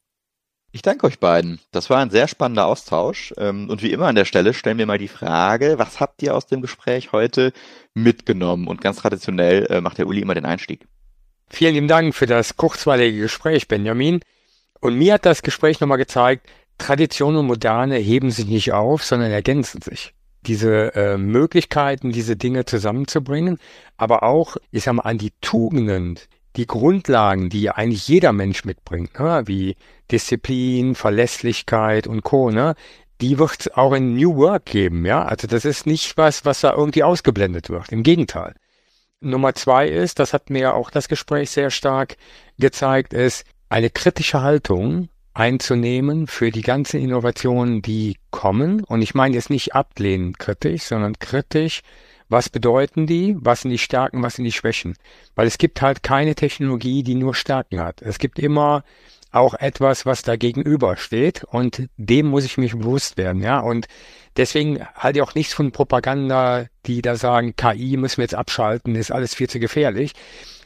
Ich 0.70 0.82
danke 0.82 1.06
euch 1.06 1.18
beiden. 1.18 1.60
Das 1.72 1.88
war 1.88 1.98
ein 1.98 2.10
sehr 2.10 2.28
spannender 2.28 2.66
Austausch. 2.66 3.32
Ähm, 3.38 3.70
und 3.70 3.82
wie 3.82 3.90
immer 3.90 4.06
an 4.06 4.14
der 4.14 4.26
Stelle 4.26 4.52
stellen 4.52 4.76
wir 4.76 4.86
mal 4.86 4.98
die 4.98 5.08
Frage, 5.08 5.78
was 5.78 5.98
habt 5.98 6.22
ihr 6.22 6.36
aus 6.36 6.46
dem 6.46 6.60
Gespräch 6.60 7.12
heute 7.12 7.52
mitgenommen? 7.94 8.66
Und 8.68 8.82
ganz 8.82 8.98
traditionell 8.98 9.66
äh, 9.70 9.80
macht 9.80 9.96
der 9.96 10.06
Uli 10.06 10.20
immer 10.20 10.34
den 10.34 10.44
Einstieg. 10.44 10.86
Vielen 11.48 11.74
lieben 11.74 11.88
Dank 11.88 12.14
für 12.14 12.26
das 12.26 12.58
kurzweilige 12.58 13.18
Gespräch, 13.18 13.66
Benjamin. 13.66 14.20
Und 14.80 14.94
mir 14.94 15.14
hat 15.14 15.24
das 15.24 15.42
Gespräch 15.42 15.80
nochmal 15.80 15.98
gezeigt, 15.98 16.46
Tradition 16.78 17.36
und 17.36 17.46
Moderne 17.46 17.96
heben 17.96 18.30
sich 18.30 18.46
nicht 18.46 18.72
auf, 18.72 19.04
sondern 19.04 19.30
ergänzen 19.30 19.82
sich. 19.82 20.14
diese 20.46 20.94
äh, 20.94 21.18
Möglichkeiten, 21.18 22.12
diese 22.12 22.36
Dinge 22.36 22.64
zusammenzubringen, 22.64 23.58
aber 23.96 24.22
auch, 24.22 24.56
ich 24.70 24.84
sag 24.84 24.94
mal, 24.94 25.02
an 25.02 25.18
die 25.18 25.32
Tugenden, 25.40 26.18
die 26.56 26.66
Grundlagen, 26.66 27.50
die 27.50 27.70
eigentlich 27.70 28.08
jeder 28.08 28.32
Mensch 28.32 28.64
mitbringt, 28.64 29.18
ne, 29.18 29.42
wie 29.46 29.76
Disziplin, 30.10 30.94
Verlässlichkeit 30.94 32.06
und 32.06 32.22
Co., 32.22 32.50
ne, 32.50 32.74
die 33.20 33.38
wird 33.38 33.60
es 33.60 33.74
auch 33.74 33.92
in 33.92 34.14
New 34.16 34.36
Work 34.36 34.66
geben, 34.66 35.04
ja. 35.04 35.24
Also 35.24 35.48
das 35.48 35.64
ist 35.64 35.86
nicht 35.86 36.16
was, 36.16 36.44
was 36.44 36.60
da 36.60 36.72
irgendwie 36.72 37.02
ausgeblendet 37.02 37.68
wird. 37.68 37.90
Im 37.90 38.02
Gegenteil. 38.04 38.54
Nummer 39.20 39.54
zwei 39.54 39.88
ist, 39.88 40.20
das 40.20 40.32
hat 40.32 40.50
mir 40.50 40.74
auch 40.74 40.90
das 40.90 41.08
Gespräch 41.08 41.50
sehr 41.50 41.70
stark 41.70 42.16
gezeigt, 42.58 43.12
ist 43.12 43.44
eine 43.68 43.90
kritische 43.90 44.40
Haltung 44.40 45.08
einzunehmen 45.38 46.26
für 46.26 46.50
die 46.50 46.62
ganzen 46.62 47.00
Innovationen, 47.00 47.80
die 47.80 48.16
kommen. 48.30 48.82
Und 48.82 49.02
ich 49.02 49.14
meine 49.14 49.36
jetzt 49.36 49.50
nicht 49.50 49.74
ablehnend 49.74 50.38
kritisch, 50.38 50.82
sondern 50.82 51.18
kritisch. 51.18 51.82
Was 52.28 52.48
bedeuten 52.48 53.06
die? 53.06 53.36
Was 53.38 53.62
sind 53.62 53.70
die 53.70 53.78
Stärken? 53.78 54.22
Was 54.22 54.34
sind 54.34 54.44
die 54.44 54.52
Schwächen? 54.52 54.94
Weil 55.34 55.46
es 55.46 55.56
gibt 55.56 55.80
halt 55.80 56.02
keine 56.02 56.34
Technologie, 56.34 57.02
die 57.02 57.14
nur 57.14 57.34
Stärken 57.34 57.80
hat. 57.80 58.02
Es 58.02 58.18
gibt 58.18 58.38
immer 58.38 58.82
auch 59.30 59.54
etwas, 59.54 60.06
was 60.06 60.22
da 60.22 60.36
gegenüber 60.36 60.96
steht 60.96 61.44
und 61.44 61.88
dem 61.96 62.26
muss 62.26 62.44
ich 62.44 62.58
mich 62.58 62.72
bewusst 62.72 63.16
werden, 63.16 63.42
ja. 63.42 63.60
Und 63.60 63.86
deswegen 64.36 64.84
halte 64.94 65.18
ich 65.18 65.22
auch 65.22 65.34
nichts 65.34 65.52
von 65.52 65.70
Propaganda, 65.70 66.66
die 66.86 67.02
da 67.02 67.14
sagen, 67.16 67.54
KI 67.54 67.96
müssen 67.98 68.18
wir 68.18 68.24
jetzt 68.24 68.34
abschalten, 68.34 68.94
ist 68.94 69.12
alles 69.12 69.34
viel 69.34 69.48
zu 69.48 69.60
gefährlich, 69.60 70.14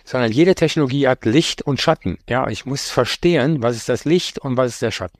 sondern 0.04 0.32
jede 0.32 0.54
Technologie 0.54 1.08
hat 1.08 1.24
Licht 1.24 1.62
und 1.62 1.80
Schatten, 1.80 2.18
ja. 2.28 2.48
Ich 2.48 2.66
muss 2.66 2.90
verstehen, 2.90 3.62
was 3.62 3.76
ist 3.76 3.88
das 3.88 4.04
Licht 4.04 4.38
und 4.38 4.56
was 4.56 4.72
ist 4.72 4.82
der 4.82 4.90
Schatten. 4.90 5.18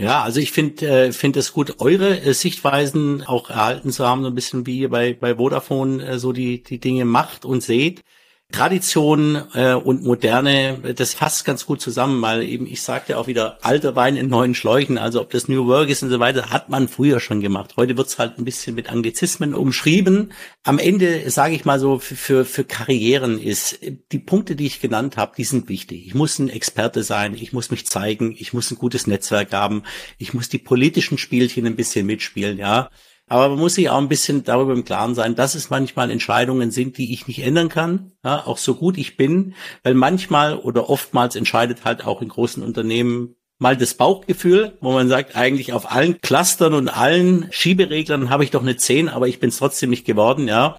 Ja, 0.00 0.22
also 0.22 0.38
ich 0.38 0.52
finde 0.52 0.86
äh, 0.86 1.12
finde 1.12 1.40
es 1.40 1.52
gut, 1.52 1.80
eure 1.80 2.20
äh, 2.20 2.32
Sichtweisen 2.32 3.24
auch 3.24 3.50
erhalten 3.50 3.90
zu 3.90 4.06
haben, 4.06 4.22
so 4.22 4.28
ein 4.28 4.34
bisschen 4.34 4.64
wie 4.64 4.78
ihr 4.78 4.90
bei 4.90 5.12
bei 5.12 5.34
Vodafone 5.34 6.04
äh, 6.04 6.18
so 6.18 6.32
die 6.32 6.62
die 6.62 6.78
Dinge 6.78 7.04
macht 7.04 7.44
und 7.44 7.62
seht. 7.62 8.02
Tradition 8.50 9.42
äh, 9.52 9.74
und 9.74 10.04
Moderne, 10.04 10.94
das 10.96 11.12
fasst 11.12 11.44
ganz 11.44 11.66
gut 11.66 11.82
zusammen, 11.82 12.22
weil 12.22 12.42
eben, 12.42 12.66
ich 12.66 12.80
sagte 12.80 13.18
auch 13.18 13.26
wieder, 13.26 13.58
alter 13.60 13.94
Wein 13.94 14.16
in 14.16 14.30
neuen 14.30 14.54
Schläuchen, 14.54 14.96
also 14.96 15.20
ob 15.20 15.30
das 15.30 15.48
New 15.48 15.66
Work 15.66 15.90
ist 15.90 16.02
und 16.02 16.08
so 16.08 16.18
weiter, 16.18 16.48
hat 16.48 16.70
man 16.70 16.88
früher 16.88 17.20
schon 17.20 17.42
gemacht. 17.42 17.74
Heute 17.76 17.98
wird's 17.98 18.18
halt 18.18 18.38
ein 18.38 18.46
bisschen 18.46 18.74
mit 18.74 18.90
Anglizismen 18.90 19.52
umschrieben. 19.52 20.32
Am 20.64 20.78
Ende, 20.78 21.28
sage 21.30 21.54
ich 21.54 21.66
mal 21.66 21.78
so, 21.78 21.98
für, 21.98 22.46
für 22.46 22.64
Karrieren 22.64 23.38
ist, 23.38 23.80
die 24.12 24.18
Punkte, 24.18 24.56
die 24.56 24.66
ich 24.66 24.80
genannt 24.80 25.18
habe, 25.18 25.34
die 25.36 25.44
sind 25.44 25.68
wichtig. 25.68 26.06
Ich 26.06 26.14
muss 26.14 26.38
ein 26.38 26.48
Experte 26.48 27.02
sein, 27.02 27.34
ich 27.34 27.52
muss 27.52 27.70
mich 27.70 27.86
zeigen, 27.86 28.34
ich 28.38 28.54
muss 28.54 28.70
ein 28.70 28.78
gutes 28.78 29.06
Netzwerk 29.06 29.52
haben, 29.52 29.82
ich 30.16 30.32
muss 30.32 30.48
die 30.48 30.58
politischen 30.58 31.18
Spielchen 31.18 31.66
ein 31.66 31.76
bisschen 31.76 32.06
mitspielen, 32.06 32.56
ja. 32.56 32.88
Aber 33.28 33.50
man 33.50 33.58
muss 33.58 33.74
sich 33.74 33.90
auch 33.90 33.98
ein 33.98 34.08
bisschen 34.08 34.44
darüber 34.44 34.72
im 34.72 34.84
Klaren 34.84 35.14
sein, 35.14 35.34
dass 35.34 35.54
es 35.54 35.70
manchmal 35.70 36.10
Entscheidungen 36.10 36.70
sind, 36.70 36.96
die 36.98 37.12
ich 37.12 37.26
nicht 37.26 37.40
ändern 37.40 37.68
kann, 37.68 38.12
ja, 38.24 38.46
auch 38.46 38.58
so 38.58 38.74
gut 38.74 38.96
ich 38.98 39.16
bin, 39.16 39.54
weil 39.82 39.94
manchmal 39.94 40.56
oder 40.56 40.88
oftmals 40.88 41.36
entscheidet 41.36 41.84
halt 41.84 42.06
auch 42.06 42.22
in 42.22 42.28
großen 42.28 42.62
Unternehmen 42.62 43.34
mal 43.58 43.76
das 43.76 43.94
Bauchgefühl, 43.94 44.78
wo 44.80 44.92
man 44.92 45.08
sagt, 45.08 45.36
eigentlich 45.36 45.72
auf 45.72 45.90
allen 45.90 46.20
Clustern 46.20 46.74
und 46.74 46.88
allen 46.88 47.48
Schiebereglern 47.50 48.30
habe 48.30 48.44
ich 48.44 48.50
doch 48.50 48.62
eine 48.62 48.76
10, 48.76 49.08
aber 49.08 49.28
ich 49.28 49.40
bin 49.40 49.50
es 49.50 49.58
trotzdem 49.58 49.90
nicht 49.90 50.04
geworden, 50.04 50.48
ja. 50.48 50.78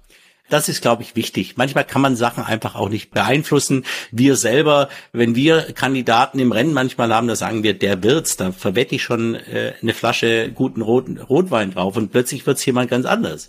Das 0.50 0.68
ist, 0.68 0.82
glaube 0.82 1.02
ich, 1.02 1.16
wichtig. 1.16 1.56
Manchmal 1.56 1.84
kann 1.84 2.02
man 2.02 2.16
Sachen 2.16 2.44
einfach 2.44 2.74
auch 2.74 2.88
nicht 2.88 3.12
beeinflussen. 3.12 3.84
Wir 4.10 4.36
selber, 4.36 4.88
wenn 5.12 5.34
wir 5.34 5.72
Kandidaten 5.72 6.38
im 6.38 6.52
Rennen 6.52 6.74
manchmal 6.74 7.14
haben, 7.14 7.28
da 7.28 7.36
sagen 7.36 7.62
wir, 7.62 7.72
der 7.72 8.02
wird's, 8.02 8.36
da 8.36 8.52
verwette 8.52 8.96
ich 8.96 9.02
schon 9.02 9.36
äh, 9.36 9.74
eine 9.80 9.94
Flasche 9.94 10.50
guten 10.52 10.82
roten 10.82 11.18
Rotwein 11.18 11.70
drauf 11.70 11.96
und 11.96 12.10
plötzlich 12.10 12.46
wird's 12.46 12.66
jemand 12.66 12.90
ganz 12.90 13.06
anders. 13.06 13.48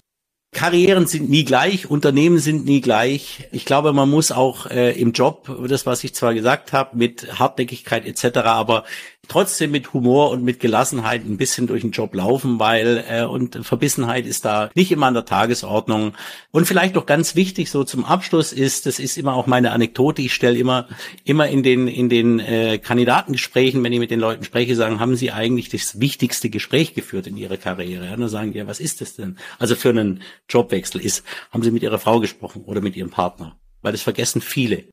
Karrieren 0.53 1.07
sind 1.07 1.29
nie 1.29 1.45
gleich, 1.45 1.89
Unternehmen 1.89 2.37
sind 2.37 2.65
nie 2.65 2.81
gleich. 2.81 3.47
Ich 3.53 3.63
glaube, 3.63 3.93
man 3.93 4.09
muss 4.09 4.33
auch 4.33 4.65
äh, 4.65 4.91
im 4.99 5.13
Job, 5.13 5.49
das 5.67 5.85
was 5.85 6.03
ich 6.03 6.13
zwar 6.13 6.33
gesagt 6.33 6.73
habe, 6.73 6.97
mit 6.97 7.39
Hartnäckigkeit 7.39 8.05
etc., 8.05 8.39
aber 8.39 8.83
trotzdem 9.31 9.71
mit 9.71 9.93
Humor 9.93 10.29
und 10.29 10.43
mit 10.43 10.59
Gelassenheit 10.59 11.23
ein 11.23 11.37
bisschen 11.37 11.65
durch 11.65 11.81
den 11.81 11.91
Job 11.91 12.13
laufen, 12.13 12.59
weil 12.59 13.03
äh, 13.07 13.23
und 13.23 13.65
Verbissenheit 13.65 14.25
ist 14.25 14.43
da 14.43 14.69
nicht 14.75 14.91
immer 14.91 15.07
an 15.07 15.13
der 15.13 15.23
Tagesordnung. 15.23 16.13
Und 16.51 16.65
vielleicht 16.65 16.95
noch 16.95 17.05
ganz 17.05 17.35
wichtig 17.35 17.71
so 17.71 17.85
zum 17.85 18.03
Abschluss 18.03 18.51
ist, 18.51 18.85
das 18.85 18.99
ist 18.99 19.17
immer 19.17 19.35
auch 19.35 19.47
meine 19.47 19.71
Anekdote. 19.71 20.21
Ich 20.21 20.33
stelle 20.33 20.57
immer 20.57 20.89
immer 21.23 21.47
in 21.47 21.63
den 21.63 21.87
in 21.87 22.09
den 22.09 22.39
äh, 22.39 22.77
Kandidatengesprächen, 22.77 23.81
wenn 23.83 23.93
ich 23.93 23.99
mit 23.99 24.11
den 24.11 24.19
Leuten 24.19 24.43
spreche, 24.43 24.75
sagen, 24.75 24.99
haben 24.99 25.15
Sie 25.15 25.31
eigentlich 25.31 25.69
das 25.69 26.01
wichtigste 26.01 26.49
Gespräch 26.49 26.93
geführt 26.93 27.25
in 27.25 27.37
Ihrer 27.37 27.55
Karriere? 27.55 28.07
Ja, 28.07 28.17
dann 28.17 28.27
sagen 28.27 28.51
die, 28.51 28.57
ja, 28.57 28.67
was 28.67 28.81
ist 28.81 28.99
das 28.99 29.15
denn? 29.15 29.37
Also 29.59 29.75
für 29.75 29.89
einen 29.89 30.21
Jobwechsel 30.49 30.99
ist, 30.99 31.23
haben 31.51 31.63
Sie 31.63 31.71
mit 31.71 31.83
Ihrer 31.83 31.99
Frau 31.99 32.19
gesprochen 32.19 32.63
oder 32.65 32.81
mit 32.81 32.97
Ihrem 32.97 33.11
Partner? 33.11 33.57
Weil 33.81 33.93
das 33.93 34.01
vergessen 34.01 34.41
viele 34.41 34.83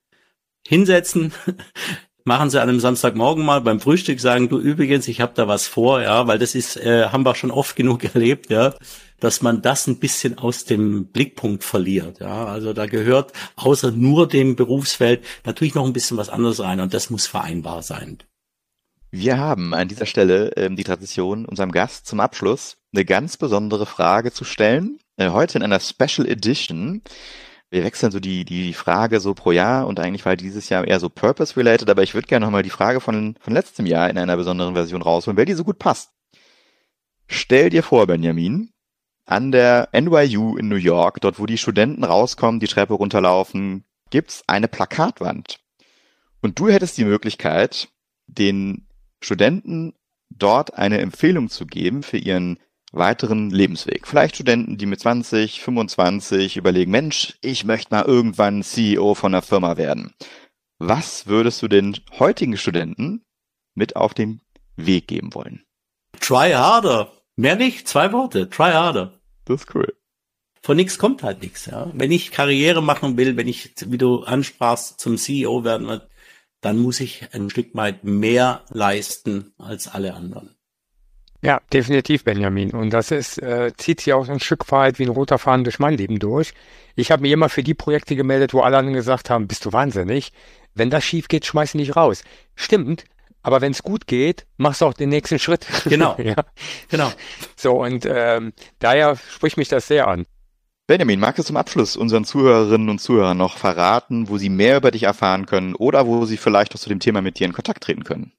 hinsetzen, 0.66 1.32
machen 2.28 2.50
sie 2.50 2.62
an 2.62 2.68
einem 2.68 2.78
Samstagmorgen 2.78 3.44
mal 3.44 3.60
beim 3.60 3.80
Frühstück, 3.80 4.20
sagen, 4.20 4.48
du 4.48 4.58
übrigens, 4.60 5.08
ich 5.08 5.20
habe 5.20 5.32
da 5.34 5.48
was 5.48 5.66
vor, 5.66 6.00
ja, 6.00 6.28
weil 6.28 6.38
das 6.38 6.54
ist, 6.54 6.76
äh, 6.76 7.06
haben 7.06 7.24
wir 7.24 7.34
schon 7.34 7.50
oft 7.50 7.74
genug 7.74 8.04
erlebt, 8.14 8.50
ja, 8.50 8.74
dass 9.18 9.42
man 9.42 9.62
das 9.62 9.88
ein 9.88 9.98
bisschen 9.98 10.38
aus 10.38 10.64
dem 10.64 11.06
Blickpunkt 11.06 11.64
verliert, 11.64 12.20
ja. 12.20 12.44
Also 12.44 12.72
da 12.72 12.86
gehört 12.86 13.32
außer 13.56 13.90
nur 13.90 14.28
dem 14.28 14.54
Berufsfeld 14.54 15.24
natürlich 15.44 15.74
noch 15.74 15.84
ein 15.84 15.92
bisschen 15.92 16.16
was 16.16 16.28
anderes 16.28 16.60
rein 16.60 16.78
und 16.78 16.94
das 16.94 17.10
muss 17.10 17.26
vereinbar 17.26 17.82
sein. 17.82 18.18
Wir 19.10 19.38
haben 19.38 19.72
an 19.72 19.88
dieser 19.88 20.06
Stelle 20.06 20.52
ähm, 20.56 20.76
die 20.76 20.84
Tradition, 20.84 21.46
unserem 21.46 21.72
Gast 21.72 22.06
zum 22.06 22.20
Abschluss 22.20 22.76
eine 22.94 23.06
ganz 23.06 23.38
besondere 23.38 23.86
Frage 23.86 24.32
zu 24.32 24.44
stellen. 24.44 24.98
Äh, 25.16 25.30
heute 25.30 25.56
in 25.56 25.64
einer 25.64 25.80
Special 25.80 26.28
Edition 26.28 27.02
wir 27.70 27.84
wechseln 27.84 28.10
so 28.10 28.20
die, 28.20 28.44
die 28.44 28.72
Frage 28.72 29.20
so 29.20 29.34
pro 29.34 29.52
Jahr 29.52 29.86
und 29.86 30.00
eigentlich 30.00 30.24
war 30.24 30.36
dieses 30.36 30.68
Jahr 30.68 30.86
eher 30.86 31.00
so 31.00 31.08
purpose-related, 31.08 31.88
aber 31.90 32.02
ich 32.02 32.14
würde 32.14 32.26
gerne 32.26 32.46
nochmal 32.46 32.62
die 32.62 32.70
Frage 32.70 33.00
von, 33.00 33.36
von 33.40 33.52
letztem 33.52 33.86
Jahr 33.86 34.08
in 34.08 34.18
einer 34.18 34.36
besonderen 34.36 34.74
Version 34.74 35.02
rausholen, 35.02 35.36
weil 35.36 35.44
die 35.44 35.54
so 35.54 35.64
gut 35.64 35.78
passt. 35.78 36.10
Stell 37.26 37.68
dir 37.68 37.82
vor, 37.82 38.06
Benjamin, 38.06 38.70
an 39.26 39.52
der 39.52 39.90
NYU 39.92 40.56
in 40.56 40.68
New 40.68 40.76
York, 40.76 41.20
dort 41.20 41.38
wo 41.38 41.44
die 41.44 41.58
Studenten 41.58 42.04
rauskommen, 42.04 42.60
die 42.60 42.68
Treppe 42.68 42.94
runterlaufen, 42.94 43.84
gibt's 44.08 44.42
eine 44.46 44.68
Plakatwand. 44.68 45.60
Und 46.40 46.58
du 46.58 46.68
hättest 46.68 46.96
die 46.96 47.04
Möglichkeit, 47.04 47.88
den 48.26 48.86
Studenten 49.20 49.94
dort 50.30 50.74
eine 50.74 50.98
Empfehlung 50.98 51.50
zu 51.50 51.66
geben 51.66 52.02
für 52.02 52.16
ihren 52.16 52.58
weiteren 52.92 53.50
Lebensweg. 53.50 54.06
Vielleicht 54.06 54.36
Studenten, 54.36 54.78
die 54.78 54.86
mit 54.86 55.00
20, 55.00 55.60
25 55.60 56.56
überlegen, 56.56 56.90
Mensch, 56.90 57.38
ich 57.42 57.64
möchte 57.64 57.94
mal 57.94 58.04
irgendwann 58.04 58.62
CEO 58.62 59.14
von 59.14 59.34
einer 59.34 59.42
Firma 59.42 59.76
werden. 59.76 60.14
Was 60.78 61.26
würdest 61.26 61.60
du 61.62 61.68
den 61.68 61.98
heutigen 62.18 62.56
Studenten 62.56 63.24
mit 63.74 63.96
auf 63.96 64.14
den 64.14 64.40
Weg 64.76 65.08
geben 65.08 65.34
wollen? 65.34 65.64
Try 66.20 66.52
harder. 66.52 67.12
Mehr 67.36 67.56
nicht, 67.56 67.88
zwei 67.88 68.12
Worte. 68.12 68.48
Try 68.48 68.72
harder. 68.72 69.20
Das 69.44 69.62
ist 69.62 69.74
cool. 69.74 69.94
Von 70.62 70.76
nichts 70.76 70.98
kommt 70.98 71.22
halt 71.22 71.42
nichts. 71.42 71.66
Ja? 71.66 71.90
Wenn 71.94 72.12
ich 72.12 72.30
Karriere 72.30 72.82
machen 72.82 73.16
will, 73.16 73.36
wenn 73.36 73.48
ich, 73.48 73.74
wie 73.86 73.98
du 73.98 74.24
ansprachst, 74.24 75.00
zum 75.00 75.16
CEO 75.16 75.64
werden 75.64 75.86
will, 75.86 76.02
dann 76.60 76.78
muss 76.78 77.00
ich 77.00 77.32
ein 77.32 77.50
Stück 77.50 77.74
weit 77.74 78.04
mehr 78.04 78.64
leisten 78.70 79.54
als 79.58 79.88
alle 79.88 80.14
anderen. 80.14 80.57
Ja, 81.40 81.60
definitiv, 81.72 82.24
Benjamin. 82.24 82.72
Und 82.72 82.90
das 82.90 83.10
ist, 83.12 83.40
äh, 83.40 83.72
zieht 83.76 84.00
sich 84.00 84.12
auch 84.12 84.26
so 84.26 84.32
ein 84.32 84.40
Stück 84.40 84.70
weit 84.72 84.98
wie 84.98 85.04
ein 85.04 85.10
roter 85.10 85.38
Faden 85.38 85.64
durch 85.64 85.78
mein 85.78 85.96
Leben 85.96 86.18
durch. 86.18 86.52
Ich 86.96 87.12
habe 87.12 87.22
mich 87.22 87.30
immer 87.30 87.48
für 87.48 87.62
die 87.62 87.74
Projekte 87.74 88.16
gemeldet, 88.16 88.54
wo 88.54 88.60
alle 88.60 88.76
anderen 88.76 88.94
gesagt 88.94 89.30
haben, 89.30 89.46
bist 89.46 89.64
du 89.64 89.72
wahnsinnig. 89.72 90.32
Wenn 90.74 90.90
das 90.90 91.04
schief 91.04 91.28
geht, 91.28 91.46
schmeiß 91.46 91.74
ihn 91.74 91.80
nicht 91.80 91.94
raus. 91.94 92.24
Stimmt, 92.56 93.04
aber 93.42 93.60
wenn 93.60 93.72
es 93.72 93.82
gut 93.82 94.06
geht, 94.06 94.46
machst 94.56 94.80
du 94.80 94.86
auch 94.86 94.94
den 94.94 95.10
nächsten 95.10 95.38
Schritt. 95.38 95.66
Genau. 95.84 96.16
ja. 96.18 96.34
Genau. 96.88 97.10
So, 97.56 97.82
und 97.82 98.04
ähm, 98.04 98.52
daher 98.80 99.16
spricht 99.16 99.56
mich 99.56 99.68
das 99.68 99.86
sehr 99.86 100.08
an. 100.08 100.26
Benjamin, 100.88 101.20
magst 101.20 101.38
du 101.38 101.42
zum 101.42 101.56
Abschluss 101.56 101.96
unseren 101.96 102.24
Zuhörerinnen 102.24 102.88
und 102.88 102.98
Zuhörern 102.98 103.36
noch 103.36 103.58
verraten, 103.58 104.28
wo 104.28 104.38
sie 104.38 104.48
mehr 104.48 104.78
über 104.78 104.90
dich 104.90 105.04
erfahren 105.04 105.46
können 105.46 105.74
oder 105.74 106.06
wo 106.06 106.24
sie 106.24 106.36
vielleicht 106.36 106.74
auch 106.74 106.78
zu 106.78 106.88
dem 106.88 106.98
Thema 106.98 107.20
mit 107.20 107.38
dir 107.38 107.46
in 107.46 107.52
Kontakt 107.52 107.84
treten 107.84 108.04
können? 108.04 108.32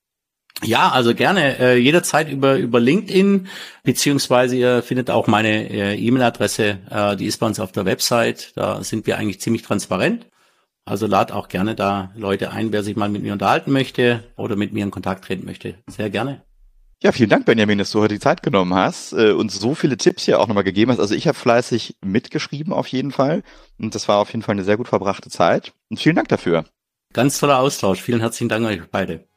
Ja, 0.63 0.89
also 0.89 1.15
gerne 1.15 1.57
äh, 1.59 1.77
jederzeit 1.77 2.29
über 2.29 2.57
über 2.57 2.79
LinkedIn 2.79 3.47
beziehungsweise 3.83 4.57
ihr 4.57 4.83
findet 4.83 5.09
auch 5.09 5.27
meine 5.27 5.69
äh, 5.69 5.95
E-Mail-Adresse, 5.95 6.79
äh, 6.89 7.15
die 7.15 7.27
ist 7.27 7.37
bei 7.37 7.47
uns 7.47 7.59
auf 7.59 7.71
der 7.71 7.85
Website. 7.85 8.51
Da 8.55 8.83
sind 8.83 9.07
wir 9.07 9.17
eigentlich 9.17 9.39
ziemlich 9.39 9.61
transparent. 9.61 10.25
Also 10.85 11.07
lad 11.07 11.31
auch 11.31 11.47
gerne 11.47 11.75
da 11.75 12.11
Leute 12.15 12.51
ein, 12.51 12.71
wer 12.71 12.83
sich 12.83 12.95
mal 12.95 13.09
mit 13.09 13.21
mir 13.21 13.33
unterhalten 13.33 13.71
möchte 13.71 14.23
oder 14.35 14.55
mit 14.55 14.73
mir 14.73 14.83
in 14.83 14.91
Kontakt 14.91 15.25
treten 15.25 15.45
möchte. 15.45 15.75
Sehr 15.87 16.09
gerne. 16.09 16.41
Ja, 17.01 17.13
vielen 17.13 17.29
Dank, 17.29 17.45
Benjamin, 17.45 17.77
dass 17.77 17.91
du 17.91 18.01
heute 18.01 18.15
die 18.15 18.19
Zeit 18.19 18.43
genommen 18.43 18.73
hast 18.73 19.13
äh, 19.13 19.31
und 19.31 19.51
so 19.51 19.73
viele 19.73 19.95
Tipps 19.95 20.25
hier 20.25 20.41
auch 20.41 20.47
nochmal 20.47 20.65
gegeben 20.65 20.91
hast. 20.91 20.99
Also 20.99 21.15
ich 21.15 21.27
habe 21.27 21.37
fleißig 21.37 21.95
mitgeschrieben 22.03 22.73
auf 22.73 22.87
jeden 22.87 23.11
Fall 23.11 23.43
und 23.77 23.95
das 23.95 24.09
war 24.09 24.17
auf 24.17 24.31
jeden 24.33 24.41
Fall 24.41 24.53
eine 24.53 24.65
sehr 24.65 24.75
gut 24.75 24.89
verbrachte 24.89 25.29
Zeit 25.29 25.71
und 25.89 25.99
vielen 25.99 26.17
Dank 26.17 26.27
dafür. 26.27 26.65
Ganz 27.13 27.39
toller 27.39 27.59
Austausch. 27.59 28.01
Vielen 28.01 28.19
herzlichen 28.19 28.49
Dank 28.49 28.65
euch 28.65 28.81
beide. 28.91 29.28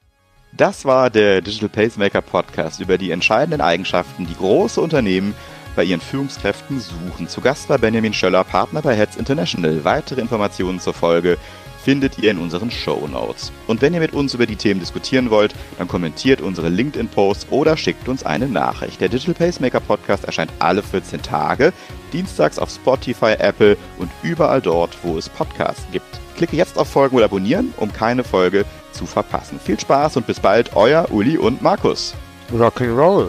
Das 0.55 0.85
war 0.85 1.09
der 1.09 1.41
Digital 1.41 1.71
Pacemaker 1.71 2.21
Podcast 2.21 2.81
über 2.81 2.99
die 2.99 3.11
entscheidenden 3.11 3.63
Eigenschaften, 3.63 4.27
die 4.27 4.37
große 4.37 4.83
Unternehmen 4.83 5.35
bei 5.75 5.83
ihren 5.83 6.03
Führungskräften 6.03 6.79
suchen. 6.79 7.27
Zu 7.27 7.41
Gast 7.41 7.71
war 7.71 7.79
Benjamin 7.79 8.13
Schöller, 8.13 8.45
Partner 8.45 8.83
bei 8.83 8.95
Heads 8.95 9.17
International. 9.17 9.83
Weitere 9.85 10.21
Informationen 10.21 10.79
zur 10.79 10.93
Folge 10.93 11.39
findet 11.83 12.19
ihr 12.19 12.31
in 12.31 12.39
unseren 12.39 12.71
Show 12.71 13.09
Notes. 13.11 13.53
Und 13.67 13.83
wenn 13.83 13.95
ihr 13.95 14.01
mit 14.01 14.13
uns 14.13 14.35
über 14.35 14.47
die 14.47 14.57
Themen 14.57 14.81
diskutieren 14.81 15.31
wollt, 15.31 15.55
dann 15.79 15.89
kommentiert 15.89 16.41
unsere 16.41 16.69
LinkedIn-Posts 16.69 17.49
oder 17.51 17.77
schickt 17.77 18.09
uns 18.09 18.25
eine 18.25 18.49
Nachricht. 18.49 19.01
Der 19.01 19.09
Digital 19.09 19.35
Pacemaker 19.35 19.81
Podcast 19.81 20.25
erscheint 20.25 20.53
alle 20.59 20.83
14 20.83 21.23
Tage, 21.23 21.73
dienstags 22.13 22.59
auf 22.59 22.71
Spotify, 22.71 23.35
Apple 23.39 23.77
und 23.99 24.11
überall 24.23 24.61
dort, 24.61 24.97
wo 25.03 25.19
es 25.19 25.29
Podcasts 25.29 25.87
gibt. 25.93 26.21
Klicke 26.37 26.57
jetzt 26.57 26.79
auf 26.79 26.89
Folgen 26.89 27.17
oder 27.17 27.27
Abonnieren, 27.27 27.73
um 27.77 27.93
keine 27.93 28.25
Folge 28.25 28.65
zu 28.93 29.07
verpassen. 29.07 29.61
Viel 29.63 29.79
Spaß 29.79 30.17
und 30.17 30.27
bis 30.27 30.41
bald, 30.41 30.75
euer 30.77 31.11
Uli 31.11 31.37
und 31.37 31.63
Markus. 31.63 32.15
Rock'n'Roll. 32.53 33.29